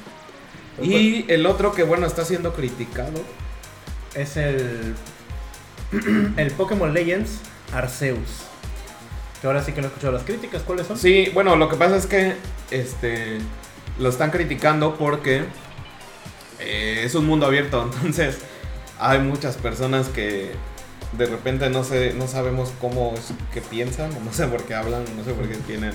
Pues, 0.77 0.89
Y 0.89 1.25
el 1.27 1.45
otro 1.45 1.71
que, 1.73 1.83
bueno, 1.83 2.05
está 2.07 2.23
siendo 2.25 2.53
criticado. 2.53 3.21
Es 4.15 4.37
el 4.37 4.95
el 6.37 6.51
Pokémon 6.51 6.93
Legends 6.93 7.39
Arceus. 7.73 8.43
Que 9.41 9.47
ahora 9.47 9.63
sí 9.63 9.71
que 9.71 9.81
no 9.81 9.87
he 9.87 9.89
escuchado 9.89 10.13
las 10.13 10.23
críticas. 10.23 10.63
¿Cuáles 10.63 10.87
son? 10.87 10.97
Sí, 10.97 11.29
bueno, 11.33 11.55
lo 11.55 11.69
que 11.69 11.75
pasa 11.77 11.95
es 11.95 12.07
que 12.07 12.35
este 12.71 13.37
lo 13.99 14.09
están 14.09 14.31
criticando 14.31 14.95
porque 14.95 15.45
eh, 16.59 17.01
es 17.05 17.15
un 17.15 17.25
mundo 17.25 17.45
abierto, 17.45 17.81
entonces 17.93 18.37
hay 18.99 19.19
muchas 19.19 19.55
personas 19.57 20.07
que 20.07 20.51
de 21.17 21.25
repente 21.25 21.69
no 21.69 21.83
sé, 21.83 22.13
no 22.17 22.27
sabemos 22.27 22.73
cómo 22.81 23.13
es 23.15 23.31
que 23.53 23.61
piensan, 23.61 24.09
no 24.25 24.33
sé 24.33 24.47
por 24.47 24.63
qué 24.63 24.75
hablan, 24.75 25.03
no 25.15 25.23
sé 25.23 25.31
por 25.33 25.47
qué 25.47 25.55
tienen. 25.55 25.91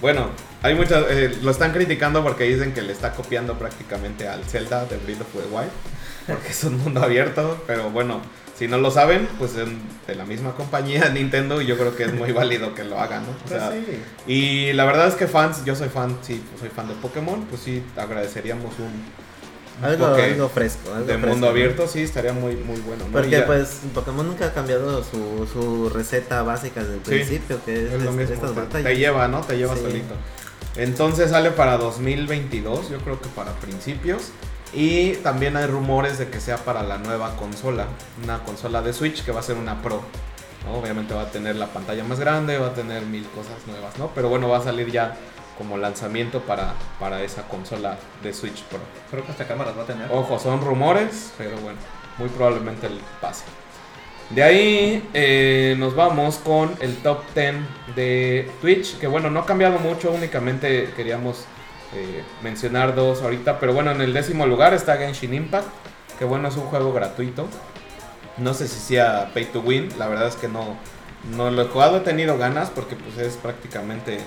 Bueno, 0.00 0.28
hay 0.62 0.74
muchas, 0.76 1.04
eh, 1.10 1.36
lo 1.42 1.50
están 1.50 1.72
criticando 1.72 2.22
porque 2.22 2.44
dicen 2.44 2.72
que 2.72 2.82
le 2.82 2.92
está 2.92 3.12
copiando 3.12 3.58
prácticamente 3.58 4.28
al 4.28 4.44
Zelda 4.44 4.84
de 4.86 4.96
Breath 4.96 5.20
of 5.22 5.32
the 5.32 5.54
Wild, 5.54 5.70
porque 6.26 6.48
es 6.48 6.64
un 6.64 6.78
mundo 6.78 7.02
abierto, 7.02 7.62
pero 7.66 7.90
bueno, 7.90 8.20
si 8.56 8.68
no 8.68 8.78
lo 8.78 8.90
saben, 8.92 9.28
pues 9.38 9.56
en- 9.56 9.80
de 10.06 10.14
la 10.14 10.24
misma 10.24 10.52
compañía 10.54 11.08
Nintendo, 11.12 11.60
y 11.60 11.66
yo 11.66 11.76
creo 11.76 11.96
que 11.96 12.04
es 12.04 12.14
muy 12.14 12.30
válido 12.32 12.74
que 12.76 12.84
lo 12.84 12.98
hagan, 13.00 13.24
¿no? 13.24 13.30
O 13.30 13.34
Pues 13.48 13.60
sea, 13.60 13.72
sí. 13.72 14.32
y 14.32 14.72
la 14.72 14.84
verdad 14.84 15.08
es 15.08 15.14
que 15.14 15.26
fans, 15.26 15.64
yo 15.64 15.74
soy 15.74 15.88
fan, 15.88 16.16
sí, 16.22 16.42
soy 16.60 16.68
fan 16.68 16.86
de 16.88 16.94
Pokémon, 16.94 17.44
pues 17.46 17.60
sí, 17.62 17.82
agradeceríamos 17.96 18.78
un 18.78 18.92
algo, 19.82 20.06
algo 20.06 20.48
fresco. 20.48 20.90
Algo 20.92 21.06
de 21.06 21.12
fresco, 21.14 21.28
mundo 21.28 21.46
¿no? 21.46 21.50
abierto, 21.52 21.86
sí, 21.88 22.02
estaría 22.02 22.32
muy, 22.32 22.56
muy 22.56 22.80
bueno. 22.80 23.04
Porque 23.12 23.40
pues 23.42 23.80
Pokémon 23.94 24.26
nunca 24.26 24.46
ha 24.46 24.52
cambiado 24.52 25.02
su, 25.04 25.46
su 25.52 25.88
receta 25.90 26.42
básica 26.42 26.80
desde 26.82 26.94
el 26.94 27.00
Sí, 27.04 27.10
principio, 27.10 27.60
que 27.64 27.74
es, 27.74 27.92
es 27.92 28.02
lo 28.02 28.10
este- 28.10 28.10
mismo, 28.12 28.34
estas 28.34 28.50
te- 28.54 28.60
batallas. 28.60 28.84
te 28.84 28.96
lleva, 28.96 29.28
¿no? 29.28 29.40
Te 29.42 29.56
lleva 29.56 29.74
Sí. 29.76 29.82
solito. 29.82 30.14
Entonces 30.76 31.30
sale 31.30 31.50
para 31.50 31.76
2022, 31.78 32.90
yo 32.90 32.98
creo 32.98 33.20
que 33.20 33.28
para 33.30 33.52
principios. 33.54 34.30
Y 34.72 35.14
también 35.16 35.56
hay 35.56 35.66
rumores 35.66 36.18
de 36.18 36.28
que 36.28 36.40
sea 36.40 36.58
para 36.58 36.82
la 36.82 36.98
nueva 36.98 37.34
consola, 37.36 37.86
una 38.22 38.44
consola 38.44 38.82
de 38.82 38.92
Switch 38.92 39.24
que 39.24 39.32
va 39.32 39.40
a 39.40 39.42
ser 39.42 39.56
una 39.56 39.80
Pro. 39.82 40.02
¿no? 40.66 40.74
Obviamente 40.78 41.14
va 41.14 41.22
a 41.22 41.30
tener 41.30 41.56
la 41.56 41.68
pantalla 41.68 42.04
más 42.04 42.20
grande, 42.20 42.58
va 42.58 42.66
a 42.68 42.74
tener 42.74 43.02
mil 43.06 43.24
cosas 43.28 43.54
nuevas, 43.66 43.96
¿no? 43.98 44.10
Pero 44.14 44.28
bueno, 44.28 44.48
va 44.48 44.58
a 44.58 44.62
salir 44.62 44.90
ya 44.90 45.16
como 45.58 45.76
lanzamiento 45.76 46.40
para, 46.40 46.74
para 47.00 47.22
esa 47.22 47.42
consola 47.42 47.98
de 48.22 48.32
Switch 48.32 48.62
Pro. 48.62 48.78
Creo 49.10 49.24
que 49.24 49.32
hasta 49.32 49.46
cámaras 49.46 49.76
va 49.76 49.82
a 49.82 49.86
tener. 49.86 50.08
Ojo, 50.10 50.38
son 50.38 50.60
rumores, 50.60 51.32
pero 51.36 51.56
bueno, 51.58 51.78
muy 52.16 52.28
probablemente 52.28 52.86
el 52.86 53.00
pase. 53.20 53.44
De 54.30 54.42
ahí 54.42 55.08
eh, 55.14 55.74
nos 55.78 55.94
vamos 55.96 56.36
con 56.36 56.74
el 56.80 56.96
top 56.98 57.22
10 57.34 57.56
de 57.96 58.50
Twitch, 58.60 58.98
que 58.98 59.06
bueno, 59.06 59.30
no 59.30 59.40
ha 59.40 59.46
cambiado 59.46 59.78
mucho, 59.78 60.12
únicamente 60.12 60.92
queríamos 60.94 61.46
eh, 61.94 62.22
mencionar 62.42 62.94
dos 62.94 63.22
ahorita, 63.22 63.58
pero 63.58 63.72
bueno, 63.72 63.90
en 63.90 64.02
el 64.02 64.12
décimo 64.12 64.46
lugar 64.46 64.74
está 64.74 64.98
Genshin 64.98 65.32
Impact, 65.32 65.66
que 66.18 66.26
bueno, 66.26 66.48
es 66.48 66.56
un 66.56 66.64
juego 66.64 66.92
gratuito. 66.92 67.48
No 68.36 68.54
sé 68.54 68.68
si 68.68 68.78
sea 68.78 69.30
pay 69.32 69.46
to 69.46 69.60
win, 69.60 69.88
la 69.98 70.06
verdad 70.06 70.28
es 70.28 70.36
que 70.36 70.46
no, 70.46 70.76
no 71.34 71.50
lo 71.50 71.62
he 71.62 71.64
jugado, 71.64 71.96
he 71.96 72.00
tenido 72.00 72.36
ganas 72.36 72.70
porque 72.70 72.94
pues 72.94 73.18
es 73.18 73.36
prácticamente 73.38 74.18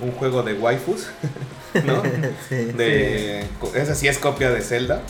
un 0.00 0.12
juego 0.12 0.42
de 0.42 0.54
waifus, 0.54 1.08
¿no? 1.84 2.02
Sí. 2.48 2.56
De, 2.56 3.46
Ese 3.74 3.94
sí 3.94 4.08
es 4.08 4.18
copia 4.18 4.50
de 4.50 4.60
Zelda, 4.60 5.02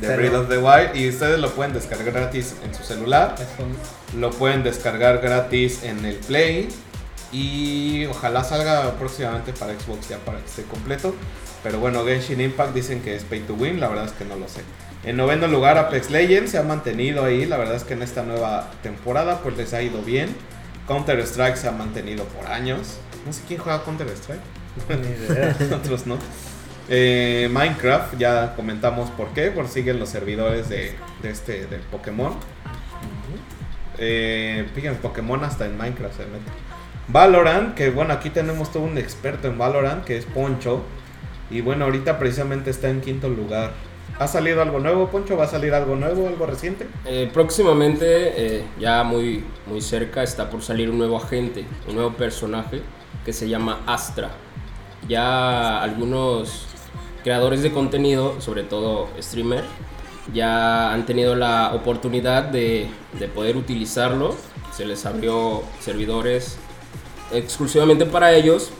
de 0.00 0.16
Breath 0.16 0.34
of 0.34 0.48
the 0.48 0.58
Wild, 0.58 0.96
y 0.96 1.08
ustedes 1.08 1.38
lo 1.38 1.50
pueden 1.52 1.72
descargar 1.72 2.12
gratis 2.12 2.54
en 2.64 2.74
su 2.74 2.82
celular, 2.82 3.36
lo 4.16 4.30
pueden 4.30 4.62
descargar 4.62 5.18
gratis 5.20 5.82
en 5.82 6.04
el 6.04 6.16
Play, 6.16 6.68
y 7.32 8.06
ojalá 8.06 8.44
salga 8.44 8.92
próximamente 8.92 9.52
para 9.52 9.78
Xbox 9.78 10.08
ya 10.08 10.18
para 10.18 10.38
que 10.38 10.46
esté 10.46 10.62
completo. 10.64 11.14
Pero 11.62 11.80
bueno, 11.80 12.04
Genshin 12.04 12.40
Impact 12.40 12.74
dicen 12.74 13.02
que 13.02 13.16
es 13.16 13.24
pay 13.24 13.40
to 13.40 13.54
win, 13.54 13.80
la 13.80 13.88
verdad 13.88 14.04
es 14.04 14.12
que 14.12 14.24
no 14.24 14.36
lo 14.36 14.48
sé. 14.48 14.60
En 15.04 15.16
noveno 15.16 15.46
lugar, 15.48 15.78
Apex 15.78 16.10
Legends 16.10 16.52
se 16.52 16.58
ha 16.58 16.62
mantenido 16.62 17.24
ahí, 17.24 17.44
la 17.44 17.56
verdad 17.56 17.76
es 17.76 17.84
que 17.84 17.94
en 17.94 18.02
esta 18.02 18.22
nueva 18.22 18.70
temporada 18.82 19.40
pues 19.42 19.56
les 19.56 19.74
ha 19.74 19.82
ido 19.82 20.02
bien. 20.02 20.34
Counter 20.86 21.18
Strike 21.20 21.56
se 21.56 21.68
ha 21.68 21.72
mantenido 21.72 22.24
por 22.24 22.46
años. 22.46 22.98
No 23.26 23.32
sé 23.32 23.42
quién 23.46 23.60
juega 23.60 23.82
Counter 23.82 24.08
Strike. 24.08 24.40
ni 24.88 25.08
idea. 25.08 25.56
Otros 25.76 26.06
no. 26.06 26.16
Eh, 26.88 27.48
Minecraft, 27.50 28.16
ya 28.16 28.54
comentamos 28.54 29.10
por 29.10 29.28
qué, 29.30 29.50
por 29.50 29.66
siguen 29.66 29.98
los 29.98 30.08
servidores 30.08 30.68
de, 30.68 30.94
de 31.22 31.30
este 31.30 31.66
del 31.66 31.80
Pokémon. 31.80 32.34
Eh, 33.98 34.68
fíjense, 34.74 35.00
Pokémon 35.00 35.42
hasta 35.42 35.66
en 35.66 35.76
Minecraft 35.76 36.16
se 36.16 36.22
mete. 36.26 36.50
Valorant, 37.08 37.74
que 37.74 37.90
bueno, 37.90 38.12
aquí 38.12 38.30
tenemos 38.30 38.70
todo 38.70 38.84
un 38.84 38.98
experto 38.98 39.48
en 39.48 39.58
Valorant, 39.58 40.04
que 40.04 40.16
es 40.16 40.24
Poncho. 40.26 40.82
Y 41.50 41.60
bueno, 41.60 41.84
ahorita 41.84 42.18
precisamente 42.18 42.70
está 42.70 42.88
en 42.88 43.00
quinto 43.00 43.28
lugar. 43.28 43.72
¿Ha 44.18 44.28
salido 44.28 44.62
algo 44.62 44.78
nuevo, 44.78 45.08
Poncho? 45.08 45.36
¿Va 45.36 45.44
a 45.44 45.48
salir 45.48 45.74
algo 45.74 45.96
nuevo, 45.96 46.28
algo 46.28 46.46
reciente? 46.46 46.86
Eh, 47.04 47.28
próximamente, 47.32 48.06
eh, 48.58 48.64
ya 48.78 49.02
muy, 49.02 49.44
muy 49.66 49.80
cerca, 49.80 50.22
está 50.22 50.48
por 50.48 50.62
salir 50.62 50.90
un 50.90 50.98
nuevo 50.98 51.16
agente, 51.16 51.64
un 51.88 51.96
nuevo 51.96 52.12
personaje 52.12 52.82
que 53.24 53.32
se 53.32 53.48
llama 53.48 53.80
Astra. 53.86 54.30
Ya 55.08 55.82
algunos 55.82 56.66
creadores 57.22 57.62
de 57.62 57.72
contenido, 57.72 58.40
sobre 58.40 58.62
todo 58.62 59.08
streamer, 59.20 59.64
ya 60.32 60.92
han 60.92 61.06
tenido 61.06 61.34
la 61.34 61.72
oportunidad 61.74 62.44
de, 62.44 62.88
de 63.18 63.28
poder 63.28 63.56
utilizarlo. 63.56 64.34
Se 64.72 64.84
les 64.84 65.06
abrió 65.06 65.62
servidores 65.80 66.58
exclusivamente 67.32 68.06
para 68.06 68.32
ellos, 68.32 68.70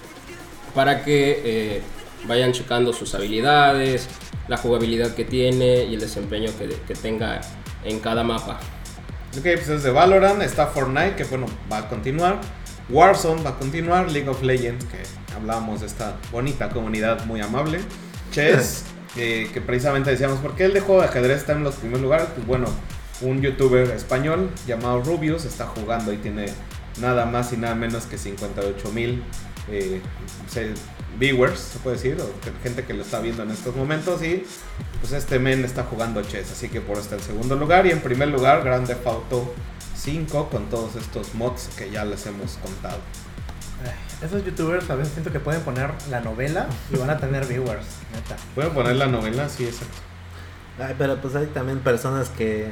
para 0.75 1.05
que 1.05 1.43
eh, 1.45 1.83
vayan 2.27 2.53
checando 2.53 2.93
sus 2.93 3.15
habilidades, 3.15 4.09
la 4.49 4.57
jugabilidad 4.57 5.15
que 5.15 5.25
tiene 5.25 5.85
y 5.85 5.95
el 5.95 6.01
desempeño 6.01 6.51
que, 6.59 6.69
que 6.87 6.95
tenga 6.95 7.41
en 7.85 7.99
cada 8.01 8.23
mapa. 8.23 8.61
Ok, 9.37 9.43
pues 9.43 9.69
es 9.69 9.83
de 9.83 9.91
Valorant, 9.91 10.43
está 10.43 10.67
Fortnite, 10.67 11.15
que 11.17 11.25
bueno, 11.25 11.47
va 11.71 11.79
a 11.79 11.89
continuar. 11.89 12.41
Warzone 12.89 13.43
va 13.43 13.51
a 13.51 13.59
continuar, 13.59 14.11
League 14.11 14.29
of 14.29 14.43
Legends, 14.43 14.85
que 14.85 15.03
hablábamos 15.35 15.81
de 15.81 15.87
esta 15.87 16.17
bonita 16.31 16.69
comunidad 16.69 17.25
muy 17.27 17.41
amable. 17.41 17.81
Chess, 18.31 18.85
eh, 19.17 19.51
que 19.53 19.61
precisamente 19.61 20.11
decíamos, 20.11 20.39
¿por 20.39 20.55
qué 20.55 20.67
el 20.67 20.73
de 20.73 20.81
juego 20.81 21.03
de 21.03 21.09
ajedrez 21.09 21.39
está 21.39 21.53
en 21.53 21.65
los 21.65 21.77
primeros 21.77 22.03
lugares? 22.03 22.29
Pues 22.35 22.47
bueno, 22.47 22.67
un 23.23 23.43
youtuber 23.43 23.91
español 23.91 24.51
llamado 24.67 25.03
Rubius 25.03 25.45
está 25.45 25.67
jugando 25.67 26.13
y 26.13 26.19
tiene 26.19 26.47
nada 27.01 27.27
más 27.27 27.53
y 27.53 27.57
nada 27.57 27.75
menos 27.75 28.07
que 28.07 28.19
58 28.19 28.93
mil 28.93 29.23
eh, 29.71 30.01
viewers, 31.19 31.59
se 31.59 31.79
puede 31.81 31.97
decir, 31.97 32.19
o 32.21 32.63
gente 32.63 32.85
que 32.85 32.95
lo 32.95 33.03
está 33.03 33.21
viendo 33.21 33.43
en 33.43 33.51
estos 33.51 33.75
momentos 33.75 34.23
y 34.23 34.45
pues 35.01 35.13
este 35.13 35.39
men 35.39 35.65
está 35.65 35.83
jugando 35.85 36.23
chess, 36.23 36.53
así 36.53 36.69
que 36.69 36.81
por 36.81 36.93
eso 36.93 37.03
está 37.03 37.17
en 37.17 37.23
segundo 37.23 37.57
lugar 37.57 37.87
y 37.87 37.91
en 37.91 38.01
primer 38.01 38.29
lugar 38.29 38.63
Grand 38.63 38.87
Theft 38.87 39.07
Auto 39.07 39.55
5 40.07 40.51
con 40.51 40.67
todos 40.67 40.95
estos 40.95 41.35
mods 41.35 41.69
que 41.77 41.91
ya 41.91 42.05
les 42.05 42.25
hemos 42.27 42.59
contado. 42.59 42.99
Ay, 43.85 43.91
Esos 44.25 44.45
youtubers 44.45 44.89
a 44.89 44.95
veces 44.95 45.15
siento 45.15 45.33
que 45.33 45.41
pueden 45.41 45.63
poner 45.63 45.91
la 46.11 46.21
novela 46.21 46.69
y 46.93 46.97
van 46.97 47.11
a 47.11 47.17
tener 47.17 47.45
viewers, 47.45 47.85
neta. 48.15 48.37
¿Pueden 48.55 48.73
poner 48.73 48.95
la 48.95 49.07
novela? 49.07 49.49
Sí, 49.49 49.65
exacto. 49.65 49.97
Ay, 50.79 50.95
pero 50.97 51.17
pues 51.21 51.35
hay 51.35 51.47
también 51.47 51.81
personas 51.81 52.29
que, 52.29 52.71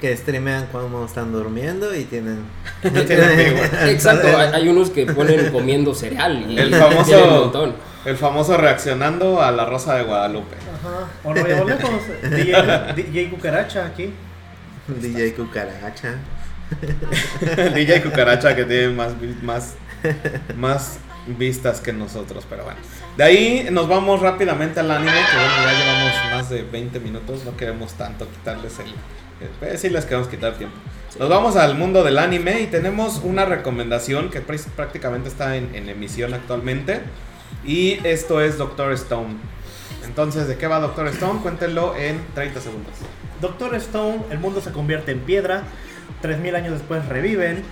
que 0.00 0.16
streamean 0.16 0.66
cuando 0.72 1.04
están 1.04 1.30
durmiendo 1.30 1.94
y 1.94 2.02
tienen... 2.06 2.40
Exacto, 2.82 4.26
hay, 4.36 4.68
unos 4.68 4.90
que 4.90 5.06
ponen 5.06 5.52
comiendo 5.52 5.94
cereal 5.94 6.44
y 6.50 6.58
El 6.58 6.70
tienen 6.70 6.74
un 6.74 6.90
famoso, 7.04 7.26
montón. 7.26 7.76
el 8.04 8.16
famoso 8.16 8.56
reaccionando 8.56 9.40
a 9.40 9.52
la 9.52 9.64
Rosa 9.64 9.94
de 9.94 10.02
Guadalupe. 10.02 10.56
Ajá. 10.56 11.06
O 11.22 11.32
no 11.32 11.46
llevo 11.46 11.68
lejos. 11.68 12.02
DJ, 12.22 12.94
DJ 12.96 13.30
Cucaracha 13.30 13.86
aquí. 13.86 14.12
DJ 14.88 15.34
Cucaracha. 15.34 16.16
DJ 17.74 18.02
Cucaracha 18.02 18.54
que 18.54 18.64
tiene 18.64 18.88
más, 18.90 19.12
más, 19.42 19.74
más 20.56 20.98
vistas 21.26 21.80
que 21.80 21.92
nosotros, 21.92 22.44
pero 22.48 22.64
bueno. 22.64 22.78
De 23.16 23.24
ahí 23.24 23.68
nos 23.70 23.88
vamos 23.88 24.20
rápidamente 24.20 24.80
al 24.80 24.90
anime, 24.90 25.10
que 25.12 25.36
bueno, 25.36 25.54
ya 25.64 25.72
llevamos 25.78 26.12
más 26.32 26.50
de 26.50 26.62
20 26.62 27.00
minutos, 27.00 27.44
no 27.44 27.56
queremos 27.56 27.92
tanto 27.94 28.28
quitarles 28.28 28.74
el... 28.78 29.68
eh, 29.68 29.76
sí 29.76 29.90
les 29.90 30.04
queremos 30.04 30.28
quitar 30.28 30.54
tiempo. 30.54 30.76
Nos 31.18 31.28
vamos 31.28 31.56
al 31.56 31.74
mundo 31.74 32.04
del 32.04 32.18
anime 32.18 32.60
y 32.60 32.66
tenemos 32.66 33.20
una 33.24 33.44
recomendación 33.44 34.30
que 34.30 34.46
pr- 34.46 34.64
prácticamente 34.76 35.28
está 35.28 35.56
en, 35.56 35.74
en 35.74 35.88
emisión 35.88 36.32
actualmente. 36.34 37.00
Y 37.64 37.98
esto 38.06 38.40
es 38.40 38.56
Doctor 38.56 38.92
Stone. 38.92 39.34
Entonces, 40.04 40.46
¿de 40.46 40.56
qué 40.56 40.66
va 40.68 40.78
Doctor 40.80 41.08
Stone? 41.08 41.40
Cuéntenlo 41.40 41.96
en 41.96 42.20
30 42.34 42.60
segundos. 42.60 42.92
Doctor 43.40 43.74
Stone, 43.76 44.20
el 44.30 44.38
mundo 44.38 44.60
se 44.60 44.70
convierte 44.70 45.10
en 45.12 45.20
piedra. 45.20 45.64
3000 46.20 46.54
años 46.54 46.72
después 46.72 47.06
reviven. 47.06 47.62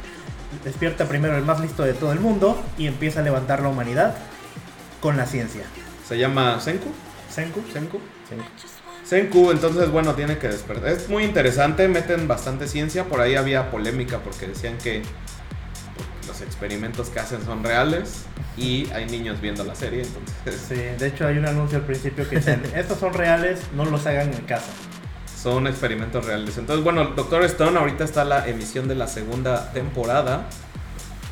Despierta 0.64 1.06
primero 1.06 1.36
el 1.36 1.44
más 1.44 1.60
listo 1.60 1.82
de 1.82 1.92
todo 1.92 2.12
el 2.12 2.20
mundo 2.20 2.62
y 2.78 2.86
empieza 2.86 3.20
a 3.20 3.22
levantar 3.22 3.60
la 3.60 3.68
humanidad 3.68 4.14
con 5.00 5.16
la 5.16 5.26
ciencia. 5.26 5.64
Se 6.06 6.18
llama 6.18 6.60
Senku. 6.60 6.92
Senku. 7.30 7.62
Senku. 7.72 8.00
Senku, 9.04 9.50
entonces 9.50 9.90
bueno, 9.90 10.14
tiene 10.14 10.38
que 10.38 10.48
despertar. 10.48 10.90
Es 10.90 11.08
muy 11.08 11.24
interesante, 11.24 11.86
meten 11.88 12.26
bastante 12.26 12.66
ciencia. 12.66 13.04
Por 13.04 13.20
ahí 13.20 13.34
había 13.36 13.70
polémica 13.70 14.18
porque 14.20 14.48
decían 14.48 14.78
que 14.78 15.02
los 16.26 16.40
experimentos 16.40 17.08
que 17.10 17.20
hacen 17.20 17.44
son 17.44 17.62
reales 17.62 18.24
y 18.56 18.90
hay 18.92 19.06
niños 19.06 19.40
viendo 19.40 19.64
la 19.64 19.74
serie, 19.74 20.02
entonces 20.02 20.60
Sí, 20.68 20.74
de 20.74 21.06
hecho 21.06 21.26
hay 21.26 21.38
un 21.38 21.46
anuncio 21.46 21.78
al 21.78 21.84
principio 21.84 22.28
que 22.28 22.36
dicen, 22.36 22.62
estos 22.74 22.98
son 22.98 23.14
reales, 23.14 23.60
no 23.74 23.84
los 23.84 24.06
hagan 24.06 24.32
en 24.32 24.42
casa. 24.42 24.72
Son 25.46 25.68
experimentos 25.68 26.26
reales. 26.26 26.58
Entonces 26.58 26.82
bueno, 26.82 27.04
Doctor 27.14 27.44
Stone 27.44 27.78
ahorita 27.78 28.02
está 28.02 28.24
la 28.24 28.48
emisión 28.48 28.88
de 28.88 28.96
la 28.96 29.06
segunda 29.06 29.70
temporada. 29.72 30.48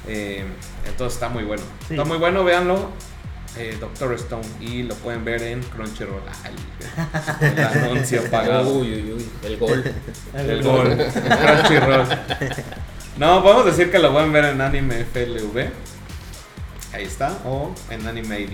Eh, 0.07 0.44
entonces 0.87 1.14
está 1.14 1.29
muy 1.29 1.42
bueno. 1.42 1.64
Sí. 1.88 1.94
Está 1.94 2.05
muy 2.05 2.18
bueno, 2.18 2.44
véanlo. 2.44 2.90
eh, 3.59 3.77
Doctor 3.81 4.14
Stone 4.14 4.46
y 4.61 4.85
lo 4.85 4.94
pueden 4.94 5.24
ver 5.24 5.42
en 5.42 5.64
Crunchyroll. 5.64 6.22
El, 7.40 7.59
el 7.59 7.64
anuncio 7.64 8.22
pagado. 8.31 8.70
Uy, 8.70 8.92
uy, 9.03 9.12
uy, 9.14 9.29
el 9.42 9.57
gol. 9.57 9.83
El 10.37 10.62
gol. 10.62 10.96
Crunchyroll. 10.96 12.07
No, 13.18 13.42
podemos 13.42 13.64
decir 13.66 13.90
que 13.90 13.98
lo 13.98 14.12
pueden 14.12 14.33
ver 14.33 14.44
en 14.44 14.61
Anime 14.61 15.05
FLV. 15.07 15.59
Ahí 16.92 17.05
está. 17.05 17.37
O 17.44 17.74
en 17.90 18.07
Anime 18.07 18.38
ID. 18.42 18.50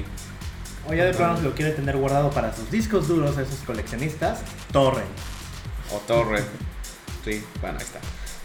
O 0.89 0.95
ya 0.95 1.05
de 1.05 1.13
plano 1.13 1.37
si 1.37 1.43
lo 1.43 1.55
quiere 1.55 1.73
tener 1.73 1.99
guardado 1.99 2.31
para 2.31 2.57
sus 2.57 2.71
discos 2.71 3.07
duros, 3.09 3.37
esos 3.37 3.59
coleccionistas, 3.67 4.39
torren. 4.73 5.05
O 5.93 5.99
Torre. 6.07 6.43
Sí, 7.25 7.43
bueno, 7.61 7.79
ahí 7.79 7.85
está. 7.85 7.99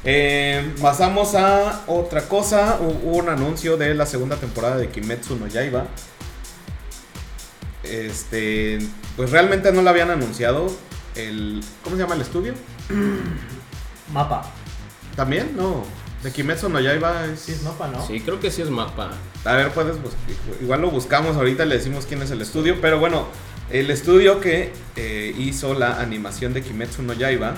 Eh, 0.03 0.75
pasamos 0.81 1.33
a 1.35 1.83
otra 1.87 2.27
cosa. 2.27 2.77
Hubo 2.81 3.17
un 3.17 3.29
anuncio 3.29 3.77
de 3.77 3.93
la 3.95 4.05
segunda 4.05 4.35
temporada 4.35 4.77
de 4.77 4.89
Kimetsu 4.89 5.35
no 5.37 5.47
Yaiba. 5.47 5.87
Este, 7.83 8.79
pues 9.15 9.31
realmente 9.31 9.71
no 9.71 9.81
lo 9.81 9.89
habían 9.89 10.09
anunciado. 10.11 10.71
El, 11.15 11.63
¿Cómo 11.83 11.95
se 11.95 12.01
llama 12.01 12.15
el 12.15 12.21
estudio? 12.21 12.53
Mapa. 14.13 14.43
También, 15.15 15.55
no. 15.55 15.83
De 16.23 16.31
Kimetsu 16.31 16.69
no 16.69 16.79
Yaiba 16.79 17.25
es. 17.25 17.39
Sí, 17.41 17.51
es 17.51 17.61
mapa, 17.61 17.87
¿no? 17.87 18.05
Sí, 18.05 18.19
creo 18.21 18.39
que 18.39 18.49
sí 18.51 18.61
es 18.61 18.69
mapa. 18.69 19.11
A 19.43 19.53
ver, 19.53 19.71
puedes 19.71 20.01
bus- 20.01 20.13
igual 20.61 20.81
lo 20.81 20.89
buscamos 20.89 21.35
ahorita, 21.37 21.65
le 21.65 21.77
decimos 21.77 22.05
quién 22.07 22.21
es 22.23 22.31
el 22.31 22.41
estudio, 22.41 22.81
pero 22.81 22.99
bueno, 22.99 23.27
el 23.71 23.89
estudio 23.89 24.39
que 24.39 24.71
eh, 24.95 25.33
hizo 25.37 25.73
la 25.73 25.99
animación 25.99 26.53
de 26.53 26.61
Kimetsu 26.61 27.01
no 27.01 27.13
Yaiba 27.13 27.55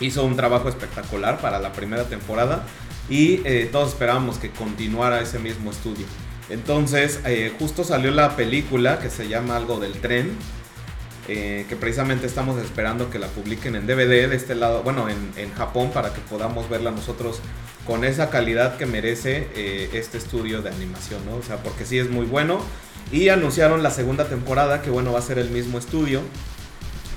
hizo 0.00 0.24
un 0.24 0.36
trabajo 0.36 0.68
espectacular 0.68 1.40
para 1.40 1.58
la 1.58 1.72
primera 1.72 2.04
temporada 2.04 2.64
y 3.08 3.40
eh, 3.44 3.68
todos 3.70 3.90
esperábamos 3.90 4.38
que 4.38 4.50
continuara 4.50 5.20
ese 5.20 5.38
mismo 5.38 5.70
estudio. 5.70 6.06
Entonces, 6.48 7.20
eh, 7.24 7.52
justo 7.58 7.82
salió 7.84 8.10
la 8.10 8.36
película 8.36 9.00
que 9.00 9.10
se 9.10 9.28
llama 9.28 9.56
algo 9.56 9.80
del 9.80 9.92
tren, 9.94 10.36
que 11.26 11.76
precisamente 11.78 12.26
estamos 12.26 12.60
esperando 12.60 13.08
que 13.08 13.20
la 13.20 13.28
publiquen 13.28 13.76
en 13.76 13.86
DVD 13.86 14.28
de 14.28 14.34
este 14.34 14.56
lado, 14.56 14.82
bueno, 14.82 15.08
en, 15.08 15.32
en 15.36 15.54
Japón 15.54 15.92
para 15.94 16.12
que 16.12 16.20
podamos 16.20 16.68
verla 16.68 16.90
nosotros 16.90 17.40
con 17.86 18.04
esa 18.04 18.28
calidad 18.28 18.76
que 18.76 18.86
merece 18.86 19.46
este 19.92 20.18
estudio 20.18 20.62
de 20.62 20.70
animación, 20.70 21.24
¿no? 21.24 21.36
O 21.36 21.42
sea, 21.42 21.58
porque 21.58 21.84
sí 21.84 21.96
es 21.96 22.10
muy 22.10 22.26
bueno. 22.26 22.60
Y 23.12 23.28
anunciaron 23.28 23.82
la 23.82 23.90
segunda 23.90 24.24
temporada, 24.24 24.80
que 24.80 24.88
bueno, 24.88 25.12
va 25.12 25.18
a 25.18 25.22
ser 25.22 25.38
el 25.38 25.50
mismo 25.50 25.78
estudio, 25.78 26.22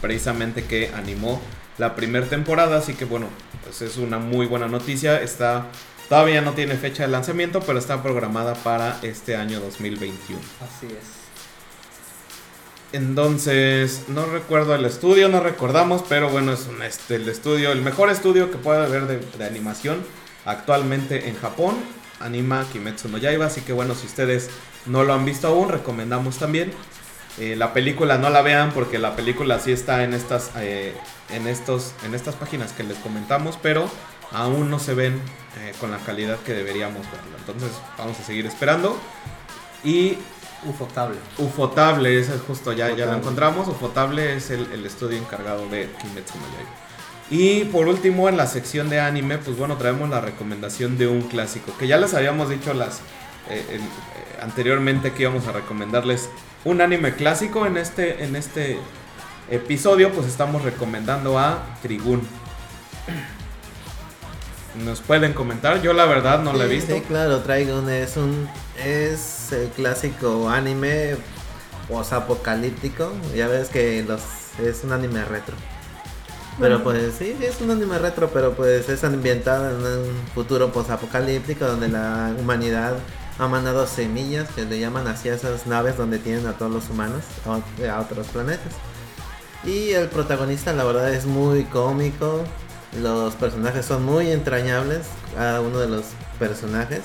precisamente 0.01 0.65
que 0.65 0.91
animó 0.93 1.41
la 1.77 1.95
primera 1.95 2.25
temporada, 2.27 2.77
así 2.77 2.93
que 2.93 3.05
bueno, 3.05 3.27
pues 3.63 3.81
es 3.81 3.95
una 3.95 4.19
muy 4.19 4.45
buena 4.45 4.67
noticia. 4.67 5.21
Está, 5.21 5.67
todavía 6.10 6.41
no 6.41 6.51
tiene 6.51 6.75
fecha 6.75 7.03
de 7.03 7.10
lanzamiento, 7.10 7.62
pero 7.62 7.79
está 7.79 8.03
programada 8.03 8.55
para 8.55 8.99
este 9.03 9.38
año 9.38 9.62
2021. 9.62 10.41
Así 10.62 10.88
es. 10.88 11.25
Entonces, 12.91 14.03
no 14.10 14.25
recuerdo 14.25 14.75
el 14.75 14.86
estudio, 14.86 15.29
no 15.29 15.39
recordamos, 15.39 16.03
pero 16.08 16.29
bueno, 16.29 16.53
es 16.53 16.67
un, 16.67 16.81
este, 16.81 17.15
el 17.15 17.27
estudio, 17.27 17.71
el 17.71 17.81
mejor 17.81 18.10
estudio 18.10 18.51
que 18.51 18.58
puede 18.58 18.86
haber 18.86 19.08
de, 19.08 19.19
de 19.38 19.45
animación 19.45 20.03
actualmente 20.45 21.29
en 21.29 21.38
Japón. 21.38 21.75
Anima 22.19 22.65
Kimetsu 22.71 23.10
no 23.10 23.17
Yaiba, 23.17 23.45
así 23.45 23.62
que 23.62 23.73
bueno, 23.73 23.95
si 23.95 24.05
ustedes 24.05 24.49
no 24.86 25.04
lo 25.04 25.13
han 25.13 25.26
visto 25.26 25.48
aún, 25.48 25.69
recomendamos 25.69 26.38
también. 26.38 26.71
Eh, 27.38 27.56
la 27.56 27.74
película 27.74 28.17
no 28.17 28.30
la 28.30 28.41
vean 28.41 28.71
porque 28.71 28.98
la 28.98 29.15
película 29.15 29.60
sí 29.60 29.71
está 29.71 30.04
en 30.04 30.13
estas, 30.13 30.52
eh, 30.58 30.93
en 31.30 31.48
estos, 31.48 31.93
en 32.06 32.15
estas 32.15 32.36
páginas 32.36 32.71
que 32.71 32.84
les 32.84 32.98
comentamos, 33.00 33.60
pero 33.62 33.89
aún 34.32 34.69
no 34.69 34.80
se 34.80 34.93
ven 34.93 35.21
eh, 35.60 35.74
con 35.80 35.91
la 35.91 35.98
calidad 35.98 36.39
que 36.39 36.54
deberíamos 36.54 37.02
verla. 37.12 37.38
Entonces 37.39 37.71
vamos 37.98 38.19
a 38.19 38.24
seguir 38.24 38.45
esperando. 38.45 38.98
Y 39.84 40.17
Ufotable. 40.65 41.17
Ufotable, 41.38 42.19
ese 42.19 42.36
es 42.36 42.41
justo, 42.41 42.74
ya, 42.74 42.95
ya 42.95 43.06
lo 43.06 43.13
encontramos. 43.13 43.67
Ufotable 43.67 44.36
es 44.36 44.50
el, 44.50 44.71
el 44.71 44.86
estudio 44.86 45.17
encargado 45.17 45.67
de 45.69 45.89
Kimetsu 46.02 46.34
no 46.39 46.45
Yaiba. 46.56 46.86
Y 47.30 47.65
por 47.65 47.88
último, 47.88 48.30
en 48.30 48.38
la 48.38 48.48
sección 48.48 48.89
de 48.89 49.00
anime, 49.00 49.38
pues 49.38 49.58
bueno, 49.58 49.78
traemos 49.78 50.10
la 50.10 50.21
recomendación 50.21 50.98
de 50.98 51.08
un 51.08 51.21
clásico. 51.24 51.76
Que 51.78 51.88
ya 51.88 51.98
les 51.98 52.13
habíamos 52.13 52.50
dicho 52.50 52.74
las 52.74 53.02
eh, 53.49 53.65
el- 53.71 53.79
eh, 53.81 53.86
anteriormente 54.41 55.12
que 55.13 55.23
íbamos 55.23 55.47
a 55.47 55.51
recomendarles 55.51 56.29
un 56.63 56.81
anime 56.81 57.13
clásico. 57.15 57.65
En 57.65 57.77
este, 57.77 58.23
en 58.23 58.36
este 58.36 58.79
episodio, 59.49 60.12
pues 60.12 60.27
estamos 60.27 60.63
recomendando 60.63 61.38
a 61.39 61.63
Trigun. 61.81 62.21
¿Nos 64.84 64.99
pueden 65.01 65.34
comentar? 65.34 65.81
Yo 65.81 65.93
la 65.93 66.05
verdad 66.05 66.39
no 66.41 66.51
la 66.53 66.65
he 66.65 66.67
Sí, 66.67 66.75
visto. 66.75 66.95
Sí, 66.95 67.01
claro, 67.01 67.39
Trigun 67.39 67.89
es 67.89 68.17
un 68.17 68.47
es 68.84 69.51
el 69.53 69.69
clásico 69.69 70.49
anime 70.49 71.15
posapocalíptico. 71.88 73.12
Ya 73.36 73.47
ves 73.47 73.69
que 73.69 74.03
los 74.05 74.21
es 74.62 74.84
un 74.84 74.91
anime 74.91 75.23
retro. 75.23 75.55
Pero 76.60 76.84
pues 76.84 77.15
sí, 77.19 77.36
es 77.41 77.60
un 77.62 77.71
anime 77.71 77.99
retro, 77.99 78.29
pero 78.34 78.53
pues 78.53 78.88
es 78.89 79.03
ambientado 79.03 79.69
en 79.69 79.75
un 80.10 80.27
futuro 80.34 80.71
posapocalíptico 80.71 81.65
donde 81.65 81.89
la 81.89 82.34
humanidad 82.39 82.93
ha 83.38 83.48
mandado 83.48 83.86
semillas 83.88 84.50
que 84.50 84.65
le 84.65 84.80
llaman 84.80 85.08
hacia 85.08 85.34
esas 85.34 85.67
naves 85.67 85.98
donde 85.98 86.19
tienen 86.19 86.48
a 86.48 86.54
todos 86.54 86.71
los 86.71 86.89
humanos 86.89 87.24
a, 87.45 88.00
otros 88.00 88.28
planetas. 88.28 88.74
Y 89.63 89.91
el 89.91 90.08
protagonista 90.10 90.74
la 90.74 90.84
verdad 90.84 91.13
es 91.13 91.26
muy 91.26 91.63
cómico, 91.65 92.43
los 93.02 93.34
personajes 93.36 93.86
son 93.86 94.04
muy 94.04 94.32
entrañables, 94.32 95.08
cada 95.34 95.62
uno 95.62 95.80
de 95.80 95.89
los 95.89 96.06
personajes. 96.39 97.02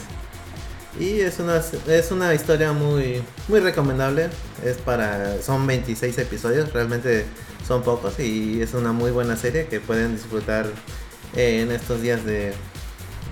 Y 0.98 1.20
es 1.20 1.38
una, 1.38 1.62
es 1.86 2.10
una 2.10 2.34
historia 2.34 2.72
muy, 2.72 3.22
muy 3.48 3.60
recomendable. 3.60 4.28
Es 4.64 4.76
para, 4.76 5.40
son 5.40 5.66
26 5.66 6.18
episodios, 6.18 6.72
realmente 6.72 7.26
son 7.66 7.82
pocos 7.82 8.18
y 8.18 8.60
es 8.60 8.74
una 8.74 8.92
muy 8.92 9.10
buena 9.10 9.36
serie 9.36 9.66
que 9.66 9.80
pueden 9.80 10.16
disfrutar 10.16 10.66
eh, 11.36 11.62
en 11.62 11.70
estos 11.70 12.02
días 12.02 12.24
de, 12.24 12.52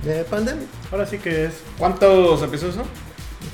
de 0.04 0.24
pandemia. 0.24 0.66
Ahora 0.90 1.06
sí 1.06 1.18
que 1.18 1.46
es. 1.46 1.54
¿Cuántos 1.78 2.42
episodios 2.42 2.76
son? 2.76 2.84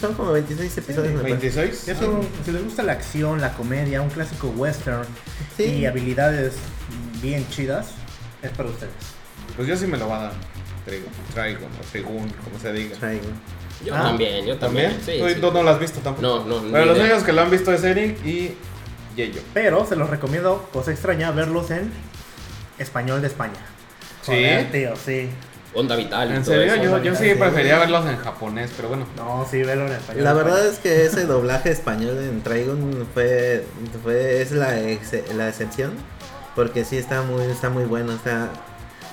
Son 0.01 0.15
como 0.15 0.33
26 0.33 0.79
episodios. 0.79 1.21
parece. 1.23 1.51
¿26? 1.53 1.89
es 1.89 2.01
un- 2.03 2.29
si 2.45 2.51
les 2.53 2.65
gusta 2.65 2.83
la 2.83 2.93
acción, 2.93 3.41
la 3.41 3.53
comedia, 3.55 4.03
un 4.03 4.11
clásico 4.11 4.49
western 4.49 5.05
Sí. 5.57 5.65
y 5.65 5.87
habilidades 5.87 6.55
bien 7.23 7.47
chidas, 7.51 7.89
es 8.43 8.51
para 8.51 8.69
ustedes. 8.69 8.93
Pues 9.57 9.69
yo 9.69 9.77
sí 9.77 9.87
me 9.87 9.97
lo 9.99 10.09
va 10.09 10.19
a 10.19 10.23
dar. 10.25 10.33
Trigun, 10.85 11.09
Trigun, 11.33 11.65
o 11.81 11.85
Trigun, 11.91 12.29
como 12.45 12.59
se 12.61 12.73
diga. 12.73 12.97
Trigun. 12.99 13.33
Yo 13.85 13.95
Ah, 13.95 14.03
también, 14.05 14.45
yo 14.47 14.57
¿También? 14.59 14.91
también. 14.97 15.19
Sí, 15.19 15.23
¿Tú 15.23 15.29
sí. 15.35 15.41
tú 15.41 15.53
no 15.53 15.63
lo 15.63 15.71
has 15.71 15.79
visto 15.79 16.01
tampoco? 16.01 16.27
No, 16.27 16.45
no, 16.45 16.73
Pero 16.73 16.85
los 16.87 16.99
únicos 16.99 17.23
que 17.23 17.33
lo 17.33 17.41
han 17.43 17.51
visto 17.51 17.73
es 17.73 17.83
Eric 17.85 18.25
y 18.25 18.55
Yeyo. 19.17 19.41
Pero 19.55 19.87
se 19.87 19.97
los 19.97 20.11
recomiendo, 20.11 20.69
cosa 20.73 20.91
extraña, 20.91 21.31
verlos 21.31 21.71
en 21.71 21.91
español 22.79 23.21
de 23.23 23.29
España. 23.29 23.61
¿Sí? 24.23 24.33
Joder, 24.33 24.73
tío, 24.73 24.95
sí. 24.97 25.29
Onda 25.75 25.97
vital. 25.97 26.31
y 26.31 26.37
En 26.37 26.43
todo 26.45 26.55
serio, 26.55 26.75
eso. 26.75 26.83
yo, 26.85 27.03
yo 27.03 27.15
sí 27.17 27.35
prefería 27.35 27.79
verlos 27.79 28.07
en 28.07 28.17
japonés, 28.17 28.71
pero 28.77 28.89
bueno. 28.89 29.07
No, 29.17 29.47
sí, 29.51 29.63
verlo 29.63 29.87
en 29.87 29.93
español. 29.93 30.25
La 30.25 30.33
verdad 30.33 30.67
es 30.67 30.79
que 30.79 31.05
ese 31.07 31.25
doblaje 31.27 31.71
español 31.71 32.17
en 32.19 32.43
Trigun 32.43 33.07
fue, 33.13 33.65
fue 34.03 34.41
es 34.43 34.53
la, 34.53 34.79
ex- 34.81 35.35
la 35.35 35.49
excepción 35.49 35.93
porque 36.55 36.85
sí 36.85 36.97
está 36.97 37.23
muy 37.23 37.43
está 37.45 37.69
muy 37.71 37.85
bueno, 37.85 38.13
está 38.13 38.49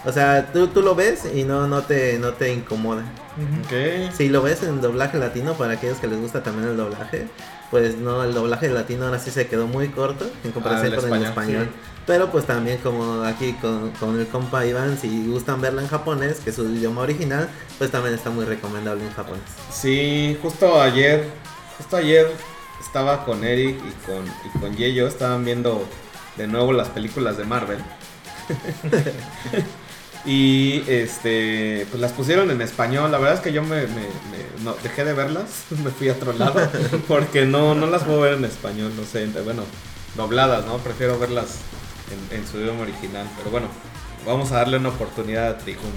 o 0.06 0.12
sea, 0.12 0.52
tú, 0.54 0.68
tú 0.68 0.82
lo 0.84 0.94
ves 0.96 1.26
y 1.34 1.44
no 1.44 1.68
no 1.68 1.82
te 1.84 2.18
no 2.20 2.34
te 2.34 2.54
incomoda. 2.54 3.02
Ujú. 3.38 3.62
Ok. 4.08 4.12
Si 4.14 4.30
lo 4.30 4.42
ves 4.44 4.62
en 4.64 4.82
doblaje 4.82 5.18
latino 5.18 5.54
para 5.54 5.74
aquellos 5.74 5.98
que 6.00 6.08
les 6.08 6.20
gusta 6.20 6.44
también 6.44 6.70
el 6.70 6.78
doblaje, 6.78 7.28
pues 7.72 7.98
no, 7.98 8.24
el 8.24 8.34
doblaje 8.34 8.68
latino 8.70 9.06
ahora 9.06 9.18
sí 9.20 9.32
se 9.32 9.48
quedó 9.48 9.66
muy 9.68 9.90
corto 9.90 10.30
en 10.44 10.52
comparación 10.52 10.92
Ah, 10.94 10.96
el 10.96 11.02
con 11.02 11.14
el 11.14 11.24
español, 11.24 11.62
español. 11.64 11.70
Pero 12.12 12.30
pues 12.30 12.46
también 12.46 12.78
como 12.80 13.24
aquí 13.24 13.54
con, 13.54 13.92
con 13.92 14.20
el 14.20 14.28
compa 14.28 14.66
Iván, 14.66 14.98
si 15.00 15.28
gustan 15.28 15.62
verla 15.62 15.82
en 15.82 15.88
japonés, 15.88 16.42
que 16.42 16.50
es 16.50 16.58
su 16.58 16.66
idioma 16.66 17.04
original, 17.04 17.48
pues 17.78 17.90
también 17.90 18.14
está 18.14 18.30
muy 18.30 18.44
recomendable 18.44 19.06
en 19.06 19.14
japonés. 19.14 19.42
Sí, 19.72 20.38
justo 20.42 20.82
ayer, 20.82 21.30
justo 21.78 21.96
ayer 21.96 22.30
estaba 22.82 23.24
con 23.24 23.46
Eric 23.46 23.78
y 23.78 24.06
con, 24.06 24.26
y 24.28 24.60
con 24.60 24.76
Yeyo, 24.76 25.08
estaban 25.08 25.46
viendo 25.46 25.88
de 26.36 26.48
nuevo 26.48 26.74
las 26.74 26.90
películas 26.90 27.38
de 27.38 27.46
Marvel. 27.46 27.80
y 30.26 30.84
este, 30.88 31.88
pues 31.92 32.02
las 32.02 32.12
pusieron 32.12 32.52
en 32.52 32.62
español. 32.62 33.10
La 33.10 33.20
verdad 33.20 33.36
es 33.36 33.40
que 33.40 33.54
yo 33.54 33.64
me, 33.64 33.88
me- 33.88 33.88
me- 33.88 34.64
no, 34.66 34.76
dejé 34.84 35.06
de 35.06 35.14
verlas, 35.14 35.48
me 35.82 35.92
fui 35.92 36.10
a 36.10 36.12
otro 36.12 36.34
lado, 36.34 36.60
porque 37.08 37.46
no, 37.46 37.74
no 37.74 37.88
las 37.88 38.04
puedo 38.04 38.20
ver 38.20 38.34
en 38.34 38.44
español, 38.44 38.92
no 38.98 39.06
sé, 39.06 39.28
bueno, 39.46 39.64
dobladas, 40.18 40.66
¿no? 40.66 40.78
Prefiero 40.80 41.18
verlas 41.18 41.60
en, 42.32 42.48
su 42.48 42.60
idioma 42.60 42.82
original. 42.82 43.28
Pero 43.38 43.50
bueno, 43.52 43.68
vamos 44.26 44.52
a 44.52 44.58
darle 44.58 44.78
una 44.78 44.90
oportunidad 44.90 45.48
a 45.48 45.58
Trihun. 45.58 45.92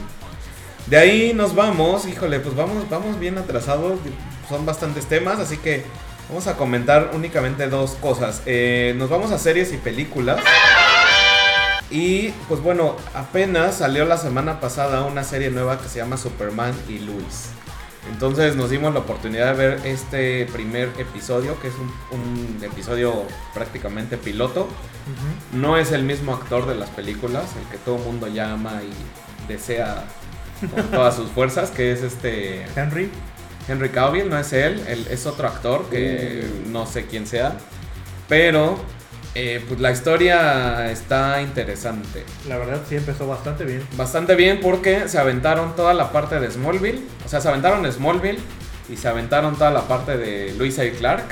De 0.87 0.99
ahí 0.99 1.33
nos 1.35 1.55
vamos, 1.55 2.07
híjole, 2.07 2.41
pues 2.41 2.55
vamos, 2.55 2.89
vamos 2.91 3.19
bien 3.19 3.39
atrasados, 3.39 3.99
son 4.49 4.67
bastantes 4.67 5.07
temas, 5.07 5.39
así 5.39 5.57
que 5.57 5.83
vamos 6.29 6.47
a 6.47 6.57
comentar 6.57 7.11
únicamente 7.15 7.69
dos 7.69 7.93
cosas. 7.93 8.43
Eh, 8.45 8.95
nos 8.97 9.09
vamos 9.09 9.31
a 9.31 9.39
series 9.39 9.73
y 9.73 9.79
películas. 9.79 10.41
Y 11.91 12.31
pues 12.49 12.61
bueno, 12.61 12.97
apenas 13.15 13.77
salió 13.77 14.05
la 14.05 14.17
semana 14.17 14.61
pasada 14.61 15.05
una 15.05 15.23
serie 15.23 15.51
nueva 15.51 15.81
que 15.81 15.89
se 15.89 15.99
llama 15.99 16.17
Superman 16.17 16.75
y 16.89 16.99
Luis. 16.99 17.51
Entonces 18.13 18.55
nos 18.57 18.71
dimos 18.71 18.93
la 18.93 19.01
oportunidad 19.01 19.57
de 19.57 19.69
ver 19.69 19.87
este 19.87 20.47
primer 20.47 20.91
episodio, 20.99 21.59
que 21.61 21.69
es 21.69 21.75
un, 21.75 21.91
un 22.19 22.65
episodio 22.65 23.25
prácticamente 23.55 24.17
piloto. 24.17 24.69
No 25.53 25.77
es 25.77 25.93
el 25.93 26.05
mismo 26.05 26.33
actor 26.33 26.67
de 26.67 26.75
las 26.75 26.91
películas, 26.91 27.45
el 27.61 27.69
que 27.71 27.79
todo 27.79 27.97
el 27.97 28.03
mundo 28.03 28.29
llama 28.29 28.81
y 28.83 29.53
desea 29.53 30.05
con 30.75 30.85
todas 30.91 31.17
sus 31.17 31.31
fuerzas, 31.31 31.71
que 31.71 31.93
es 31.93 32.03
este 32.03 32.67
Henry, 32.77 33.11
Henry 33.69 33.89
Cavill, 33.89 34.29
no 34.29 34.39
es 34.39 34.53
él, 34.53 34.83
él 34.87 35.07
es 35.11 35.27
otro 35.27 35.49
actor 35.49 35.87
que 35.91 36.47
no 36.67 36.87
sé 36.87 37.07
quién 37.07 37.27
sea, 37.27 37.57
pero 38.29 38.79
eh, 39.35 39.65
pues 39.67 39.81
la 39.81 39.91
historia 39.91 40.91
está 40.91 41.43
interesante. 41.43 42.25
la 42.49 42.57
verdad 42.59 42.83
sí 42.89 42.97
empezó 42.97 43.27
bastante 43.27 43.65
bien. 43.65 43.87
Bastante 43.97 44.35
bien 44.35 44.61
porque 44.61 45.09
se 45.09 45.19
aventaron 45.19 45.75
toda 45.75 45.93
la 45.95 46.13
parte 46.13 46.39
de 46.39 46.51
Smallville, 46.51 47.03
o 47.25 47.29
sea, 47.29 47.41
se 47.41 47.49
aventaron 47.49 47.91
Smallville 47.91 48.39
y 48.89 48.97
se 48.97 49.09
aventaron 49.09 49.55
toda 49.55 49.71
la 49.71 49.89
parte 49.89 50.17
de 50.17 50.55
Luisa 50.55 50.85
y 50.85 50.93
Clark 50.93 51.25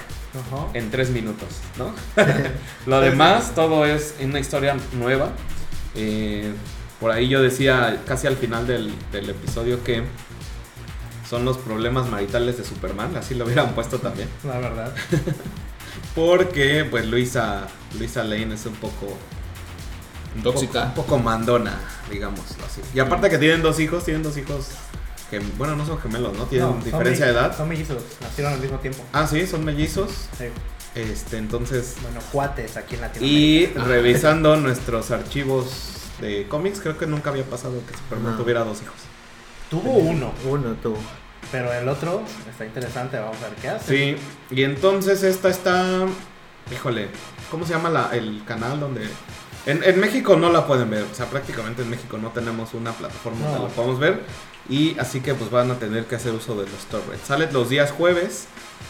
en 0.74 0.90
tres 0.90 1.10
minutos, 1.10 1.48
¿no? 1.78 1.94
Lo 2.86 3.00
demás, 3.00 3.54
todo 3.54 3.86
es 3.86 4.14
una 4.20 4.40
historia 4.40 4.76
nueva. 4.94 5.30
Eh, 5.94 6.52
por 7.00 7.10
ahí 7.10 7.28
yo 7.28 7.42
decía 7.42 8.00
casi 8.06 8.26
al 8.26 8.36
final 8.36 8.66
del, 8.66 8.92
del 9.12 9.30
episodio 9.30 9.82
que 9.84 10.02
son 11.28 11.44
los 11.44 11.58
problemas 11.58 12.08
maritales 12.08 12.58
de 12.58 12.64
Superman, 12.64 13.16
así 13.16 13.34
lo 13.34 13.44
hubieran 13.44 13.74
puesto 13.74 13.98
también. 13.98 14.28
La 14.44 14.58
verdad. 14.58 14.92
Porque 16.14 16.86
pues 16.90 17.06
Luisa, 17.06 17.66
Luisa 17.98 18.22
Lane 18.22 18.54
es 18.54 18.66
un 18.66 18.74
poco... 18.74 19.16
un 20.36 20.42
Tóxica. 20.42 20.88
poco- 20.94 21.00
Un 21.02 21.06
poco 21.06 21.18
mandona, 21.18 21.78
digámoslo 22.10 22.64
así. 22.66 22.80
Y 22.94 23.00
aparte 23.00 23.30
que 23.30 23.38
tienen 23.38 23.62
dos 23.62 23.80
hijos, 23.80 24.04
tienen 24.04 24.22
dos 24.22 24.36
hijos 24.36 24.68
que, 25.30 25.38
bueno, 25.56 25.74
no 25.76 25.86
son 25.86 25.98
gemelos, 25.98 26.36
¿no? 26.36 26.44
Tienen 26.44 26.68
No, 26.78 26.84
diferencia 26.84 27.24
de 27.26 27.32
edad. 27.32 27.56
Son 27.56 27.66
mellizos, 27.68 28.02
nacieron 28.20 28.52
al 28.52 28.60
mismo 28.60 28.78
tiempo. 28.78 29.02
Ah, 29.14 29.26
sí, 29.26 29.46
son 29.46 29.64
mellizos. 29.64 30.10
Sí. 30.36 30.44
Este, 30.94 31.38
entonces... 31.38 31.94
Bueno, 32.02 32.20
cuates 32.30 32.76
aquí 32.76 32.96
en 32.96 33.00
Y 33.00 33.02
Latinoamérica. 33.06 33.84
revisando 33.84 34.56
nuestros 34.56 35.10
archivos 35.10 35.70
de 36.20 36.46
cómics, 36.48 36.80
creo 36.80 36.98
que 36.98 37.06
nunca 37.06 37.30
había 37.30 37.44
pasado 37.44 37.80
que 37.88 37.96
Superman 37.96 38.32
No. 38.32 38.38
tuviera 38.38 38.62
dos 38.64 38.82
hijos. 38.82 38.96
Tuvo 39.70 39.90
uno, 39.92 40.34
Uno 40.46 40.74
tuvo. 40.82 40.98
Pero 41.52 41.72
el 41.72 41.88
otro 41.88 42.22
está 42.50 42.64
interesante. 42.66 43.18
Vamos 43.18 43.36
a 43.38 43.48
ver 43.48 43.54
qué 43.60 43.68
hace. 43.68 44.16
Sí, 44.16 44.16
y 44.50 44.64
entonces 44.64 45.22
esta 45.22 45.48
está. 45.48 46.06
Híjole, 46.72 47.08
¿cómo 47.50 47.64
se 47.66 47.74
llama 47.74 47.90
la- 47.90 48.10
el 48.12 48.42
canal 48.46 48.80
donde.? 48.80 49.08
En, 49.66 49.84
en 49.84 50.00
México 50.00 50.36
no 50.36 50.50
la 50.50 50.66
pueden 50.66 50.90
ver, 50.90 51.04
o 51.10 51.14
sea, 51.14 51.26
prácticamente 51.26 51.82
en 51.82 51.90
México 51.90 52.18
no 52.18 52.30
tenemos 52.30 52.74
una 52.74 52.90
plataforma 52.92 53.44
donde 53.46 53.58
No. 53.60 53.68
la 53.68 53.70
podamos 53.74 54.00
ver. 54.00 54.22
Y 54.68 54.98
así 54.98 55.20
que 55.20 55.34
pues 55.34 55.50
van 55.50 55.70
a 55.70 55.74
tener 55.78 56.06
que 56.06 56.16
hacer 56.16 56.32
uso 56.32 56.54
de 56.56 56.68
los 56.68 56.80
torrents. 56.90 57.26
Sale 57.28 57.50
los 57.52 57.68
días 57.68 57.90
jueves, 57.92 58.46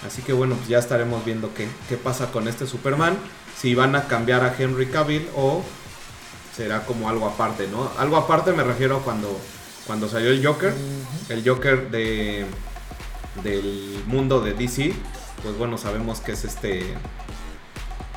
así 0.06 0.22
que 0.22 0.32
bueno, 0.32 0.54
pues 0.54 0.68
ya 0.68 0.78
estaremos 0.78 1.24
viendo 1.26 1.52
qué, 1.54 1.68
qué 1.90 1.96
pasa 1.98 2.30
con 2.30 2.48
este 2.48 2.66
Superman. 2.66 3.16
Si 3.58 3.74
van 3.74 3.94
a 3.96 4.04
cambiar 4.06 4.44
a 4.44 4.54
Henry 4.58 4.86
Cavill 4.86 5.28
o 5.36 5.62
será 6.56 6.84
como 6.84 7.08
algo 7.08 7.26
aparte, 7.26 7.68
¿no? 7.68 7.90
Algo 7.98 8.16
aparte 8.16 8.52
me 8.52 8.62
refiero 8.62 8.98
a 8.98 9.02
cuando, 9.02 9.38
cuando 9.86 10.08
salió 10.08 10.30
el 10.30 10.44
Joker. 10.46 10.72
El 11.28 11.48
Joker 11.48 11.90
de 11.90 12.44
del 13.42 14.02
mundo 14.06 14.40
de 14.40 14.52
DC, 14.52 14.92
pues 15.42 15.56
bueno, 15.56 15.78
sabemos 15.78 16.20
que 16.20 16.32
es 16.32 16.44
este 16.44 16.84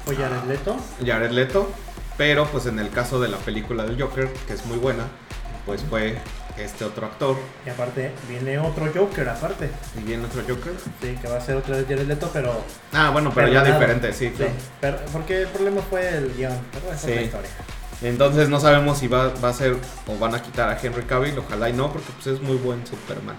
Fue 0.06 0.16
Jared 0.16 0.44
Leto. 0.48 0.76
Jared 1.06 1.32
Leto, 1.32 1.70
pero 2.18 2.46
pues 2.48 2.66
en 2.66 2.80
el 2.80 2.90
caso 2.90 3.20
de 3.22 3.30
la 3.30 3.38
película 3.38 3.84
del 3.86 4.02
Joker, 4.02 4.28
que 4.48 4.54
es 4.54 4.66
muy 4.66 4.78
buena, 4.78 5.06
pues 5.66 5.82
fue 5.90 6.18
este 6.58 6.86
otro 6.86 7.06
actor 7.08 7.36
Y 7.66 7.70
aparte 7.70 8.12
viene 8.30 8.58
otro 8.60 8.90
Joker, 8.94 9.28
aparte. 9.30 9.70
y 9.98 10.04
viene 10.04 10.26
otro 10.26 10.42
Joker. 10.48 10.74
Sí, 11.02 11.18
que 11.22 11.28
va 11.28 11.38
a 11.38 11.42
ser 11.42 11.56
otra 11.56 11.78
vez 11.78 11.86
Jared 11.88 12.08
Leto, 12.08 12.30
pero. 12.34 12.62
Ah, 12.94 13.10
bueno, 13.12 13.32
pero 13.34 13.48
ya 13.48 13.64
diferente, 13.64 14.12
sí. 14.14 14.28
Sí, 14.30 14.34
claro. 14.36 14.52
pero- 14.82 14.98
porque 15.14 15.42
el 15.44 15.48
problema 15.48 15.82
fue 15.82 16.08
el 16.10 16.34
guion. 16.36 16.58
Pero 16.74 16.94
esa 16.94 17.10
es 17.10 17.16
la 17.16 17.22
historia. 17.22 17.50
Entonces 18.02 18.50
no 18.50 18.60
sabemos 18.60 18.98
si 19.00 19.08
va, 19.08 19.32
va 19.44 19.50
a 19.50 19.54
ser 19.54 19.78
o 20.08 20.18
van 20.20 20.36
a 20.36 20.42
quitar 20.42 20.70
a 20.70 20.80
Henry 20.82 21.04
Cavill, 21.04 21.38
ojalá 21.40 21.70
y 21.70 21.74
no, 21.74 21.92
porque 21.92 22.08
pues 22.14 22.28
es 22.28 22.42
muy 22.42 22.58
buen 22.58 22.86
Superman. 22.86 23.36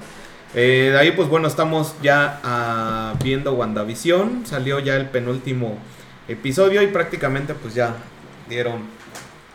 Eh, 0.54 0.90
de 0.92 0.98
ahí 0.98 1.12
pues 1.12 1.28
bueno, 1.28 1.46
estamos 1.48 1.94
ya 2.02 2.40
ah, 2.42 3.14
viendo 3.22 3.52
WandaVision, 3.52 4.46
salió 4.46 4.78
ya 4.80 4.96
el 4.96 5.08
penúltimo 5.10 5.78
episodio 6.28 6.82
y 6.82 6.86
prácticamente 6.88 7.54
pues 7.54 7.74
ya 7.74 7.94
dieron 8.48 8.84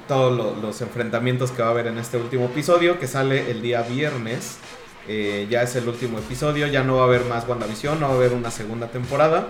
todos 0.07 0.35
lo- 0.37 0.55
los 0.61 0.81
enfrentamientos 0.81 1.51
que 1.51 1.61
va 1.61 1.69
a 1.69 1.71
haber 1.71 1.87
en 1.87 1.97
este 1.97 2.17
último 2.17 2.45
episodio, 2.45 2.99
que 2.99 3.07
sale 3.07 3.49
el 3.51 3.61
día 3.61 3.81
viernes. 3.81 4.57
Eh, 5.07 5.47
ya 5.49 5.63
es 5.63 5.75
el 5.75 5.87
último 5.89 6.19
episodio, 6.19 6.67
ya 6.67 6.83
no 6.83 6.97
va 6.97 7.01
a 7.03 7.05
haber 7.05 7.25
más 7.25 7.47
WandaVision, 7.47 7.99
no 7.99 8.07
va 8.07 8.13
a 8.13 8.17
haber 8.17 8.33
una 8.33 8.51
segunda 8.51 8.87
temporada. 8.87 9.47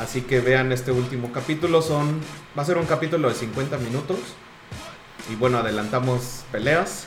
Así 0.00 0.22
que 0.22 0.40
vean 0.40 0.72
este 0.72 0.90
último 0.90 1.30
capítulo, 1.32 1.82
son 1.82 2.20
va 2.58 2.62
a 2.62 2.64
ser 2.66 2.78
un 2.78 2.86
capítulo 2.86 3.28
de 3.28 3.34
50 3.34 3.78
minutos. 3.78 4.18
Y 5.30 5.34
bueno, 5.34 5.58
adelantamos 5.58 6.44
peleas. 6.50 7.06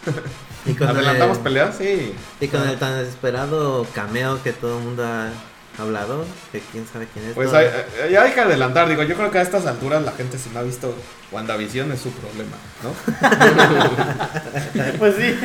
Y 0.65 0.73
con, 0.73 0.87
adelantamos 0.89 1.37
el, 1.37 1.43
peleas, 1.43 1.77
sí. 1.77 2.13
y 2.39 2.47
con 2.47 2.67
el 2.67 2.77
tan 2.77 2.99
esperado 2.99 3.85
cameo 3.93 4.41
que 4.43 4.53
todo 4.53 4.77
el 4.77 4.83
mundo 4.83 5.05
ha 5.05 5.31
hablado, 5.79 6.25
que 6.51 6.59
quién 6.71 6.85
sabe 6.91 7.07
quién 7.11 7.25
es. 7.25 7.33
Pues 7.33 7.53
hay, 7.53 7.65
eh, 7.65 8.09
ya 8.11 8.23
hay 8.23 8.33
que 8.33 8.41
adelantar, 8.41 8.89
digo, 8.89 9.03
yo 9.03 9.15
creo 9.15 9.31
que 9.31 9.39
a 9.39 9.41
estas 9.41 9.65
alturas 9.65 10.03
la 10.03 10.11
gente 10.11 10.37
si 10.37 10.49
no 10.49 10.59
ha 10.59 10.63
visto 10.63 10.93
WandaVision 11.31 11.91
es 11.91 12.01
su 12.01 12.11
problema, 12.11 12.57
¿no? 12.83 12.93
Pues 14.99 15.15
sí. 15.15 15.35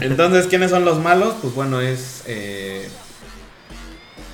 Entonces, 0.00 0.46
¿quiénes 0.46 0.70
son 0.70 0.84
los 0.84 0.98
malos? 0.98 1.36
Pues 1.40 1.54
bueno, 1.54 1.80
es 1.80 2.24
eh, 2.26 2.88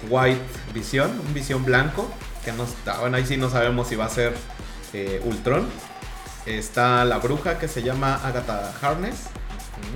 White 0.09 0.41
Vision, 0.73 1.11
un 1.27 1.35
visión 1.35 1.65
blanco, 1.65 2.11
que 2.45 2.53
no 2.53 2.65
está, 2.65 2.99
bueno, 2.99 3.17
ahí 3.17 3.27
sí 3.27 3.37
no 3.37 3.51
sabemos 3.51 3.89
si 3.89 3.97
va 3.97 4.07
a 4.07 4.11
ser 4.11 4.35
eh, 4.93 5.21
Ultron. 5.25 5.69
Está 6.47 7.05
la 7.05 7.19
bruja 7.19 7.59
que 7.59 7.69
se 7.69 7.83
llama 7.83 8.21
Agatha 8.23 8.73
Harness, 8.83 9.29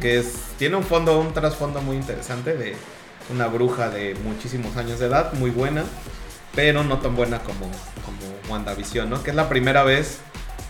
que 0.00 0.18
es, 0.18 0.34
tiene 0.58 0.76
un 0.76 0.84
fondo, 0.84 1.18
un 1.20 1.34
trasfondo 1.34 1.80
muy 1.82 1.96
interesante 1.96 2.56
de 2.56 2.74
una 3.30 3.46
bruja 3.48 3.90
de 3.90 4.14
muchísimos 4.24 4.76
años 4.76 4.98
de 4.98 5.06
edad, 5.06 5.32
muy 5.34 5.50
buena, 5.50 5.84
pero 6.54 6.82
no 6.84 6.98
tan 6.98 7.14
buena 7.16 7.40
como, 7.40 7.70
como 8.04 8.18
WandaVision, 8.50 9.10
¿no? 9.10 9.22
Que 9.22 9.30
es 9.30 9.36
la 9.36 9.48
primera 9.48 9.82
vez 9.82 10.18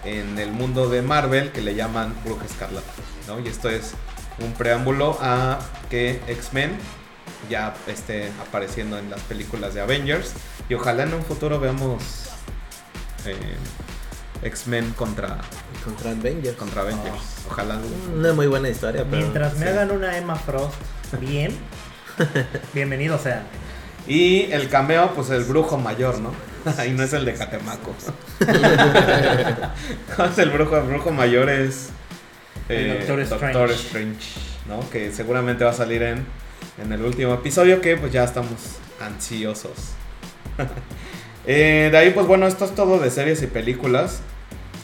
en 0.05 0.39
el 0.39 0.53
mundo 0.53 0.89
de 0.89 1.03
Marvel 1.03 1.53
que 1.53 1.61
le 1.61 1.75
llaman 1.75 2.15
Bruja 2.25 2.45
Escarlata, 2.45 2.93
¿no? 3.27 3.39
Y 3.39 3.49
esto 3.49 3.69
es 3.69 3.95
un 4.41 4.53
preámbulo 4.53 5.19
a 5.21 5.59
que 5.91 6.21
X-Men 6.27 6.77
ya 7.49 7.75
esté 7.87 8.31
apareciendo 8.41 8.99
en 8.99 9.11
las 9.11 9.21
películas 9.23 9.75
de 9.75 9.81
Avengers 9.81 10.33
y 10.69 10.75
ojalá 10.75 11.05
en 11.05 11.15
un 11.15 11.23
futuro 11.23 11.61
veamos 11.61 12.31
eh, 13.27 13.37
X-Men 14.43 14.93
contra, 14.93 15.39
Contra 15.85 16.11
Avengers. 16.13 16.57
contra 16.57 16.83
Avengers. 16.83 17.45
Ojalá. 17.51 17.79
Una 18.15 18.33
muy 18.33 18.47
buena 18.47 18.69
historia, 18.69 19.05
pero. 19.09 19.23
Mientras 19.23 19.55
me 19.55 19.67
sí. 19.67 19.69
hagan 19.73 19.91
una 19.91 20.17
Emma 20.17 20.37
Frost 20.37 20.75
bien, 21.21 21.53
bienvenido 22.75 23.19
sea. 23.19 23.43
Y 24.07 24.51
el 24.53 24.69
cameo, 24.69 25.13
pues 25.15 25.31
el 25.31 25.45
brujo 25.45 25.77
mayor, 25.77 26.21
¿no? 26.21 26.33
Ahí 26.79 26.93
no 26.93 27.03
es 27.03 27.13
el 27.13 27.25
de 27.25 27.35
Catemaco. 27.35 27.95
es 30.31 30.39
el 30.39 30.51
brujo, 30.51 30.77
el 30.79 30.85
brujo 30.85 31.11
mayor 31.11 31.51
es 31.51 31.91
El 32.69 32.77
eh, 32.87 32.95
Doctor 32.99 33.21
Strange. 33.21 33.59
Doctor 33.59 33.71
Strange, 33.77 34.41
¿no? 34.69 34.89
Que 34.91 35.13
seguramente 35.13 35.65
va 35.65 35.71
a 35.71 35.75
salir 35.75 36.03
en, 36.03 36.25
en 36.83 36.93
el 36.93 37.03
último 37.03 37.35
episodio, 37.35 37.81
que 37.81 37.97
pues 37.97 38.13
ya 38.13 38.25
estamos 38.25 38.79
ansiosos. 39.01 39.93
Eh, 41.51 41.89
de 41.91 41.97
ahí, 41.97 42.11
pues 42.11 42.27
bueno, 42.27 42.47
esto 42.47 42.67
es 42.67 42.75
todo 42.75 42.99
de 42.99 43.11
series 43.11 43.43
y 43.43 43.47
películas. 43.47 44.21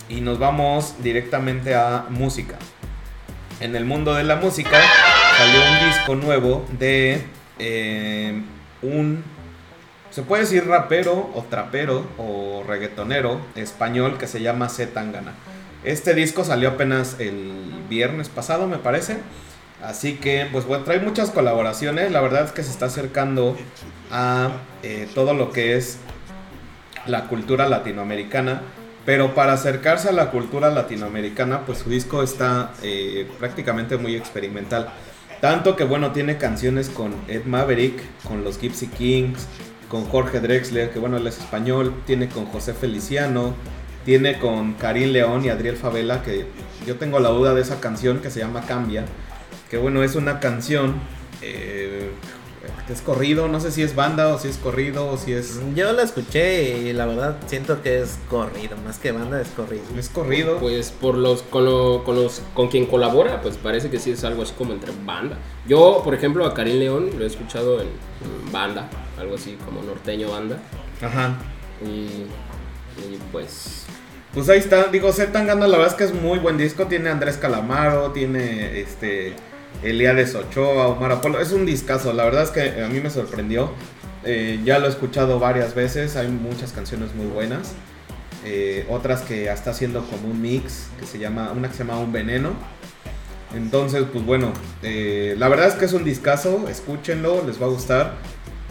Y 0.09 0.23
nos 0.23 0.39
vamos 0.39 0.95
directamente 1.03 1.75
a 1.75 2.07
música. 2.09 2.57
En 3.61 3.77
el 3.77 3.85
mundo 3.85 4.15
de 4.15 4.25
la 4.25 4.37
música 4.37 4.81
salió 5.37 5.61
un 5.61 5.91
disco 5.91 6.15
nuevo 6.15 6.65
de 6.79 7.23
eh, 7.59 8.43
un, 8.81 9.23
se 10.11 10.23
puede 10.23 10.45
decir 10.45 10.67
rapero 10.67 11.31
o 11.35 11.43
trapero 11.43 12.07
o 12.17 12.65
reggaetonero 12.67 13.43
español 13.57 14.17
que 14.17 14.27
se 14.27 14.41
llama 14.41 14.71
Z 14.71 14.95
Tangana. 14.95 15.35
Este 15.85 16.15
disco 16.15 16.45
salió 16.45 16.71
apenas 16.71 17.17
el 17.19 17.53
viernes 17.91 18.31
pasado, 18.31 18.67
me 18.67 18.79
parece. 18.79 19.19
Así 19.83 20.15
que, 20.15 20.49
pues 20.51 20.65
bueno, 20.65 20.85
trae 20.85 20.99
muchas 20.99 21.31
colaboraciones. 21.31 22.11
La 22.11 22.23
verdad 22.23 22.45
es 22.45 22.53
que 22.53 22.63
se 22.63 22.71
está 22.71 22.87
acercando 22.87 23.55
a 24.11 24.51
eh, 24.83 25.07
todo 25.15 25.35
lo 25.35 25.53
que 25.53 25.77
es 25.77 25.99
la 27.07 27.25
cultura 27.29 27.69
latinoamericana. 27.69 28.63
Pero 29.05 29.35
para 29.35 29.53
acercarse 29.53 30.09
a 30.09 30.13
la 30.13 30.31
cultura 30.31 30.71
latinoamericana, 30.71 31.67
pues 31.67 31.79
su 31.79 31.91
disco 31.91 32.23
está 32.23 32.73
eh, 32.83 33.29
prácticamente 33.39 33.99
muy 33.99 34.17
experimental. 34.17 34.89
Tanto 35.43 35.77
que 35.77 35.85
bueno, 35.85 36.13
tiene 36.13 36.39
canciones 36.39 36.89
con 36.89 37.15
Ed 37.29 37.45
Maverick, 37.45 38.01
con 38.23 38.45
los 38.45 38.59
Gypsy 38.59 38.87
Kings, 38.87 39.47
con 39.91 40.07
Jorge 40.07 40.41
Drexler, 40.41 40.91
que 40.91 40.99
bueno, 40.99 41.19
él 41.19 41.27
es 41.27 41.39
español, 41.39 41.93
tiene 42.07 42.29
con 42.31 42.47
José 42.47 42.73
Feliciano, 42.73 43.55
tiene 44.05 44.39
con 44.39 44.73
Karim 44.75 45.11
León 45.11 45.45
y 45.45 45.51
Adriel 45.51 45.77
Favela, 45.77 46.23
que 46.23 46.47
yo 46.87 46.97
tengo 46.97 47.21
la 47.21 47.29
duda 47.29 47.55
de 47.55 47.61
esa 47.61 47.81
canción 47.81 48.21
que 48.21 48.31
se 48.31 48.41
llama 48.41 48.63
Cambia, 48.63 49.05
que 49.71 49.77
bueno, 49.77 50.03
es 50.03 50.15
una 50.15 50.41
canción 50.41 50.95
eh, 51.43 52.11
que 52.87 52.93
es 52.93 53.01
corrido, 53.01 53.49
no 53.49 53.61
sé 53.61 53.71
si 53.71 53.83
es 53.83 53.95
banda 53.95 54.29
o 54.29 54.39
si 54.39 54.49
es 54.49 54.59
corrido 54.59 55.07
o 55.09 55.17
si 55.17 55.33
es... 55.33 55.59
Yo 55.75 55.93
la 55.93 56.03
escuché 56.03 56.79
y 56.81 56.93
la 56.93 57.07
verdad 57.07 57.39
siento 57.47 57.81
que 57.83 58.01
es 58.03 58.19
corrido, 58.29 58.77
más 58.85 58.99
que 58.99 59.11
banda 59.13 59.41
es 59.41 59.49
corrido. 59.49 59.85
Es 59.99 60.11
corrido. 60.11 60.59
Pues 60.59 60.91
por 60.91 61.17
los 61.17 61.43
con, 61.43 61.65
lo- 61.65 62.03
con 62.05 62.17
los 62.17 62.43
con 62.53 62.69
quien 62.69 62.85
colabora, 62.87 63.41
pues 63.41 63.57
parece 63.57 63.89
que 63.89 63.99
sí 63.99 64.11
es 64.11 64.23
algo 64.25 64.43
así 64.43 64.53
como 64.59 64.75
entre 64.75 64.93
banda. 65.07 65.39
Yo, 65.67 66.03
por 66.05 66.15
ejemplo, 66.15 66.45
a 66.45 66.53
Karim 66.53 66.79
León 66.79 67.11
lo 67.17 67.25
he 67.25 67.27
escuchado 67.27 67.81
en, 67.81 67.87
en 67.89 68.53
banda, 68.53 68.91
algo 69.19 69.37
así 69.37 69.57
como 69.65 69.83
norteño 69.83 70.31
banda. 70.31 70.59
Ajá. 71.01 71.39
Y, 71.83 72.27
y 73.01 73.19
pues 73.33 73.87
Pues 74.35 74.49
ahí 74.51 74.59
está, 74.59 74.85
digo, 74.89 75.11
Z 75.11 75.33
Tangana 75.33 75.67
la 75.67 75.79
verdad 75.79 75.93
es 75.93 75.99
que 75.99 76.05
es 76.05 76.13
muy 76.13 76.39
buen 76.39 76.59
disco, 76.59 76.87
tiene 76.87 77.09
Andrés 77.09 77.39
Calamaro, 77.39 78.11
tiene 78.13 78.79
este 78.81 79.35
Eliades 79.85 80.35
Ochoa, 80.35 80.89
Omar 80.89 81.13
Apolo, 81.13 81.41
es 81.41 81.53
un 81.53 81.67
discazo, 81.67 82.13
la 82.13 82.25
verdad 82.25 82.43
es 82.43 82.51
que 82.51 82.83
a 82.83 82.89
mí 82.89 83.01
me 83.01 83.11
sorprendió, 83.11 83.71
Eh, 84.27 84.59
ya 84.65 84.79
lo 84.79 84.87
he 84.87 84.89
escuchado 84.89 85.39
varias 85.39 85.75
veces, 85.75 86.17
hay 86.17 86.29
muchas 86.29 86.73
canciones 86.73 87.15
muy 87.15 87.27
buenas, 87.27 87.75
Eh, 88.45 88.87
otras 88.89 89.21
que 89.23 89.51
está 89.51 89.71
haciendo 89.71 90.03
como 90.07 90.29
un 90.29 90.41
mix, 90.41 90.89
que 90.99 91.07
se 91.07 91.19
llama, 91.19 91.53
una 91.53 91.69
que 91.69 91.75
se 91.75 91.85
llama 91.85 91.99
Un 91.99 92.13
Veneno, 92.13 92.51
entonces 93.55 94.05
pues 94.11 94.25
bueno, 94.25 94.53
eh, 94.83 95.35
la 95.39 95.49
verdad 95.49 95.69
es 95.69 95.75
que 95.75 95.85
es 95.85 95.93
un 95.93 96.05
discazo, 96.05 96.67
escúchenlo, 96.69 97.45
les 97.47 97.61
va 97.61 97.67
a 97.67 97.69
gustar. 97.69 98.15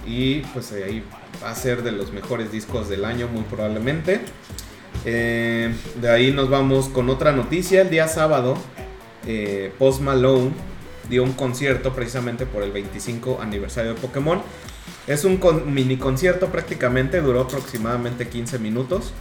Y 0.06 0.42
pues 0.54 0.74
ahí 0.74 1.02
va 1.42 1.52
a 1.52 1.56
ser 1.56 1.82
de 1.82 1.94
los 1.94 2.12
mejores 2.12 2.52
discos 2.52 2.90
del 2.90 3.06
año 3.06 3.30
muy 3.30 3.44
probablemente. 3.44 4.20
De 5.06 6.10
ahí 6.10 6.32
nos 6.34 6.50
vamos 6.50 6.90
con 6.90 7.10
otra 7.10 7.32
noticia. 7.32 7.84
El 7.84 7.90
día 7.90 8.10
sábado, 8.10 8.58
Post 9.80 10.02
Malone 10.02 10.52
dio 11.10 11.24
un 11.24 11.34
concierto 11.34 11.94
precisamente 11.94 12.46
por 12.46 12.64
el 12.64 12.72
25 12.72 13.40
aniversario 13.42 13.94
de 13.94 14.00
Pokémon. 14.00 14.42
Es 15.08 15.26
un 15.26 15.38
con- 15.38 15.74
mini 15.74 15.98
concierto 15.98 16.48
prácticamente, 16.48 17.22
duró 17.22 17.42
aproximadamente 17.42 18.28
15 18.28 18.60
minutos. 18.60 19.14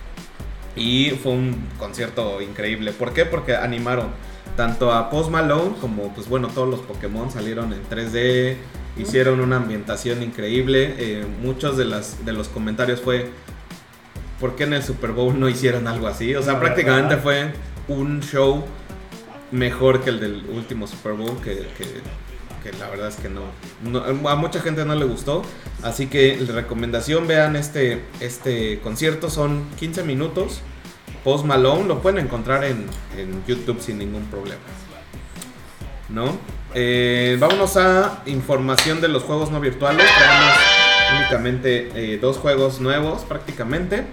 Y 0.75 1.11
fue 1.23 1.33
un 1.33 1.69
concierto 1.79 2.41
increíble. 2.41 2.93
¿Por 2.93 3.13
qué? 3.13 3.27
Porque 3.27 3.57
animaron 3.57 4.09
tanto 4.57 4.93
a 4.93 5.11
Post 5.11 5.31
Malone 5.31 5.75
como, 5.81 6.15
pues 6.15 6.29
bueno, 6.29 6.49
todos 6.49 6.69
los 6.69 6.81
Pokémon 6.81 7.31
salieron 7.31 7.73
en 7.73 7.83
3D. 7.91 8.57
Hicieron 8.97 9.41
una 9.41 9.57
ambientación 9.57 10.23
increíble. 10.23 10.95
Eh, 10.99 11.25
muchos 11.43 11.77
de, 11.77 11.85
las, 11.85 12.25
de 12.25 12.33
los 12.33 12.49
comentarios 12.49 13.01
fue, 13.01 13.31
¿por 14.41 14.55
qué 14.57 14.65
en 14.65 14.73
el 14.75 14.83
Super 14.83 15.13
Bowl 15.13 15.39
no 15.39 15.49
hicieron 15.49 15.87
algo 15.89 16.07
así? 16.07 16.35
O 16.35 16.43
sea, 16.43 16.59
prácticamente 16.59 17.17
fue 17.19 17.53
un 17.89 18.21
show 18.23 18.65
mejor 19.53 20.03
que 20.03 20.11
el 20.11 20.19
del 20.21 20.45
último 20.51 20.87
Super 20.87 21.13
Bowl, 21.13 21.37
que, 21.43 21.67
que- 21.79 22.73
la 22.79 22.89
verdad 22.89 23.09
es 23.09 23.17
que 23.17 23.29
no, 23.29 23.43
no- 23.83 24.29
A 24.29 24.37
mucha 24.37 24.61
gente 24.61 24.85
no 24.85 24.95
le 24.95 25.05
gustó. 25.05 25.43
Así 25.83 26.07
que 26.07 26.37
la 26.47 26.53
recomendación, 26.55 27.27
vean 27.27 27.57
este, 27.57 28.05
este 28.21 28.79
concierto, 28.81 29.31
son 29.31 29.65
15 29.81 30.05
minutos. 30.05 30.61
Post 31.25 31.45
Malone, 31.45 31.85
lo 31.89 32.01
pueden 32.03 32.25
encontrar 32.25 32.65
en, 32.65 32.87
en 33.17 33.45
YouTube 33.47 33.81
sin 33.81 33.99
ningún 33.99 34.25
problema. 34.27 34.61
¿No? 36.09 36.37
Eh, 36.75 37.37
vámonos 37.41 37.77
a 37.77 38.23
información 38.27 39.01
de 39.01 39.09
los 39.09 39.23
juegos 39.25 39.51
no 39.51 39.61
virtuales. 39.61 40.07
Traemos 40.17 40.57
únicamente 41.19 41.91
eh, 42.15 42.19
dos 42.19 42.37
juegos 42.39 42.81
nuevos 42.81 43.23
prácticamente. 43.23 44.05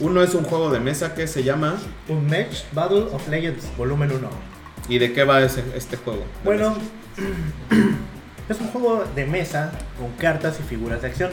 Uno 0.00 0.22
es 0.22 0.34
un 0.34 0.44
juego 0.44 0.70
de 0.70 0.80
mesa 0.80 1.14
que 1.14 1.26
se 1.26 1.42
llama... 1.44 1.76
Un 2.08 2.26
Match 2.26 2.62
Battle 2.72 3.06
of 3.12 3.28
Legends, 3.28 3.66
volumen 3.76 4.10
1. 4.12 4.51
¿Y 4.88 4.98
de 4.98 5.12
qué 5.12 5.24
va 5.24 5.40
ese- 5.42 5.64
este 5.76 5.96
juego? 5.96 6.24
Bueno, 6.44 6.70
mesa? 6.70 6.80
es 8.48 8.60
un 8.60 8.68
juego 8.68 9.04
de 9.14 9.26
mesa 9.26 9.72
con 9.98 10.10
cartas 10.12 10.58
y 10.60 10.62
figuras 10.62 11.02
de 11.02 11.08
acción. 11.08 11.30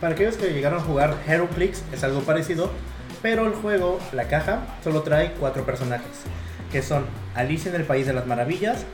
Para 0.00 0.14
aquellos 0.14 0.36
que 0.36 0.52
llegaron 0.52 0.80
a 0.80 0.82
jugar 0.82 1.14
Heroclix 1.26 1.82
es 1.92 2.04
algo 2.04 2.20
parecido, 2.20 2.70
pero 3.22 3.46
el 3.46 3.52
juego, 3.54 3.98
la 4.12 4.24
caja, 4.28 4.60
solo 4.82 5.02
trae 5.02 5.32
cuatro 5.38 5.64
personajes. 5.64 6.06
que 6.72 6.82
son 6.82 7.04
Alicia 7.34 7.68
en 7.70 7.74
el 7.80 7.84
País 7.84 8.06
de 8.06 8.12
las 8.12 8.26
Maravillas, 8.28 8.84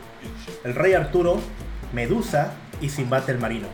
El 0.65 0.75
Rey 0.75 0.95
Arturo, 0.95 1.39
Medusa 1.93 2.55
y 2.81 2.89
Simbate 2.89 3.33
el 3.33 3.39
Marino. 3.39 3.67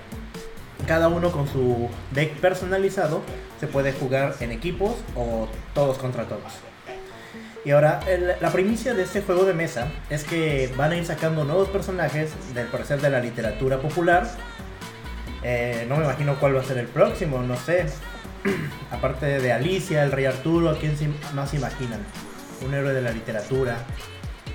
Cada 0.89 1.07
uno 1.07 1.31
con 1.31 1.47
su 1.47 1.89
deck 2.11 2.33
personalizado 2.41 3.23
se 3.61 3.69
puede 3.69 3.93
jugar 3.93 4.35
en 4.41 4.51
equipos 4.51 4.97
o 5.15 5.47
todos 5.73 5.99
contra 5.99 6.25
todos. 6.25 6.53
Y 7.65 7.71
ahora, 7.71 8.01
el- 8.09 8.35
la 8.41 8.51
primicia 8.51 8.93
de 8.95 9.05
este 9.05 9.23
juego 9.23 9.45
de 9.45 9.55
mesa 9.55 9.87
es 10.11 10.25
que 10.25 10.73
van 10.77 10.91
a 10.93 10.97
ir 10.97 11.05
sacando 11.07 11.45
nuevos 11.45 11.69
personajes 11.69 12.31
del 12.55 12.67
parecer 12.67 13.01
de 13.01 13.09
la 13.11 13.21
literatura 13.21 13.79
popular. 13.79 14.29
Eh, 15.45 15.87
no 15.89 15.97
me 15.97 16.05
imagino 16.05 16.37
cuál 16.41 16.57
va 16.57 16.61
a 16.61 16.65
ser 16.65 16.79
el 16.79 16.87
próximo, 16.89 17.39
no 17.43 17.57
sé. 17.57 17.87
Aparte 18.91 19.27
de 19.41 19.53
Alicia, 19.53 20.03
el 20.03 20.11
Rey 20.13 20.25
Arturo, 20.25 20.71
¿a 20.71 20.79
quién 20.79 20.97
se- 20.97 21.09
más 21.35 21.51
se 21.51 21.57
imaginan? 21.57 22.01
Un 22.67 22.75
héroe 22.75 22.93
de 22.93 23.03
la 23.03 23.11
literatura 23.13 23.77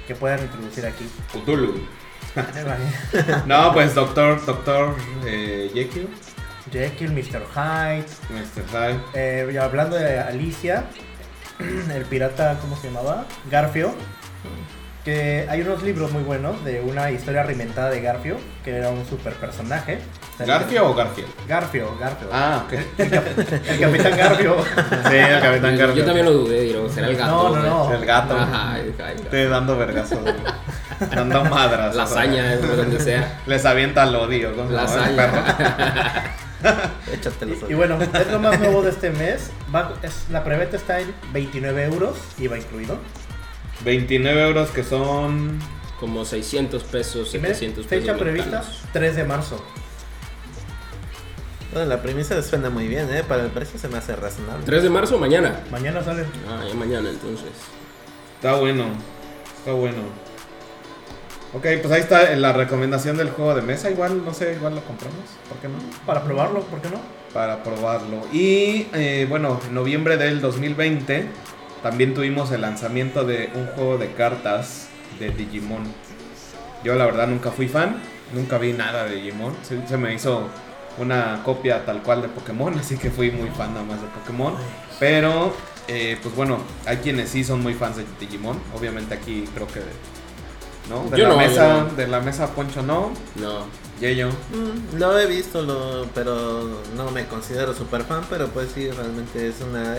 que 0.05 0.15
puedan 0.15 0.39
introducir 0.41 0.85
aquí. 0.85 1.09
Cthulhu. 1.33 1.75
No, 3.47 3.73
pues 3.73 3.95
Doctor, 3.95 4.45
Doctor 4.45 4.95
eh, 5.25 5.71
Jekyll, 5.73 6.07
Jekyll, 6.71 7.11
Mr. 7.11 7.41
Hyde. 7.55 8.05
Mr. 8.29 8.63
Hyde. 8.69 8.99
Eh, 9.15 9.59
hablando 9.59 9.95
de 9.95 10.19
Alicia, 10.19 10.83
el 11.93 12.05
pirata, 12.05 12.57
¿cómo 12.61 12.75
se 12.77 12.87
llamaba? 12.87 13.25
Garfio. 13.49 13.93
Que 15.03 15.47
hay 15.49 15.61
unos 15.61 15.83
libros 15.83 16.11
muy 16.11 16.21
buenos 16.21 16.65
de 16.65 16.81
una 16.81 17.11
historia 17.11 17.41
reinventada 17.41 17.89
de 17.89 18.01
Garfio, 18.01 18.37
que 18.65 18.75
era 18.75 18.89
un 18.89 19.05
super 19.05 19.31
personaje. 19.35 19.99
¿Garfio 20.37 20.89
o 20.89 20.93
Garfield? 20.93 21.29
Garfio, 21.47 21.97
Garfio. 21.97 22.27
Ah, 22.29 22.65
ok. 22.65 22.73
El 22.97 23.09
capitán 23.79 24.17
Garfio. 24.17 24.57
Sí, 25.09 25.15
el 25.15 25.41
Capitán 25.41 25.71
Yo, 25.71 25.79
Garfio. 25.79 25.95
yo 25.95 26.05
también 26.05 26.25
lo 26.25 26.33
dudé, 26.33 26.59
digo, 26.59 26.89
será 26.89 27.07
el 27.07 27.15
gato. 27.15 27.31
No, 27.31 27.55
no, 27.55 27.85
no. 27.87 27.93
El 27.93 28.05
gato. 28.05 28.37
Ajá, 28.37 28.79
el 28.79 28.93
gato. 28.97 29.23
Te 29.31 29.47
dando 29.47 29.77
vergazo. 29.77 30.21
dando 31.15 31.45
madras. 31.45 31.95
Lasaña, 31.95 32.55
eh, 32.55 32.57
donde 32.57 32.99
sea. 32.99 33.39
Les 33.45 33.65
avienta 33.65 34.03
el 34.03 34.13
odio. 34.13 34.51
Lasaña. 34.69 36.35
Échate 37.13 37.45
los 37.45 37.69
Y 37.69 37.73
bueno, 37.73 37.97
es 38.01 38.31
lo 38.31 38.39
más 38.39 38.59
nuevo 38.59 38.81
de 38.81 38.89
este 38.89 39.11
mes. 39.11 39.51
Va- 39.73 39.93
es- 40.01 40.25
la 40.31 40.43
preventa 40.43 40.75
está 40.77 40.99
en 40.99 41.13
29 41.33 41.83
euros, 41.85 42.17
IVA 42.39 42.57
incluido. 42.57 42.97
29 43.85 44.41
euros 44.47 44.69
que 44.69 44.83
son. 44.83 45.59
Como 45.99 46.25
600 46.25 46.83
pesos, 46.83 47.33
Y 47.33 47.37
mira, 47.39 47.55
700 47.55 47.85
pesos. 47.87 48.05
Fecha 48.05 48.17
prevista 48.19 48.57
mexicanos. 48.59 48.81
3 48.93 49.15
de 49.15 49.23
marzo. 49.23 49.63
Bueno, 51.73 51.89
la 51.89 52.01
premisa 52.01 52.41
suena 52.43 52.69
muy 52.69 52.87
bien, 52.87 53.11
¿eh? 53.13 53.23
Para 53.23 53.43
el 53.43 53.49
precio 53.49 53.79
se 53.79 53.87
me 53.87 53.97
hace 53.97 54.15
razonable. 54.15 54.63
3 54.65 54.83
de 54.83 54.89
marzo 54.89 55.15
o 55.15 55.19
mañana. 55.19 55.59
Mañana 55.71 56.03
sale. 56.03 56.25
Ah, 56.47 56.63
ya 56.67 56.73
mañana 56.75 57.09
entonces. 57.09 57.49
Está 58.35 58.55
bueno. 58.55 58.85
Está 59.59 59.71
bueno. 59.73 59.97
Ok, 61.57 61.65
pues 61.81 61.91
ahí 61.91 62.01
está 62.01 62.35
la 62.35 62.53
recomendación 62.53 63.17
del 63.17 63.31
juego 63.31 63.55
de 63.55 63.63
mesa. 63.63 63.89
Igual, 63.89 64.23
no 64.23 64.31
sé, 64.31 64.53
igual 64.53 64.75
lo 64.75 64.83
compramos. 64.83 65.23
¿Por 65.49 65.57
qué 65.57 65.67
no? 65.67 65.79
Para 66.05 66.23
probarlo, 66.23 66.61
¿por 66.61 66.79
qué 66.81 66.89
no? 66.89 66.97
Para 67.33 67.63
probarlo. 67.63 68.27
Y 68.31 68.85
eh, 68.93 69.25
bueno, 69.27 69.59
en 69.67 69.73
noviembre 69.73 70.17
del 70.17 70.39
2020 70.39 71.25
también 71.81 72.13
tuvimos 72.13 72.51
el 72.51 72.61
lanzamiento 72.61 73.23
de 73.23 73.49
un 73.55 73.65
juego 73.69 73.97
de 73.97 74.11
cartas 74.11 74.89
de 75.19 75.31
Digimon. 75.31 75.81
Yo 76.83 76.93
la 76.93 77.07
verdad 77.07 77.25
nunca 77.25 77.49
fui 77.49 77.67
fan, 77.67 78.03
nunca 78.35 78.59
vi 78.59 78.73
nada 78.73 79.05
de 79.05 79.15
Digimon. 79.15 79.55
Se, 79.63 79.87
se 79.87 79.97
me 79.97 80.13
hizo 80.13 80.47
una 80.99 81.41
copia 81.43 81.83
tal 81.85 82.03
cual 82.03 82.21
de 82.21 82.27
Pokémon, 82.27 82.71
así 82.79 82.97
que 82.97 83.09
fui 83.09 83.31
muy 83.31 83.49
fan 83.49 83.73
nada 83.73 83.83
más 83.83 83.99
de 83.99 84.07
Pokémon. 84.09 84.53
Pero, 84.99 85.55
eh, 85.87 86.19
pues 86.21 86.35
bueno, 86.35 86.59
hay 86.85 86.97
quienes 86.97 87.29
sí 87.29 87.43
son 87.43 87.63
muy 87.63 87.73
fans 87.73 87.97
de 87.97 88.05
Digimon. 88.19 88.61
Obviamente 88.75 89.15
aquí 89.15 89.45
creo 89.55 89.65
que... 89.65 89.81
de- 90.87 90.93
¿no? 90.93 91.09
De 91.09 91.17
Yo 91.17 91.23
la 91.27 91.29
no, 91.35 91.41
yo 91.41 91.47
mesa, 91.49 91.83
no. 91.89 91.95
de 91.95 92.07
la 92.07 92.19
mesa 92.19 92.47
Poncho 92.55 92.81
no, 92.81 93.11
No. 93.35 93.65
Yeyo. 93.99 94.27
Mm, 94.29 94.97
lo 94.99 95.17
he 95.19 95.25
visto, 95.25 95.61
lo, 95.63 96.05
pero 96.13 96.81
no 96.95 97.09
me 97.11 97.25
considero 97.25 97.73
super 97.73 98.03
fan, 98.03 98.21
pero 98.29 98.47
pues 98.47 98.69
sí, 98.75 98.89
realmente 98.91 99.47
es 99.47 99.55
una... 99.67 99.95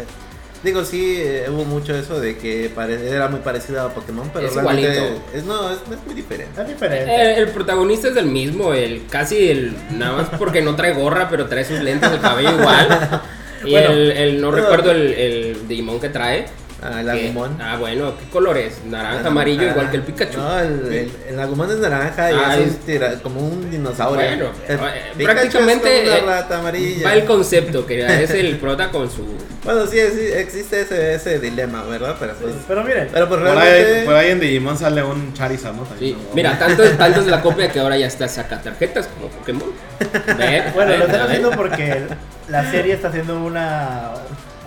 Digo, 0.62 0.84
sí, 0.84 1.14
eh, 1.18 1.47
hubo 1.51 1.64
mucho 1.64 1.95
eso 1.97 2.20
de 2.20 2.36
que 2.36 2.68
pare- 2.74 3.09
era 3.11 3.28
muy 3.28 3.41
parecido 3.41 3.80
a 3.82 3.91
Pokémon, 3.95 4.28
pero 4.32 4.47
Es 4.49 4.55
realmente 4.55 4.93
igualito. 4.93 5.20
es, 5.34 5.45
no, 5.45 5.70
es, 5.70 5.78
es 5.78 6.05
muy 6.05 6.14
diferente. 6.14 6.61
Es 6.61 6.66
diferente. 6.68 7.11
Eh, 7.12 7.39
el 7.39 7.49
protagonista 7.51 8.09
es 8.09 8.16
el 8.16 8.26
mismo, 8.26 8.72
el 8.72 9.07
casi 9.09 9.51
el 9.51 9.76
nada 9.93 10.16
más 10.16 10.28
porque 10.39 10.61
no 10.62 10.74
trae 10.74 10.95
gorra, 10.95 11.28
pero 11.28 11.47
trae 11.47 11.64
sus 11.64 11.80
lentes, 11.80 12.11
el 12.11 12.20
cabello 12.20 12.53
igual. 12.59 13.22
Y 13.64 13.72
Bueno, 13.72 13.91
el, 13.91 14.11
el- 14.12 14.41
no 14.41 14.51
pero- 14.53 14.62
recuerdo 14.62 14.91
el, 14.93 15.12
el 15.14 15.66
Digimon 15.68 15.99
que 16.01 16.09
trae. 16.09 16.47
Ah, 16.80 17.00
el 17.00 17.08
Agumon. 17.10 17.60
Ah, 17.60 17.76
bueno, 17.76 18.14
¿qué 18.18 18.30
color 18.30 18.56
es? 18.56 18.84
Naranja, 18.84 19.26
amarillo, 19.26 19.64
igual 19.68 19.90
que 19.90 19.96
el 19.96 20.02
Pikachu. 20.04 20.38
No, 20.38 20.60
el, 20.60 20.92
el, 20.92 21.12
el 21.30 21.40
Agumon 21.40 21.70
es 21.72 21.78
naranja 21.78 22.30
y 22.30 22.34
Ah, 22.36 22.54
es 22.56 22.60
un 22.60 22.68
es- 22.68 22.78
tira- 22.86 23.20
como 23.20 23.40
un 23.40 23.68
dinosaurio. 23.68 24.24
Bueno, 24.24 24.50
El 24.68 24.74
eh, 24.76 25.24
prácticamente, 25.24 26.04
es 26.04 26.08
como 26.08 26.16
eh, 26.18 26.22
una 26.22 26.34
rata 26.36 26.58
amarilla. 26.60 27.04
Va 27.08 27.14
el 27.14 27.24
concepto, 27.24 27.84
que 27.84 28.22
es 28.22 28.30
el 28.30 28.56
prota 28.58 28.90
con 28.90 29.10
su... 29.10 29.24
Bueno, 29.64 29.86
sí, 29.86 29.98
sí, 30.14 30.20
existe 30.34 30.80
ese, 30.82 31.14
ese 31.14 31.40
dilema, 31.40 31.82
¿verdad? 31.82 32.14
Pero 32.18 32.32
pues, 32.40 32.54
Pero 32.66 32.84
miren, 32.84 33.08
pero 33.12 33.28
pues 33.28 33.40
Por 33.40 33.50
realmente... 33.50 33.98
ahí, 34.00 34.06
por 34.06 34.14
ahí 34.14 34.30
en 34.30 34.40
Digimon 34.40 34.78
sale 34.78 35.02
un 35.02 35.34
Charizard, 35.34 35.74
¿no? 35.74 35.82
También, 35.82 36.14
Sí. 36.14 36.22
¿no? 36.28 36.34
Mira, 36.34 36.58
tanto, 36.60 36.84
es- 36.84 36.96
tanto 36.96 37.20
es 37.20 37.26
la 37.26 37.42
copia 37.42 37.68
que 37.70 37.80
ahora 37.80 37.98
ya 37.98 38.06
está 38.06 38.28
saca 38.28 38.62
tarjetas 38.62 39.08
como 39.08 39.28
Pokémon. 39.28 39.68
Bueno, 40.74 40.96
lo 40.96 41.04
están 41.06 41.20
haciendo 41.22 41.50
porque 41.50 42.02
la 42.48 42.70
serie 42.70 42.94
está 42.94 43.08
haciendo 43.08 43.42
una, 43.42 44.12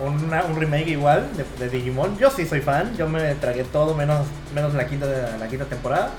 un 0.06 0.56
remake 0.60 0.88
igual 0.88 1.28
de, 1.58 1.68
Digimon. 1.68 2.18
Yo 2.18 2.30
sí 2.30 2.46
soy 2.46 2.60
fan, 2.60 2.96
yo 2.96 3.08
me 3.08 3.34
tragué 3.36 3.64
todo 3.64 3.94
menos, 3.94 4.26
menos 4.54 4.74
la, 4.74 4.86
quinta, 4.86 5.06
la 5.38 5.48
quinta 5.48 5.64
temporada, 5.66 6.10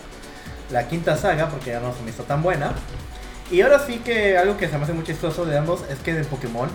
la 0.71 0.87
quinta 0.87 1.15
saga, 1.17 1.49
porque 1.49 1.71
ya 1.71 1.79
no 1.79 1.93
se 1.93 2.01
me 2.03 2.11
hizo 2.11 2.23
tan 2.23 2.41
buena. 2.41 2.73
Y 3.51 3.61
ahora 3.61 3.79
sí 3.79 3.99
que 3.99 4.37
algo 4.37 4.57
que 4.57 4.67
se 4.67 4.77
me 4.77 4.83
hace 4.83 4.93
muy 4.93 5.03
chistoso 5.03 5.45
de 5.45 5.57
ambos 5.57 5.83
es 5.89 5.99
que 5.99 6.13
de 6.13 6.23
Pokémon, 6.23 6.69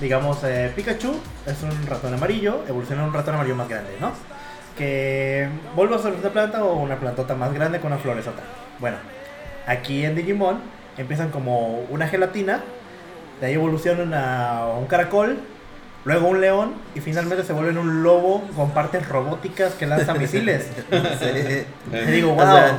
digamos, 0.00 0.38
eh, 0.44 0.72
Pikachu 0.74 1.14
es 1.46 1.62
un 1.62 1.86
ratón 1.86 2.14
amarillo, 2.14 2.64
evoluciona 2.68 3.04
un 3.04 3.12
ratón 3.12 3.34
amarillo 3.34 3.56
más 3.56 3.68
grande, 3.68 3.90
¿no? 4.00 4.12
Que 4.78 5.48
vuelve 5.74 5.96
a 5.96 5.98
ser 5.98 6.12
una 6.12 6.30
planta 6.30 6.64
o 6.64 6.76
una 6.76 6.96
plantota 6.98 7.34
más 7.34 7.52
grande 7.52 7.80
con 7.80 7.92
una 7.92 8.00
floresota. 8.00 8.42
Bueno, 8.78 8.96
aquí 9.66 10.04
en 10.04 10.14
Digimon 10.14 10.60
empiezan 10.96 11.30
como 11.30 11.80
una 11.90 12.08
gelatina, 12.08 12.62
de 13.40 13.46
ahí 13.46 13.54
evolucionan 13.54 14.14
a 14.14 14.66
un 14.78 14.86
caracol, 14.86 15.38
luego 16.04 16.28
un 16.28 16.40
león 16.40 16.74
y 16.94 17.00
finalmente 17.00 17.44
se 17.44 17.52
vuelven 17.52 17.78
un 17.78 18.02
lobo 18.02 18.42
con 18.56 18.70
partes 18.72 19.08
robóticas 19.08 19.72
que 19.74 19.86
lanzan 19.86 20.18
misiles. 20.20 20.66
Sí. 20.90 21.64
Y 21.92 22.10
digo, 22.10 22.32
O 22.32 22.34
wow. 22.34 22.44
sea, 22.44 22.78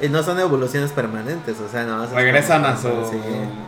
y 0.00 0.08
no 0.08 0.22
son 0.22 0.38
evoluciones 0.38 0.92
permanentes, 0.92 1.56
o 1.60 1.68
sea, 1.68 1.82
no. 1.84 2.06
Regresan 2.06 2.64
a 2.64 2.76
su. 2.76 2.88
Sí. 2.88 3.16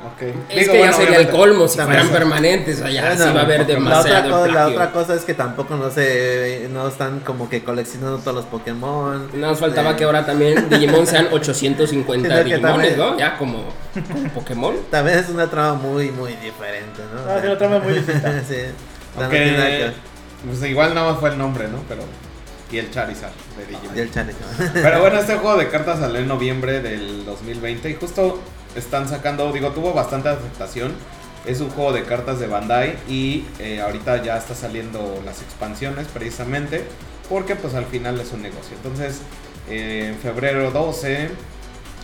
Ok. 0.07 0.23
Es 0.49 0.61
Digo, 0.61 0.73
que 0.75 0.79
ya 0.81 0.93
sería 0.93 1.19
el 1.19 1.29
colmo 1.31 1.67
si 1.67 1.79
fueran 1.81 2.09
permanentes. 2.09 2.81
Allá 2.83 3.03
Bueno, 3.09 3.25
sí 3.27 3.33
va 3.35 3.41
a 3.41 3.45
haber 3.45 3.59
la 3.59 3.65
otra, 3.65 3.75
demasiado 3.75 4.47
la 4.47 4.67
otra 4.69 4.93
cosa 4.93 5.15
es 5.15 5.23
que 5.25 5.35
tampoco 5.35 5.77
no 5.77 5.91
se 5.91 6.69
no 6.73 6.87
están 6.89 7.21
como 7.21 7.49
que 7.49 7.65
coleccionando 7.65 8.19
todos 8.19 8.35
los 8.37 8.45
Pokémon. 8.47 9.29
Nos 9.41 9.59
faltaba 9.59 9.93
Eh, 9.93 9.97
que 9.97 10.05
ahora 10.05 10.25
también 10.25 10.69
Digimon 10.69 11.07
sean 11.07 11.29
850 11.33 12.29
Sí, 12.29 12.35
que 12.35 12.45
Digimones, 12.45 12.97
también- 12.97 12.99
¿no? 12.99 13.19
Ya 13.19 13.37
como, 13.37 13.65
como 14.13 14.29
Pokémon. 14.31 14.77
También 14.91 15.19
es 15.19 15.29
una 15.31 15.49
trama 15.51 15.75
muy, 15.75 16.11
muy 16.13 16.35
diferente, 16.37 17.03
¿no? 17.15 17.33
Ah, 17.33 17.39
sí, 17.43 17.49
la 17.49 17.59
trama 17.59 17.77
es 17.79 17.83
muy 17.85 17.93
distinta. 17.95 18.33
sí. 18.49 18.55
O 19.17 19.19
sea, 19.19 19.25
no 19.27 19.31
ver. 19.31 19.95
pues 20.47 20.71
igual 20.71 20.95
nada 20.95 21.11
más 21.13 21.21
fue 21.21 21.31
el 21.31 21.39
nombre, 21.39 21.67
¿no? 21.69 21.79
Pero. 21.89 22.03
Y 22.73 22.79
el 22.79 22.91
Charizard 22.91 23.33
de 23.57 23.67
Digimon. 23.67 23.97
Y 23.97 24.01
el 24.01 24.13
chale. 24.13 24.35
Pero 24.73 25.01
bueno, 25.01 25.19
este 25.19 25.37
juego 25.37 25.57
de 25.57 25.69
cartas 25.69 25.99
salió 25.99 26.21
en 26.21 26.29
noviembre 26.29 26.81
del 26.81 27.25
2020 27.25 27.91
y 27.91 27.95
justo 27.95 28.41
están 28.77 29.09
sacando, 29.09 29.53
digo, 29.53 29.71
tuvo 29.71 29.93
bastante 29.93 30.29
aceptación. 30.29 30.95
Es 31.47 31.61
un 31.61 31.71
juego 31.71 31.93
de 31.93 32.05
cartas 32.05 32.39
de 32.39 32.47
Bandai 32.47 32.97
y 33.09 33.47
eh, 33.59 33.81
ahorita 33.81 34.23
ya 34.23 34.37
está 34.37 34.55
saliendo 34.55 35.23
las 35.25 35.41
expansiones 35.43 36.07
precisamente 36.09 36.85
porque 37.29 37.57
pues 37.57 37.75
al 37.75 37.87
final 37.87 38.21
es 38.21 38.33
un 38.33 38.43
negocio. 38.43 38.77
Entonces, 38.77 39.23
eh, 39.69 40.11
en 40.13 40.19
febrero 40.19 40.71
12 40.71 41.31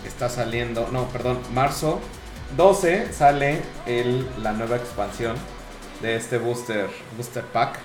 está 0.07 0.29
saliendo, 0.29 0.89
no, 0.91 1.07
perdón, 1.09 1.39
marzo 1.53 1.99
12 2.55 3.11
sale 3.13 3.61
el, 3.85 4.25
la 4.41 4.53
nueva 4.53 4.77
expansión 4.77 5.35
de 6.01 6.15
este 6.15 6.37
booster, 6.37 6.87
booster 7.15 7.43
pack 7.43 7.79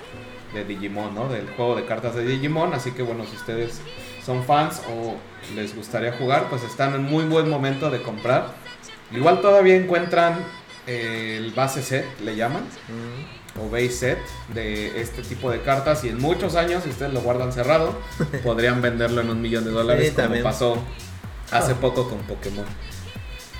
de 0.55 0.65
Digimon, 0.65 1.15
¿no? 1.15 1.29
Del 1.29 1.49
juego 1.57 1.77
de 1.77 1.85
cartas 1.85 2.15
de 2.15 2.25
Digimon. 2.27 2.75
Así 2.75 2.93
que 2.93 3.03
bueno, 3.03 3.25
si 3.29 3.37
ustedes 3.37 3.81
son 4.25 4.45
fans 4.45 4.83
o 4.91 5.17
les 5.55 5.75
gustaría 5.75 6.13
jugar, 6.13 6.47
pues 6.51 6.63
están 6.63 6.95
en 6.95 7.03
muy 7.05 7.25
buen 7.25 7.49
momento 7.49 7.91
de 7.91 8.03
comprar. 8.03 8.55
Igual 9.13 9.41
todavía 9.41 9.77
encuentran 9.77 10.39
eh, 10.87 11.37
el 11.39 11.53
base 11.53 11.83
set, 11.83 12.05
le 12.21 12.35
llaman, 12.37 12.63
Mm. 12.89 13.61
o 13.61 13.69
base 13.71 13.91
set 13.91 14.19
de 14.55 15.01
este 15.01 15.23
tipo 15.23 15.51
de 15.51 15.61
cartas. 15.61 16.03
Y 16.05 16.09
en 16.09 16.19
muchos 16.21 16.55
años, 16.57 16.83
si 16.85 16.91
ustedes 16.91 17.13
lo 17.13 17.21
guardan 17.21 17.53
cerrado, 17.53 17.99
podrían 18.43 18.81
venderlo 18.83 19.21
en 19.21 19.31
un 19.31 19.41
millón 19.43 19.65
de 19.65 19.71
dólares, 19.71 20.09
Sí, 20.09 20.11
como 20.15 20.25
también. 20.25 20.43
pasó 20.45 20.79
hace 21.51 21.75
poco 21.75 22.09
con 22.09 22.19
Pokémon. 22.21 22.65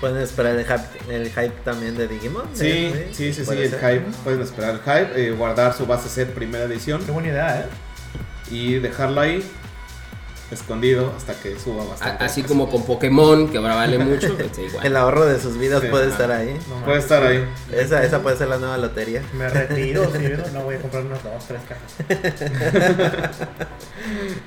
Pueden 0.03 0.17
esperar 0.21 0.57
el 0.59 0.65
hype, 0.65 1.15
el 1.15 1.27
hype 1.29 1.53
también 1.63 1.95
de 1.95 2.09
Digimon. 2.09 2.43
Sí, 2.53 2.67
¿eh? 2.67 3.07
sí, 3.13 3.31
sí, 3.31 3.45
sí, 3.45 3.51
el 3.53 3.69
hype. 3.71 4.03
Pueden 4.25 4.41
esperar 4.41 4.71
el 4.75 4.79
hype, 4.81 5.27
eh, 5.27 5.31
guardar 5.31 5.73
su 5.73 5.85
base 5.85 6.09
set 6.09 6.33
primera 6.33 6.65
edición 6.65 7.01
Qué 7.05 7.11
buena 7.11 7.29
idea, 7.29 7.61
¿eh? 7.61 7.65
y 8.51 8.79
dejarlo 8.79 9.21
ahí. 9.21 9.41
escondido 10.51 11.13
hasta 11.15 11.33
que 11.35 11.57
suba 11.57 11.83
A- 11.83 11.87
bastante. 11.87 12.23
Así 12.25 12.43
como 12.43 12.69
con 12.69 12.85
Pokémon, 12.85 13.47
que 13.49 13.57
ahora 13.59 13.75
vale 13.75 13.97
mucho, 13.97 14.35
pues, 14.37 14.57
igual. 14.59 14.85
El 14.85 14.97
ahorro 14.97 15.25
de 15.25 15.39
sus 15.39 15.57
vidas 15.57 15.81
Sí. 15.81 15.87
puede 15.87 16.09
estar 16.09 16.29
ahí. 16.31 16.59
No. 16.67 16.83
Puede 16.83 16.99
estar 16.99 17.23
ahí. 17.25 17.43
Esa, 17.71 18.03
esa 18.03 18.21
puede 18.21 18.35
ser 18.37 18.49
la 18.49 18.57
nueva 18.57 18.77
lotería. 18.77 19.21
Me 19.33 19.47
retiro, 19.47 20.11
no 20.53 20.63
voy 20.63 20.75
a 20.75 20.79
comprar 20.79 21.03
unas 21.05 21.23
dos, 21.23 21.47
tres 21.47 21.61
cajas. 21.69 23.39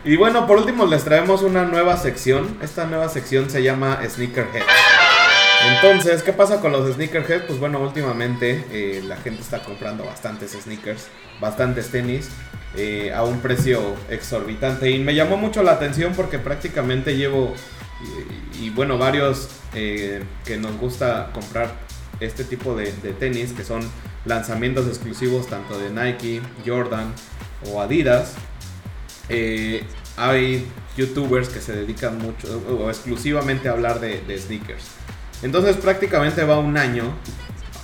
Y 0.05 0.17
bueno, 0.17 0.47
por 0.47 0.59
último 0.59 0.85
les 0.87 1.03
traemos 1.03 1.41
una 1.43 1.65
nueva 1.65 1.97
sección. 1.97 2.59
Esta 2.63 2.85
nueva 2.85 3.09
sección 3.09 3.49
se 3.51 3.63
llama 3.63 3.99
Sneakerhead. 4.07 4.63
Entonces, 5.65 6.23
¿qué 6.23 6.33
pasa 6.33 6.61
con 6.61 6.73
los 6.73 6.93
Sneakerhead? 6.95 7.47
Pues 7.47 7.59
bueno, 7.59 7.81
últimamente 7.81 8.65
eh, 8.71 9.03
la 9.05 9.17
gente 9.17 9.43
está 9.43 9.63
comprando 9.63 10.05
bastantes 10.05 10.53
sneakers, 10.53 11.09
bastantes 11.41 11.89
tenis, 11.91 12.29
eh, 12.77 13.13
a 13.13 13.25
un 13.25 13.41
precio 13.41 13.95
exorbitante. 14.11 14.91
Y 14.91 14.99
me 14.99 15.15
llamó 15.15 15.37
mucho 15.37 15.63
la 15.63 15.73
atención 15.73 16.13
porque 16.15 16.39
prácticamente 16.39 17.17
llevo, 17.17 17.55
y, 18.61 18.71
bueno, 18.71 18.99
varios 18.99 19.49
eh, 19.75 20.23
que 20.45 20.57
nos 20.57 20.77
gusta 20.79 21.31
comprar 21.33 21.75
este 22.21 22.45
tipo 22.45 22.75
de, 22.75 22.93
tenis, 23.19 23.53
que 23.53 23.65
son 23.65 23.81
lanzamientos 24.25 24.87
exclusivos 24.87 25.49
tanto 25.49 25.79
de 25.79 25.91
Nike, 25.91 26.43
Jordan 26.65 27.13
o 27.71 27.81
Adidas. 27.81 28.35
Hay 30.19 30.67
youtubers 30.97 31.49
que 31.49 31.61
se 31.61 31.75
dedican 31.75 32.17
mucho 32.19 32.63
o 32.71 32.89
exclusivamente 32.89 33.69
a 33.69 33.73
hablar 33.73 34.01
de 34.01 34.39
sneakers. 34.39 34.97
Entonces 35.43 35.76
prácticamente 35.76 36.45
va 36.45 36.59
un 36.59 36.76
año 36.76 37.12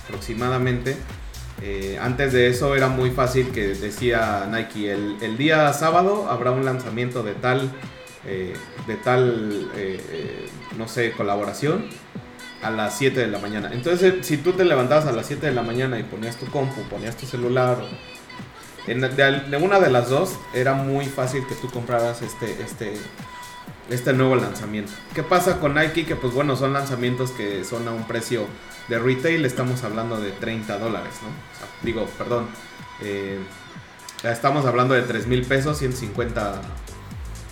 aproximadamente. 0.05 0.97
Eh, 1.61 1.97
antes 2.01 2.33
de 2.33 2.47
eso 2.47 2.75
era 2.75 2.89
muy 2.89 3.11
fácil 3.11 3.51
que 3.51 3.67
decía 3.67 4.47
Nike, 4.51 4.91
el, 4.91 5.17
el 5.21 5.37
día 5.37 5.71
sábado 5.71 6.27
habrá 6.29 6.51
un 6.51 6.65
lanzamiento 6.65 7.23
de 7.23 7.33
tal, 7.35 7.71
eh, 8.25 8.53
de 8.85 8.95
tal, 8.97 9.71
eh, 9.75 10.49
no 10.77 10.87
sé, 10.87 11.11
colaboración 11.11 11.85
a 12.61 12.71
las 12.71 12.97
7 12.97 13.19
de 13.19 13.27
la 13.27 13.39
mañana. 13.39 13.69
Entonces 13.71 14.25
si 14.25 14.37
tú 14.37 14.53
te 14.53 14.65
levantabas 14.65 15.05
a 15.05 15.11
las 15.11 15.27
7 15.27 15.45
de 15.45 15.53
la 15.53 15.61
mañana 15.61 15.99
y 15.99 16.03
ponías 16.03 16.37
tu 16.37 16.47
compu, 16.47 16.81
ponías 16.83 17.15
tu 17.15 17.25
celular, 17.25 17.77
en, 18.87 18.99
de, 18.99 19.07
de 19.07 19.57
una 19.57 19.79
de 19.79 19.89
las 19.89 20.09
dos 20.09 20.35
era 20.53 20.73
muy 20.73 21.05
fácil 21.05 21.47
que 21.47 21.55
tú 21.55 21.69
compraras 21.69 22.21
este, 22.21 22.61
este, 22.61 22.93
este 23.89 24.13
nuevo 24.13 24.35
lanzamiento. 24.35 24.91
¿Qué 25.13 25.23
pasa 25.23 25.59
con 25.59 25.75
Nike? 25.75 26.05
Que 26.05 26.15
pues 26.15 26.33
bueno, 26.33 26.55
son 26.55 26.73
lanzamientos 26.73 27.31
que 27.31 27.63
son 27.63 27.87
a 27.87 27.91
un 27.91 28.05
precio 28.07 28.47
de 28.87 28.99
retail, 28.99 29.45
estamos 29.45 29.83
hablando 29.83 30.19
de 30.19 30.31
30 30.31 30.77
dólares, 30.79 31.13
¿no? 31.21 31.29
O 31.29 31.57
sea, 31.57 31.67
digo, 31.81 32.05
perdón, 32.17 32.47
eh, 33.01 33.39
estamos 34.23 34.65
hablando 34.65 34.93
de 34.93 35.03
3 35.03 35.27
mil 35.27 35.45
pesos, 35.45 35.77
150 35.77 36.61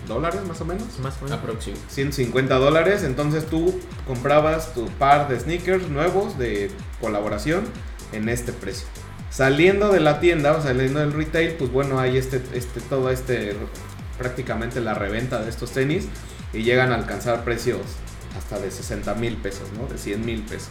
dólares 0.07 0.41
más 0.47 0.59
o 0.61 0.65
menos. 0.65 0.99
Más 0.99 1.17
o 1.21 1.25
menos. 1.25 1.39
Aproximo. 1.39 1.77
150 1.89 2.55
dólares, 2.55 3.03
entonces 3.03 3.45
tú 3.45 3.79
comprabas 4.07 4.73
tu 4.73 4.87
par 4.87 5.27
de 5.27 5.39
sneakers 5.39 5.89
nuevos 5.89 6.37
de 6.37 6.71
colaboración 6.99 7.63
en 8.11 8.29
este 8.29 8.51
precio. 8.51 8.87
Saliendo 9.29 9.91
de 9.91 10.01
la 10.01 10.19
tienda, 10.19 10.53
o 10.53 10.61
saliendo 10.61 10.99
del 10.99 11.13
retail, 11.13 11.53
pues 11.53 11.71
bueno, 11.71 11.99
hay 11.99 12.17
este, 12.17 12.41
este, 12.53 12.81
todo 12.81 13.09
este, 13.09 13.55
prácticamente 14.21 14.79
la 14.79 14.93
reventa 14.93 15.41
de 15.41 15.49
estos 15.49 15.71
tenis 15.71 16.07
y 16.53 16.63
llegan 16.63 16.91
a 16.91 16.95
alcanzar 16.95 17.43
precios 17.43 17.81
hasta 18.37 18.59
de 18.59 18.71
60 18.71 19.15
mil 19.15 19.35
pesos, 19.37 19.69
¿no? 19.77 19.87
De 19.87 19.97
100 19.97 20.25
mil 20.25 20.41
pesos. 20.43 20.69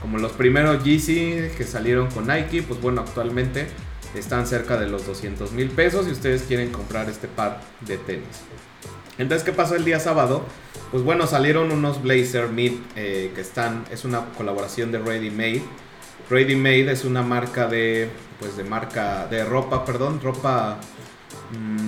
Como 0.00 0.18
los 0.18 0.32
primeros 0.32 0.82
Yeezy 0.82 1.50
que 1.56 1.64
salieron 1.64 2.10
con 2.10 2.26
Nike, 2.26 2.62
pues 2.62 2.80
bueno, 2.80 3.02
actualmente 3.02 3.66
están 4.14 4.46
cerca 4.46 4.78
de 4.78 4.88
los 4.88 5.06
200 5.06 5.52
mil 5.52 5.68
pesos 5.68 6.08
y 6.08 6.12
ustedes 6.12 6.42
quieren 6.42 6.70
comprar 6.70 7.08
este 7.10 7.28
par 7.28 7.60
de 7.82 7.98
tenis. 7.98 8.42
Entonces, 9.18 9.44
¿qué 9.44 9.52
pasó 9.52 9.76
el 9.76 9.84
día 9.84 10.00
sábado? 10.00 10.44
Pues 10.90 11.02
bueno, 11.02 11.26
salieron 11.26 11.72
unos 11.72 12.02
Blazer 12.02 12.48
Mid 12.48 12.72
eh, 12.94 13.32
que 13.34 13.40
están, 13.40 13.84
es 13.90 14.04
una 14.04 14.24
colaboración 14.36 14.92
de 14.92 14.98
Ready 14.98 15.30
Made. 15.30 15.62
Ready 16.30 16.56
Made 16.56 16.92
es 16.92 17.04
una 17.04 17.22
marca 17.22 17.66
de, 17.66 18.10
pues 18.38 18.56
de 18.56 18.64
marca, 18.64 19.26
de 19.26 19.44
ropa, 19.44 19.84
perdón, 19.84 20.20
ropa 20.22 20.78
mm, 21.52 21.85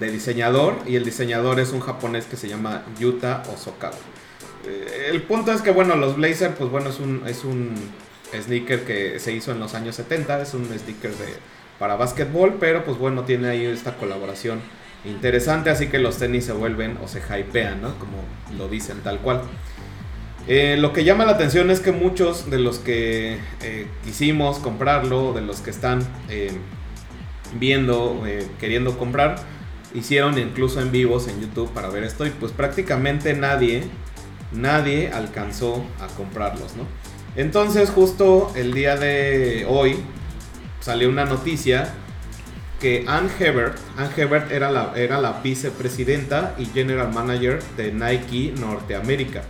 de 0.00 0.10
diseñador 0.10 0.76
y 0.86 0.96
el 0.96 1.04
diseñador 1.04 1.60
es 1.60 1.72
un 1.72 1.80
japonés 1.80 2.24
que 2.24 2.36
se 2.36 2.48
llama 2.48 2.82
Yuta 2.98 3.42
Osokawa. 3.54 3.94
Eh, 4.66 5.10
el 5.10 5.22
punto 5.22 5.52
es 5.52 5.62
que 5.62 5.70
bueno, 5.70 5.94
los 5.94 6.16
Blazer, 6.16 6.54
pues 6.54 6.70
bueno, 6.70 6.88
es 6.88 6.98
un, 6.98 7.22
es 7.26 7.44
un 7.44 7.74
sneaker 8.32 8.84
que 8.84 9.18
se 9.18 9.32
hizo 9.32 9.52
en 9.52 9.60
los 9.60 9.74
años 9.74 9.96
70, 9.96 10.40
es 10.42 10.54
un 10.54 10.64
sneaker 10.66 11.10
de, 11.10 11.34
para 11.78 11.96
básquetbol, 11.96 12.56
pero 12.58 12.84
pues 12.84 12.98
bueno, 12.98 13.24
tiene 13.24 13.48
ahí 13.48 13.66
esta 13.66 13.96
colaboración 13.96 14.60
interesante, 15.04 15.70
así 15.70 15.88
que 15.88 15.98
los 15.98 16.18
tenis 16.18 16.46
se 16.46 16.52
vuelven 16.52 16.98
o 17.02 17.08
se 17.08 17.20
hypean, 17.20 17.82
¿no? 17.82 17.94
Como 17.98 18.24
lo 18.56 18.68
dicen 18.68 19.00
tal 19.02 19.18
cual. 19.18 19.42
Eh, 20.48 20.76
lo 20.78 20.94
que 20.94 21.04
llama 21.04 21.26
la 21.26 21.32
atención 21.32 21.70
es 21.70 21.80
que 21.80 21.92
muchos 21.92 22.50
de 22.50 22.58
los 22.58 22.78
que 22.78 23.38
eh, 23.62 23.86
quisimos 24.04 24.58
comprarlo, 24.58 25.34
de 25.34 25.42
los 25.42 25.60
que 25.60 25.70
están 25.70 26.00
viendo, 27.54 28.22
queriendo 28.58 28.96
comprar, 28.96 29.36
hicieron 29.94 30.38
incluso 30.38 30.80
en 30.80 30.92
vivos 30.92 31.28
en 31.28 31.40
YouTube 31.40 31.70
para 31.72 31.88
ver 31.88 32.04
esto 32.04 32.26
y 32.26 32.30
pues 32.30 32.52
prácticamente 32.52 33.34
nadie, 33.34 33.84
nadie 34.52 35.10
alcanzó 35.12 35.84
a 36.00 36.06
comprarlos, 36.16 36.76
¿no? 36.76 36.84
Entonces 37.36 37.90
justo 37.90 38.52
el 38.56 38.72
día 38.72 38.96
de 38.96 39.66
hoy 39.68 39.96
salió 40.80 41.08
una 41.08 41.24
noticia 41.24 41.92
que 42.80 43.04
Ann 43.06 43.30
Hebert, 43.38 43.78
Ann 43.96 44.10
Hebert 44.16 44.50
era 44.50 44.70
la, 44.70 44.92
era 44.96 45.20
la 45.20 45.40
vicepresidenta 45.42 46.54
y 46.58 46.66
general 46.66 47.12
manager 47.12 47.62
de 47.76 47.92
Nike 47.92 48.54
Norteamérica. 48.58 49.42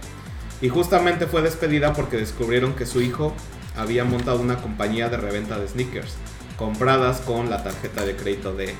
Y 0.60 0.68
justamente 0.68 1.26
fue 1.26 1.40
despedida 1.40 1.92
porque 1.94 2.16
descubrieron 2.16 2.74
que 2.74 2.86
su 2.86 3.00
hijo 3.00 3.32
había 3.76 4.04
montado 4.04 4.40
una 4.40 4.56
compañía 4.56 5.08
de 5.08 5.16
reventa 5.16 5.58
de 5.58 5.68
sneakers, 5.68 6.16
compradas 6.58 7.20
con 7.20 7.48
la 7.48 7.62
tarjeta 7.62 8.04
de 8.04 8.16
crédito 8.16 8.52
de 8.52 8.74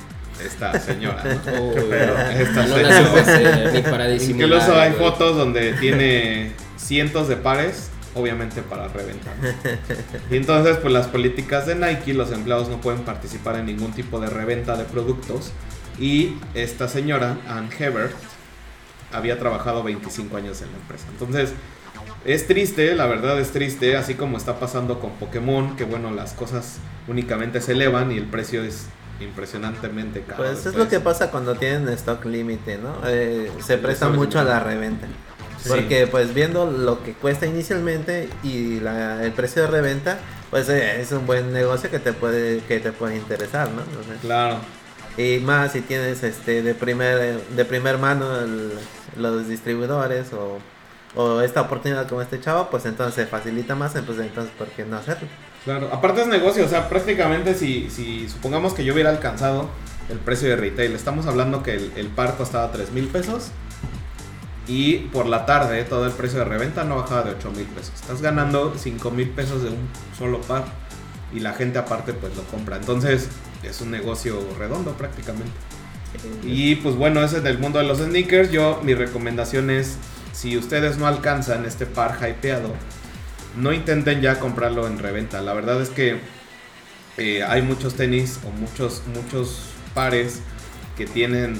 esta 0.46 0.78
señora. 0.80 1.22
¿no? 1.24 1.62
Uy, 1.68 1.84
Pero 1.90 2.18
esta 2.18 2.66
no 2.66 2.76
señora- 2.76 3.00
la 3.00 3.06
supe 3.08 3.20
hacer, 3.20 3.72
ni 3.72 3.82
para 3.82 4.06
disimular. 4.08 4.48
Incluso 4.48 4.80
hay 4.80 4.90
güey. 4.92 5.00
fotos 5.02 5.36
donde 5.36 5.72
tiene 5.74 6.52
cientos 6.76 7.28
de 7.28 7.36
pares, 7.36 7.90
obviamente 8.14 8.62
para 8.62 8.88
reventa. 8.88 9.30
¿no? 9.40 9.48
Y 10.30 10.36
entonces, 10.36 10.76
pues 10.78 10.92
las 10.92 11.06
políticas 11.08 11.66
de 11.66 11.74
Nike, 11.76 12.14
los 12.14 12.32
empleados 12.32 12.68
no 12.68 12.80
pueden 12.80 13.02
participar 13.02 13.56
en 13.56 13.66
ningún 13.66 13.92
tipo 13.92 14.20
de 14.20 14.28
reventa 14.28 14.76
de 14.76 14.84
productos. 14.84 15.52
Y 15.98 16.36
esta 16.54 16.88
señora, 16.88 17.36
Ann 17.48 17.68
Hebert, 17.78 18.12
había 19.12 19.38
trabajado 19.38 19.82
25 19.82 20.36
años 20.36 20.62
en 20.62 20.70
la 20.72 20.78
empresa. 20.78 21.04
Entonces, 21.10 21.52
es 22.24 22.46
triste, 22.46 22.94
la 22.94 23.06
verdad 23.06 23.38
es 23.40 23.50
triste, 23.50 23.96
así 23.96 24.14
como 24.14 24.36
está 24.36 24.58
pasando 24.60 25.00
con 25.00 25.10
Pokémon, 25.12 25.76
que 25.76 25.84
bueno, 25.84 26.10
las 26.10 26.32
cosas 26.32 26.78
únicamente 27.08 27.60
se 27.60 27.72
elevan 27.72 28.12
y 28.12 28.18
el 28.18 28.26
precio 28.26 28.62
es 28.62 28.86
impresionantemente 29.20 30.22
caro. 30.22 30.38
Pues 30.38 30.50
es 30.58 30.64
después. 30.64 30.84
lo 30.84 30.88
que 30.90 31.00
pasa 31.00 31.30
cuando 31.30 31.54
tienen 31.54 31.88
stock 31.90 32.24
límite, 32.24 32.78
¿no? 32.78 32.94
Eh, 33.06 33.50
se 33.64 33.78
presta 33.78 34.08
mucho 34.08 34.38
a 34.40 34.44
la 34.44 34.60
reventa. 34.60 35.06
Sí. 35.62 35.68
Porque 35.68 36.06
pues 36.06 36.32
viendo 36.32 36.70
lo 36.70 37.02
que 37.02 37.12
cuesta 37.12 37.46
inicialmente 37.46 38.30
y 38.42 38.80
la- 38.80 39.22
el 39.22 39.32
precio 39.32 39.62
de 39.62 39.68
reventa, 39.68 40.18
pues 40.50 40.68
eh, 40.70 41.00
es 41.00 41.12
un 41.12 41.26
buen 41.26 41.52
negocio 41.52 41.90
que 41.90 41.98
te 41.98 42.12
puede 42.14 42.60
que 42.60 42.80
te 42.80 42.92
puede 42.92 43.16
interesar, 43.16 43.68
¿no? 43.70 43.82
O 43.82 44.02
sea, 44.04 44.14
Claro. 44.22 44.56
y 45.18 45.38
más 45.40 45.72
si 45.72 45.82
tienes 45.82 46.22
este 46.22 46.62
de 46.62 46.74
primer 46.74 47.40
de 47.42 47.64
primer 47.66 47.98
mano 47.98 48.38
el- 48.40 48.72
los 49.18 49.48
distribuidores 49.48 50.32
o, 50.32 50.58
o 51.14 51.40
esta 51.42 51.60
oportunidad 51.60 52.08
como 52.08 52.22
este 52.22 52.40
chavo, 52.40 52.70
pues 52.70 52.86
entonces 52.86 53.28
facilita 53.28 53.74
más, 53.74 53.92
pues 53.92 54.18
entonces 54.18 54.52
¿por 54.56 54.68
qué 54.68 54.84
no 54.86 54.96
hacerlo? 54.96 55.28
Claro, 55.64 55.90
aparte 55.92 56.22
es 56.22 56.26
negocio, 56.26 56.64
o 56.64 56.68
sea, 56.68 56.88
prácticamente 56.88 57.54
si, 57.54 57.90
si 57.90 58.28
supongamos 58.28 58.72
que 58.72 58.84
yo 58.84 58.94
hubiera 58.94 59.10
alcanzado 59.10 59.68
el 60.08 60.18
precio 60.18 60.48
de 60.48 60.56
retail, 60.56 60.94
estamos 60.94 61.26
hablando 61.26 61.62
que 61.62 61.74
el, 61.74 61.92
el 61.96 62.08
par 62.08 62.36
costaba 62.36 62.72
3 62.72 62.92
mil 62.92 63.06
pesos 63.08 63.50
y 64.66 64.96
por 65.12 65.26
la 65.26 65.46
tarde 65.46 65.84
todo 65.84 66.06
el 66.06 66.12
precio 66.12 66.38
de 66.38 66.44
reventa 66.46 66.84
no 66.84 66.96
bajaba 66.96 67.22
de 67.22 67.30
8 67.32 67.50
mil 67.50 67.66
pesos. 67.66 67.92
Estás 67.94 68.22
ganando 68.22 68.74
5 68.76 69.10
mil 69.10 69.28
pesos 69.30 69.62
de 69.62 69.70
un 69.70 69.88
solo 70.16 70.40
par 70.40 70.64
y 71.32 71.40
la 71.40 71.52
gente 71.52 71.78
aparte 71.78 72.12
pues 72.12 72.36
lo 72.36 72.44
compra. 72.44 72.76
Entonces 72.76 73.28
es 73.62 73.80
un 73.80 73.90
negocio 73.90 74.40
redondo 74.58 74.92
prácticamente. 74.92 75.52
Y 76.42 76.76
pues 76.76 76.96
bueno, 76.96 77.22
ese 77.22 77.38
es 77.38 77.42
del 77.42 77.58
mundo 77.58 77.78
de 77.78 77.84
los 77.84 77.98
sneakers. 77.98 78.50
Yo, 78.50 78.80
mi 78.82 78.94
recomendación 78.94 79.70
es, 79.70 79.96
si 80.32 80.56
ustedes 80.56 80.98
no 80.98 81.06
alcanzan 81.06 81.64
este 81.64 81.86
par 81.86 82.18
hypeado, 82.20 82.72
no 83.56 83.72
intenten 83.72 84.20
ya 84.20 84.38
comprarlo 84.38 84.86
en 84.86 84.98
reventa. 84.98 85.40
La 85.40 85.52
verdad 85.52 85.80
es 85.80 85.90
que 85.90 86.18
eh, 87.16 87.42
hay 87.42 87.62
muchos 87.62 87.94
tenis 87.94 88.40
o 88.46 88.50
muchos, 88.50 89.02
muchos 89.14 89.70
pares 89.94 90.40
que 90.96 91.06
tienen, 91.06 91.58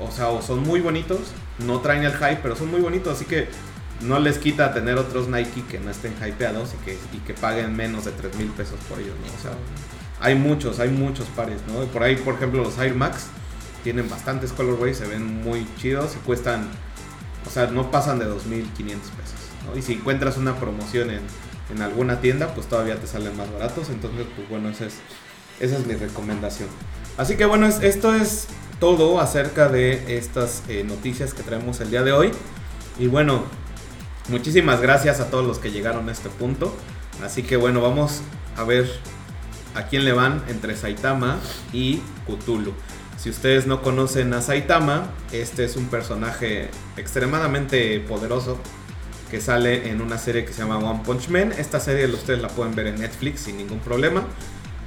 o 0.00 0.10
sea, 0.10 0.26
son 0.42 0.60
muy 0.60 0.80
bonitos, 0.80 1.20
no 1.58 1.80
traen 1.80 2.04
el 2.04 2.12
hype, 2.12 2.40
pero 2.42 2.56
son 2.56 2.70
muy 2.70 2.80
bonitos, 2.80 3.14
así 3.14 3.24
que 3.24 3.48
no 4.02 4.18
les 4.18 4.38
quita 4.38 4.74
tener 4.74 4.96
otros 4.98 5.28
Nike 5.28 5.64
que 5.70 5.78
no 5.80 5.90
estén 5.90 6.14
hypeados 6.24 6.74
y 6.74 6.84
que, 6.84 6.98
y 7.14 7.18
que 7.20 7.34
paguen 7.34 7.74
menos 7.74 8.04
de 8.04 8.12
3 8.12 8.36
mil 8.36 8.48
pesos 8.48 8.78
por 8.88 8.98
ellos. 8.98 9.14
O 9.38 9.42
sea, 9.42 9.52
hay 10.20 10.34
muchos, 10.34 10.80
hay 10.80 10.90
muchos 10.90 11.26
pares, 11.28 11.60
¿no? 11.66 11.84
Por 11.86 12.02
ahí, 12.02 12.16
por 12.16 12.34
ejemplo, 12.34 12.62
los 12.62 12.78
Air 12.78 12.94
Max 12.94 13.28
tienen 13.82 14.08
bastantes 14.08 14.52
colorways, 14.52 14.98
se 14.98 15.06
ven 15.06 15.42
muy 15.42 15.66
chidos 15.78 16.16
y 16.16 16.18
cuestan, 16.26 16.68
o 17.46 17.50
sea, 17.50 17.68
no 17.68 17.90
pasan 17.90 18.18
de 18.18 18.26
2.500 18.26 18.34
pesos. 18.36 19.35
Y 19.76 19.82
si 19.82 19.94
encuentras 19.94 20.36
una 20.36 20.54
promoción 20.56 21.10
en, 21.10 21.20
en 21.74 21.82
alguna 21.82 22.20
tienda, 22.20 22.54
pues 22.54 22.66
todavía 22.68 22.96
te 23.00 23.06
salen 23.06 23.36
más 23.36 23.50
baratos. 23.52 23.88
Entonces, 23.90 24.26
pues 24.36 24.48
bueno, 24.48 24.68
esa 24.68 24.86
es, 24.86 24.94
esa 25.60 25.76
es 25.78 25.86
mi 25.86 25.94
recomendación. 25.94 26.68
Así 27.16 27.36
que 27.36 27.44
bueno, 27.46 27.66
es- 27.66 27.82
esto 27.82 28.14
es 28.14 28.46
todo 28.80 29.20
acerca 29.20 29.68
de 29.68 30.18
estas 30.18 30.62
eh, 30.68 30.84
noticias 30.84 31.32
que 31.34 31.42
traemos 31.42 31.80
el 31.80 31.90
día 31.90 32.02
de 32.02 32.12
hoy. 32.12 32.30
Y 32.98 33.06
bueno, 33.06 33.44
muchísimas 34.28 34.80
gracias 34.80 35.20
a 35.20 35.30
todos 35.30 35.46
los 35.46 35.58
que 35.58 35.70
llegaron 35.70 36.08
a 36.08 36.12
este 36.12 36.28
punto. 36.28 36.74
Así 37.24 37.42
que 37.42 37.56
bueno, 37.56 37.80
vamos 37.80 38.20
a 38.56 38.64
ver 38.64 38.90
a 39.74 39.84
quién 39.86 40.04
le 40.04 40.12
van 40.12 40.42
entre 40.48 40.76
Saitama 40.76 41.38
y 41.72 42.00
Cthulhu. 42.26 42.72
Si 43.18 43.30
ustedes 43.30 43.66
no 43.66 43.80
conocen 43.82 44.32
a 44.34 44.42
Saitama, 44.42 45.10
este 45.32 45.64
es 45.64 45.76
un 45.76 45.86
personaje 45.86 46.68
extremadamente 46.98 47.98
poderoso 48.00 48.58
que 49.30 49.40
sale 49.40 49.88
en 49.90 50.00
una 50.00 50.18
serie 50.18 50.44
que 50.44 50.52
se 50.52 50.60
llama 50.62 50.78
One 50.78 51.02
Punch 51.04 51.28
Man. 51.28 51.52
Esta 51.58 51.80
serie 51.80 52.06
ustedes 52.06 52.40
la 52.40 52.48
pueden 52.48 52.74
ver 52.74 52.86
en 52.88 53.00
Netflix 53.00 53.40
sin 53.40 53.56
ningún 53.56 53.80
problema. 53.80 54.24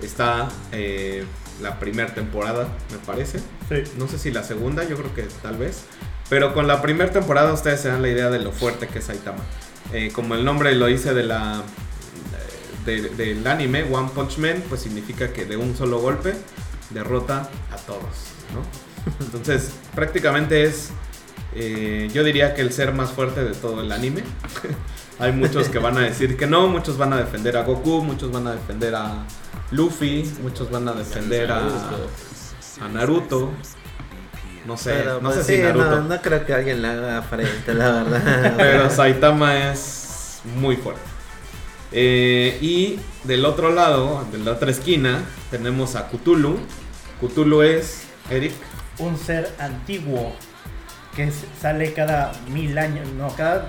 Está 0.01 0.47
eh, 0.71 1.25
la 1.61 1.79
primera 1.79 2.13
temporada, 2.13 2.67
me 2.91 2.97
parece. 3.05 3.39
Sí. 3.69 3.83
No 3.97 4.07
sé 4.07 4.17
si 4.17 4.31
la 4.31 4.43
segunda, 4.43 4.83
yo 4.87 4.95
creo 4.97 5.13
que 5.13 5.23
tal 5.41 5.57
vez. 5.57 5.83
Pero 6.29 6.53
con 6.53 6.67
la 6.67 6.81
primera 6.81 7.11
temporada 7.11 7.51
ustedes 7.53 7.81
se 7.81 7.89
dan 7.89 8.01
la 8.01 8.07
idea 8.09 8.29
de 8.29 8.39
lo 8.39 8.51
fuerte 8.51 8.87
que 8.87 8.99
es 8.99 9.05
Saitama. 9.05 9.43
Eh, 9.91 10.11
como 10.13 10.35
el 10.35 10.45
nombre 10.45 10.73
lo 10.75 10.85
dice 10.85 11.13
de 11.13 11.23
la 11.23 11.63
de- 12.85 13.09
del 13.09 13.45
anime, 13.45 13.83
One 13.91 14.09
Punch 14.15 14.37
Man, 14.37 14.63
pues 14.69 14.81
significa 14.81 15.33
que 15.33 15.45
de 15.45 15.57
un 15.57 15.75
solo 15.75 15.99
golpe 15.99 16.33
derrota 16.91 17.49
a 17.71 17.75
todos, 17.77 18.03
¿no? 18.53 18.63
Entonces, 19.25 19.71
prácticamente 19.95 20.63
es, 20.63 20.89
eh, 21.55 22.09
yo 22.13 22.23
diría 22.23 22.53
que 22.53 22.61
el 22.61 22.71
ser 22.71 22.93
más 22.93 23.11
fuerte 23.11 23.43
de 23.43 23.53
todo 23.53 23.81
el 23.81 23.91
anime. 23.91 24.23
Hay 25.19 25.33
muchos 25.33 25.67
que 25.67 25.79
van 25.79 25.97
a 25.97 26.01
decir 26.01 26.37
que 26.37 26.47
no, 26.47 26.67
muchos 26.67 26.97
van 26.97 27.11
a 27.11 27.17
defender 27.17 27.57
a 27.57 27.63
Goku, 27.63 28.01
muchos 28.01 28.31
van 28.31 28.47
a 28.47 28.53
defender 28.53 28.95
a 28.95 29.25
Luffy, 29.71 30.31
muchos 30.41 30.71
van 30.71 30.87
a 30.87 30.93
defender 30.93 31.51
a, 31.51 31.67
a 32.81 32.87
Naruto. 32.87 33.51
No 34.65 34.77
sé, 34.77 34.93
Pero, 34.93 35.15
no 35.15 35.31
pues, 35.31 35.45
sé 35.45 35.55
si 35.55 35.57
sí, 35.57 35.61
Naruto. 35.61 35.89
no, 35.89 36.01
no 36.03 36.21
creo 36.21 36.45
que 36.45 36.53
alguien 36.53 36.81
le 36.81 36.87
haga 36.87 37.21
frente, 37.23 37.73
la 37.73 37.91
verdad. 37.91 38.53
Pero 38.57 38.89
Saitama 38.89 39.71
es 39.71 40.41
muy 40.55 40.77
fuerte. 40.77 41.01
Eh, 41.91 42.57
y 42.61 42.99
del 43.23 43.45
otro 43.45 43.73
lado, 43.73 44.25
de 44.31 44.37
la 44.37 44.51
otra 44.51 44.71
esquina, 44.71 45.23
tenemos 45.51 45.95
a 45.95 46.07
Cthulhu. 46.07 46.59
Cthulhu 47.19 47.61
es, 47.63 48.03
Eric, 48.29 48.53
Un 48.99 49.17
ser 49.17 49.53
antiguo 49.59 50.33
que 51.19 51.33
sale 51.61 51.91
cada 51.93 52.31
mil 52.49 52.77
años, 52.77 53.05
no, 53.11 53.27
cada 53.35 53.65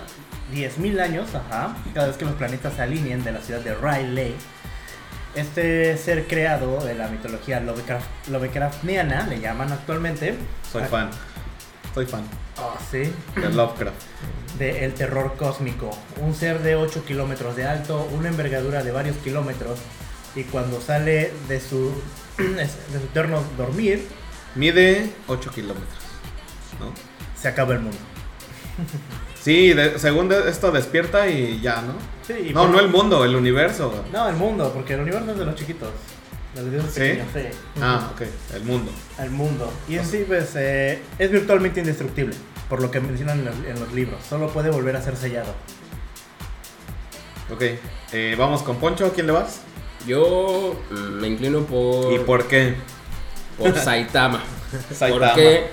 diez 0.53 0.79
mil 0.79 1.01
años, 1.01 1.35
ajá, 1.35 1.77
cada 1.93 2.07
vez 2.07 2.17
que 2.17 2.25
los 2.25 2.35
planetas 2.35 2.75
se 2.75 2.83
alineen 2.83 3.25
de 3.25 3.33
la 3.33 3.41
ciudad 3.41 3.61
de 3.61 3.75
Riley. 3.75 4.37
Este 5.35 5.97
ser 5.97 6.29
creado 6.29 6.85
de 6.85 6.95
la 6.95 7.09
mitología 7.09 7.61
Lovecraft- 7.61 8.29
Lovecraftiana, 8.31 9.27
le 9.27 9.41
llaman 9.41 9.73
actualmente. 9.73 10.37
soy 10.71 10.85
fan. 10.85 11.11
Soy 11.93 12.07
fan 12.07 12.23
ah, 12.57 12.77
sí. 12.89 13.13
de 13.35 13.49
Lovecraft. 13.49 13.97
de 14.57 14.85
El 14.85 14.95
Terror 14.95 15.35
Cósmico. 15.37 15.91
Un 16.21 16.35
ser 16.37 16.61
de 16.61 16.77
8 16.77 17.05
kilómetros 17.05 17.57
de 17.57 17.65
alto, 17.65 18.09
una 18.13 18.29
envergadura 18.29 18.85
de 18.85 18.93
varios 18.93 19.17
kilómetros. 19.17 19.81
Y 20.37 20.45
cuando 20.45 20.81
sale 20.81 21.33
de 21.49 21.61
su, 21.61 21.93
de 22.39 22.69
su 22.69 23.07
eterno 23.11 23.43
dormir, 23.59 24.07
Mide 24.55 25.11
8 25.27 25.51
kilómetros. 25.51 25.99
¿no? 26.79 27.10
Se 27.41 27.49
acaba 27.49 27.75
el 27.75 27.81
mundo. 27.81 27.97
Sí, 29.41 29.73
de- 29.73 29.99
según 29.99 30.29
de- 30.29 30.49
esto 30.51 30.71
despierta 30.71 31.27
y 31.29 31.61
ya, 31.61 31.83
¿no? 31.83 31.95
Sí, 32.27 32.49
y 32.51 32.53
No, 32.53 32.63
por- 32.63 32.71
no 32.71 32.81
el 32.81 32.89
mundo, 32.89 33.25
el 33.25 33.35
universo. 33.35 34.05
No, 34.13 34.29
el 34.29 34.37
mundo, 34.37 34.71
porque 34.75 34.95
el 34.95 35.01
universo 35.01 35.31
es 35.33 35.39
de 35.39 35.45
los 35.47 35.55
chiquitos. 35.55 35.89
De 36.55 36.63
los 36.63 36.71
dioses 36.73 36.93
¿Sí? 36.93 37.01
pequeños, 37.01 37.29
sí. 37.33 37.59
Ah, 37.81 38.11
ok, 38.13 38.23
el 38.55 38.63
mundo. 38.65 38.91
El 39.19 39.31
mundo. 39.31 39.73
Y 39.89 39.97
en 39.97 40.05
sí, 40.05 40.25
pues, 40.27 40.51
eh, 40.57 41.01
es 41.19 41.31
virtualmente 41.31 41.81
indestructible. 41.81 42.35
Por 42.69 42.83
lo 42.83 42.91
que 42.91 43.01
mencionan 43.01 43.39
en 43.41 43.45
los, 43.47 43.55
en 43.67 43.81
los 43.81 43.93
libros. 43.93 44.21
Solo 44.29 44.49
puede 44.49 44.71
volver 44.71 44.95
a 44.97 45.03
ser 45.03 45.17
sellado. 45.17 45.55
Ok, 47.53 47.63
eh, 48.13 48.37
vamos 48.39 48.63
con 48.63 48.77
Poncho, 48.77 49.07
¿a 49.07 49.13
quién 49.13 49.27
le 49.27 49.33
vas? 49.33 49.61
Yo 50.07 50.81
me 50.91 51.27
inclino 51.29 51.61
por, 51.65 52.13
¿Y 52.13 52.19
por 52.21 52.47
qué? 52.47 52.75
por 53.59 53.77
Saitama. 53.77 54.43
Saitama. 54.93 55.29
Porque, 55.33 55.67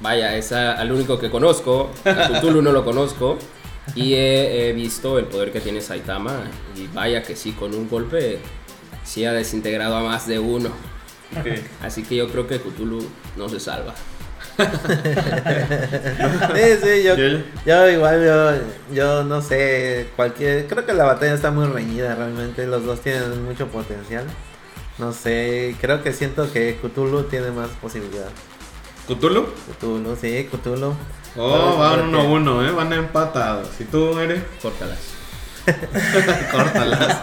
vaya, 0.00 0.36
es 0.36 0.52
a- 0.52 0.72
al 0.72 0.92
único 0.92 1.18
que 1.18 1.30
conozco. 1.30 1.90
A 2.04 2.28
Cthulhu 2.40 2.62
no 2.62 2.72
lo 2.72 2.84
conozco. 2.84 3.38
Y 3.94 4.14
he, 4.14 4.68
he 4.68 4.72
visto 4.72 5.18
el 5.18 5.24
poder 5.26 5.52
que 5.52 5.60
tiene 5.60 5.80
Saitama. 5.80 6.42
Y 6.76 6.86
vaya 6.94 7.22
que 7.22 7.34
sí, 7.36 7.52
con 7.52 7.74
un 7.74 7.88
golpe 7.88 8.38
sí 9.04 9.24
ha 9.24 9.32
desintegrado 9.32 9.96
a 9.96 10.02
más 10.02 10.26
de 10.26 10.38
uno. 10.38 10.70
Así 11.82 12.02
que 12.02 12.16
yo 12.16 12.28
creo 12.28 12.46
que 12.46 12.58
Cthulhu 12.60 13.06
no 13.36 13.48
se 13.48 13.60
salva. 13.60 13.94
Sí, 16.54 16.62
sí, 16.82 17.02
yo, 17.64 17.88
igual, 17.88 18.24
yo, 18.24 18.94
yo 18.94 19.24
no 19.24 19.40
sé, 19.40 20.08
cualquier, 20.16 20.66
creo 20.66 20.84
que 20.84 20.92
la 20.92 21.04
batalla 21.04 21.34
está 21.34 21.50
muy 21.50 21.66
reñida 21.66 22.14
realmente, 22.14 22.66
los 22.66 22.84
dos 22.84 23.00
tienen 23.00 23.42
mucho 23.44 23.68
potencial. 23.68 24.24
No 24.98 25.12
sé, 25.12 25.76
creo 25.80 26.02
que 26.02 26.12
siento 26.12 26.52
que 26.52 26.78
Cthulhu 26.82 27.22
tiene 27.24 27.50
más 27.52 27.70
posibilidad. 27.80 28.28
¿Cthulhu? 29.14 29.46
Cthulhu, 29.78 30.16
sí, 30.20 30.48
Cthulhu. 30.50 30.94
Oh, 31.36 31.76
van 31.78 32.00
uno 32.08 32.20
a 32.20 32.24
uno, 32.24 32.66
¿eh? 32.66 32.70
Van 32.72 32.92
empatados. 32.92 33.68
¿Y 33.80 33.84
tú, 33.84 34.18
eres? 34.18 34.42
Córtalas. 34.62 34.98
Córtalas. 36.52 37.18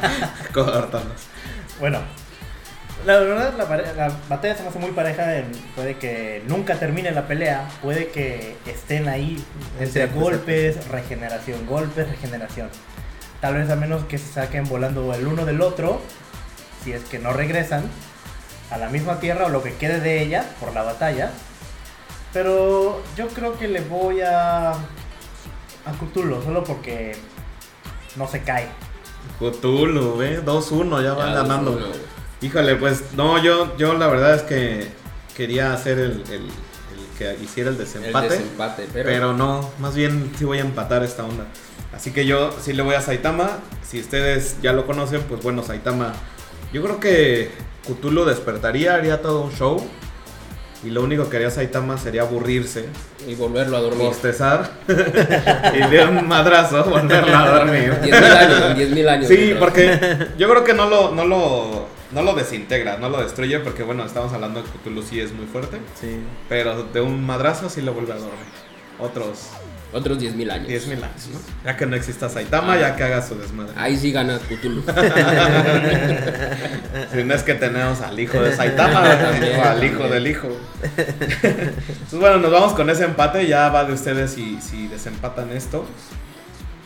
Córtalas. 0.53 1.27
Bueno, 1.79 1.99
la 3.05 3.19
verdad 3.19 3.53
la, 3.57 3.65
la 4.07 4.15
batalla 4.29 4.55
se 4.55 4.63
me 4.63 4.69
hace 4.69 4.79
muy 4.79 4.91
pareja. 4.91 5.38
en- 5.38 5.51
puede 5.75 5.97
que 5.97 6.43
nunca 6.47 6.75
termine 6.75 7.11
la 7.11 7.27
pelea, 7.27 7.67
puede 7.81 8.07
que 8.09 8.55
estén 8.65 9.07
ahí 9.07 9.43
entre 9.79 10.07
golpes, 10.07 10.88
regeneración, 10.88 11.65
golpes, 11.65 12.09
regeneración. 12.09 12.69
Tal 13.41 13.55
vez 13.55 13.69
a 13.69 13.75
menos 13.75 14.05
que 14.05 14.17
se 14.17 14.31
saquen 14.33 14.63
volando 14.65 15.13
el 15.13 15.27
uno 15.27 15.45
del 15.45 15.61
otro, 15.61 16.01
si 16.83 16.93
es 16.93 17.03
que 17.03 17.19
no 17.19 17.33
regresan 17.33 17.83
a 18.71 18.77
la 18.77 18.89
misma 18.89 19.19
tierra 19.19 19.45
o 19.45 19.49
lo 19.49 19.61
que 19.63 19.73
quede 19.75 19.99
de 19.99 20.21
ella 20.23 20.45
por 20.59 20.73
la 20.73 20.83
batalla. 20.83 21.31
Pero 22.38 23.01
yo 23.17 23.27
creo 23.29 23.57
que 23.57 23.67
le 23.67 23.81
voy 23.81 24.21
a 24.21 24.69
a 24.73 25.91
Cthulhu 25.99 26.39
solo 26.43 26.63
porque 26.63 27.15
no 28.15 28.27
se 28.27 28.43
cae. 28.43 28.67
Cthulhu, 29.39 30.21
¿eh? 30.21 30.43
2-1, 30.45 31.01
ya 31.01 31.13
van 31.13 31.29
Ya, 31.33 31.41
ganando. 31.41 31.71
uno. 31.71 31.85
Híjole, 32.41 32.75
pues 32.75 33.05
no, 33.15 33.41
yo, 33.41 33.75
yo 33.77 33.95
la 33.95 34.05
verdad 34.05 34.35
es 34.35 34.43
que 34.43 34.88
quería 35.35 35.73
hacer 35.73 35.97
el, 35.97 36.11
el- 36.29 36.43
el 36.43 37.07
que 37.17 37.43
hiciera 37.43 37.71
el 37.71 37.75
El 37.77 37.81
desempate. 37.81 38.29
desempate, 38.29 38.88
pero, 38.93 39.09
Pero 39.09 39.33
no, 39.33 39.71
más 39.79 39.95
bien 39.95 40.31
sí 40.38 40.45
voy 40.45 40.59
a 40.59 40.61
empatar 40.61 41.01
esta 41.03 41.23
onda. 41.23 41.45
Así 41.91 42.11
que 42.11 42.27
yo 42.27 42.51
sí 42.61 42.73
le 42.73 42.83
voy 42.83 42.93
a 42.93 43.01
Saitama. 43.01 43.49
Si 43.81 43.99
ustedes 43.99 44.57
ya 44.61 44.73
lo 44.73 44.85
conocen, 44.85 45.23
pues 45.23 45.41
bueno, 45.41 45.63
Saitama. 45.63 46.13
Yo 46.71 46.83
creo 46.83 46.99
que 46.99 47.49
Cthulhu 47.88 48.25
despertaría, 48.25 48.93
haría 48.93 49.23
todo 49.23 49.41
un 49.41 49.51
show. 49.53 49.83
Y 50.84 50.91
lo 50.91 51.01
único 51.03 51.28
que 51.30 51.38
haría 51.38 51.49
Saitama 51.49 51.97
sería 51.97 52.21
aburrirse, 52.21 52.86
y 53.28 53.34
volverlo 53.36 53.78
a 53.78 53.82
dormir. 53.82 54.07
bostezar 54.07 54.69
y 54.88 55.89
de 55.89 56.05
un 56.05 56.28
madrazo 56.28 56.84
volverlo 56.84 57.36
a 57.36 57.49
dormir. 57.59 57.93
10.000 58.03 58.13
años, 58.13 58.61
en 58.71 58.78
10.000 58.95 59.07
años. 59.09 59.28
Sí, 59.28 59.38
mientras- 59.38 59.59
porque 59.59 60.28
yo 60.38 60.47
creo 60.49 60.63
que 60.63 60.73
no 60.75 60.88
lo, 60.88 61.11
no 61.15 61.25
lo, 61.25 61.88
no 62.11 62.21
lo 62.21 62.34
desintegra, 62.36 62.97
no 62.97 63.09
lo 63.09 63.21
destruye, 63.21 63.59
porque 63.59 63.82
bueno, 63.84 64.05
estamos 64.05 64.32
hablando 64.34 64.61
de 64.61 64.69
que 64.69 64.78
Cthulhu 64.80 65.01
sí 65.01 65.19
es 65.19 65.34
muy 65.34 65.47
fuerte, 65.47 65.78
Sí. 65.99 66.19
pero 66.47 66.84
de 66.84 67.01
un 67.01 67.25
madrazo 67.25 67.69
sí 67.69 67.82
lo 67.82 67.93
vuelve 67.93 68.13
a 68.13 68.17
dormir. 68.17 68.38
Otros 68.99 69.49
Otros 69.93 70.19
10.000 70.19 70.51
años. 70.51 70.67
10.000 70.67 70.91
años, 70.91 71.29
¿no? 71.31 71.39
Ya 71.63 71.77
que 71.77 71.85
no 71.85 71.95
exista 71.95 72.27
Saitama, 72.29 72.77
ya 72.77 72.95
que 72.95 73.03
haga 73.03 73.21
su 73.25 73.35
desmadre. 73.35 73.71
Ahí 73.77 73.95
sí 73.97 74.11
gana 74.11 74.39
Cthulhu. 74.39 74.83
Si 77.13 77.23
no 77.23 77.33
es 77.33 77.43
que 77.43 77.53
tenemos 77.53 78.01
al 78.01 78.19
hijo 78.19 78.41
de 78.41 78.55
Saitama, 78.55 79.01
o 79.01 79.63
al 79.63 79.83
hijo 79.83 79.99
también. 79.99 80.11
del 80.11 80.27
hijo. 80.27 80.49
Entonces, 80.83 82.19
bueno, 82.19 82.38
nos 82.38 82.51
vamos 82.51 82.73
con 82.73 82.89
ese 82.89 83.05
empate. 83.05 83.47
Ya 83.47 83.69
va 83.69 83.85
de 83.85 83.93
ustedes 83.93 84.31
si, 84.31 84.59
si 84.61 84.88
desempatan 84.88 85.51
esto. 85.51 85.85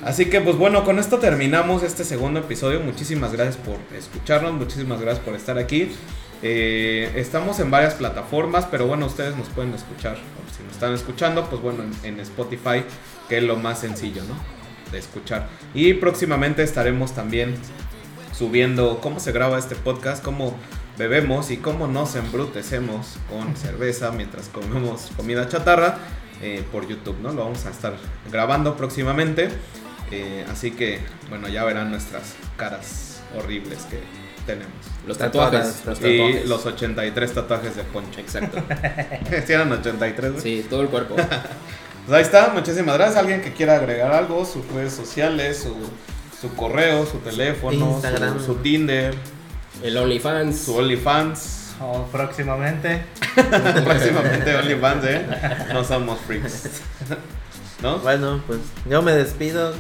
Así 0.04 0.26
que, 0.26 0.41
pues 0.41 0.58
bueno, 0.58 0.84
con 0.84 0.99
esto 0.99 1.18
terminamos 1.20 1.84
este 1.84 2.04
segundo 2.04 2.39
episodio. 2.39 2.80
Muchísimas 2.82 3.34
gracias 3.34 3.58
por 3.58 3.78
escucharnos, 3.95 4.54
muchísimas 4.54 4.99
gracias 5.02 5.24
por 5.24 5.36
estar 5.36 5.58
aquí. 5.58 5.91
Eh, 6.44 7.12
estamos 7.16 7.60
en 7.60 7.70
varias 7.70 7.94
plataformas, 7.96 8.66
pero 8.70 8.88
bueno, 8.88 9.06
ustedes 9.06 9.36
nos 9.36 9.48
pueden 9.50 9.74
escuchar. 9.74 10.18
Si 10.58 10.64
nos 10.64 10.74
están 10.74 10.94
escuchando, 10.94 11.46
pues 11.50 11.62
bueno, 11.62 11.84
en, 11.84 12.14
en 12.16 12.20
Spotify, 12.20 12.84
que 13.30 13.38
es 13.38 13.44
lo 13.44 13.58
más 13.58 13.80
sencillo, 13.80 14.24
¿no? 14.24 14.36
De 14.92 15.00
escuchar. 15.00 15.48
Y 15.74 15.94
próximamente 15.94 16.64
estaremos 16.64 17.14
también 17.14 17.56
subiendo 18.34 19.00
cómo 19.02 19.20
se 19.20 19.32
graba 19.32 19.60
este 19.60 19.76
podcast, 19.76 20.24
cómo 20.24 20.56
bebemos 20.98 21.52
y 21.52 21.58
cómo 21.58 21.88
nos 21.88 22.16
embrutecemos 22.16 23.18
con 23.30 23.56
cerveza 23.56 24.12
mientras 24.12 24.50
comemos 24.50 25.12
comida 25.16 25.48
chatarra 25.48 25.98
eh, 26.42 26.64
por 26.72 26.88
YouTube, 26.88 27.18
¿no? 27.22 27.32
Lo 27.34 27.44
vamos 27.44 27.66
a 27.66 27.70
estar 27.70 27.94
grabando 28.32 28.76
próximamente. 28.76 29.50
Eh, 30.12 30.46
así 30.52 30.72
que, 30.72 31.00
bueno, 31.30 31.48
ya 31.48 31.64
verán 31.64 31.92
nuestras 31.92 32.36
caras 32.58 33.22
horribles 33.38 33.84
que 33.84 34.00
tenemos. 34.46 34.74
Los 35.08 35.18
Tatuajes. 35.18 35.78
tatuajes. 35.78 35.86
Los 35.86 36.00
Y 36.00 36.18
tatuajes. 36.18 36.50
los 36.50 36.66
83 36.66 37.34
tatuajes 37.34 37.76
de 37.76 37.84
Poncho. 37.84 38.20
Exacto. 38.20 38.62
¿Sí 39.46 39.54
eran 39.54 39.72
83? 39.72 40.32
güey? 40.32 40.42
Sí, 40.44 40.66
todo 40.70 40.82
el 40.82 40.88
cuerpo. 40.88 41.16
Pues 42.08 42.18
ahí 42.18 42.24
está, 42.24 42.50
muchísimas 42.52 42.96
gracias. 42.98 43.18
Alguien 43.20 43.42
que 43.42 43.54
quiera 43.54 43.76
agregar 43.76 44.12
algo, 44.12 44.44
sus 44.44 44.66
redes 44.74 44.92
sociales, 44.92 45.60
su, 45.62 45.76
su 46.42 46.54
correo, 46.56 47.06
su 47.06 47.20
teléfono, 47.20 47.92
Instagram. 47.92 48.39
Su, 48.39 48.46
su 48.48 48.56
Tinder, 48.56 49.14
El 49.84 49.96
OnlyFans. 49.98 50.58
su 50.62 50.76
OnlyFans. 50.78 51.76
O 51.80 52.06
próximamente. 52.12 53.04
Próximamente 53.36 54.56
OnlyFans, 54.56 55.06
¿eh? 55.06 55.26
No 55.74 55.84
somos 55.84 56.20
freaks. 56.22 56.64
¿No? 57.84 58.00
Bueno, 58.00 58.42
pues 58.48 58.60
yo 58.89 59.04
me 59.04 59.12
despido 59.14 59.74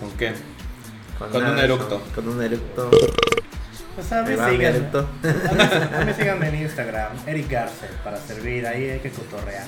¿Con 0.00 0.10
qué? 0.18 0.34
Con, 1.18 1.30
Con 1.30 1.44
un 1.44 1.58
eructo. 1.58 2.02
Con 2.14 2.28
un 2.28 2.42
eructo. 2.42 2.90
Pues 3.94 4.12
a 4.12 4.22
mí 4.22 4.34
síganme. 4.34 4.66
A 4.66 5.52
mí, 5.52 5.94
a 5.94 6.04
mí 6.04 6.12
síganme 6.16 6.48
en 6.48 6.62
Instagram, 6.62 7.12
Eric 7.26 7.50
Garcel, 7.50 7.90
para 8.02 8.18
servir. 8.18 8.66
Ahí 8.66 8.90
hay 8.90 8.98
que 9.00 9.10
cotorrear. 9.10 9.66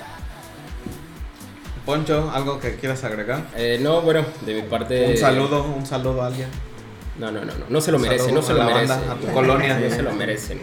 Poncho, 1.85 2.31
¿algo 2.35 2.59
que 2.59 2.75
quieras 2.75 3.05
agregar? 3.05 3.45
Eh, 3.57 3.79
no, 3.81 4.03
bueno, 4.03 4.27
de 4.41 4.55
mi 4.55 4.63
parte. 4.63 5.11
Un 5.11 5.17
saludo, 5.17 5.63
un 5.63 5.87
saludo 5.87 6.23
a 6.23 6.27
alguien. 6.27 6.49
No, 7.19 7.33
no, 7.33 7.41
no, 7.41 7.47
no. 7.47 7.65
No 7.69 7.81
se 7.81 7.93
lo 7.93 7.99
merece, 7.99 8.31
no 8.31 8.43
se 8.43 8.53
lo 8.53 8.63
merece. 8.65 8.93
a 8.93 9.15
tu 9.15 9.27
colonia. 9.33 9.79
No 9.79 9.91
se 9.91 10.03
lo 10.03 10.13
merecen. 10.13 10.61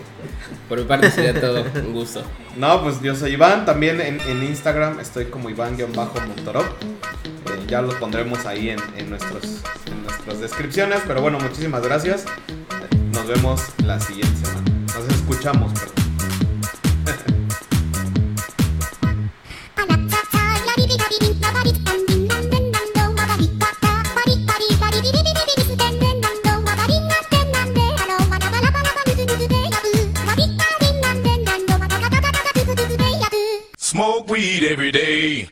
Por 0.69 0.77
mi 0.79 0.85
parte 0.85 1.09
sería 1.09 1.39
todo. 1.39 1.63
Un 1.75 1.93
gusto. 1.93 2.23
No, 2.57 2.83
pues 2.83 3.01
yo 3.01 3.15
soy 3.15 3.33
Iván, 3.33 3.65
también 3.65 3.99
en, 3.99 4.21
en 4.21 4.43
Instagram 4.43 4.99
estoy 4.99 5.25
como 5.25 5.49
Iván-Motorop. 5.49 6.65
Eh, 6.65 7.65
ya 7.67 7.81
lo 7.81 7.97
pondremos 7.99 8.45
ahí 8.45 8.69
en, 8.69 8.79
en 8.97 9.09
nuestros, 9.09 9.43
en 9.87 10.03
nuestras 10.03 10.39
descripciones, 10.39 11.01
pero 11.07 11.21
bueno, 11.21 11.39
muchísimas 11.39 11.81
gracias. 11.81 12.25
Nos 13.11 13.27
vemos 13.27 13.61
la 13.83 13.99
siguiente 13.99 14.45
semana. 14.45 14.71
Nos 14.95 15.07
escuchamos, 15.15 15.73
perdón. 15.73 15.93
あ 21.43 21.82
weed 34.33 34.63
every 34.63 34.91
day. 34.91 35.33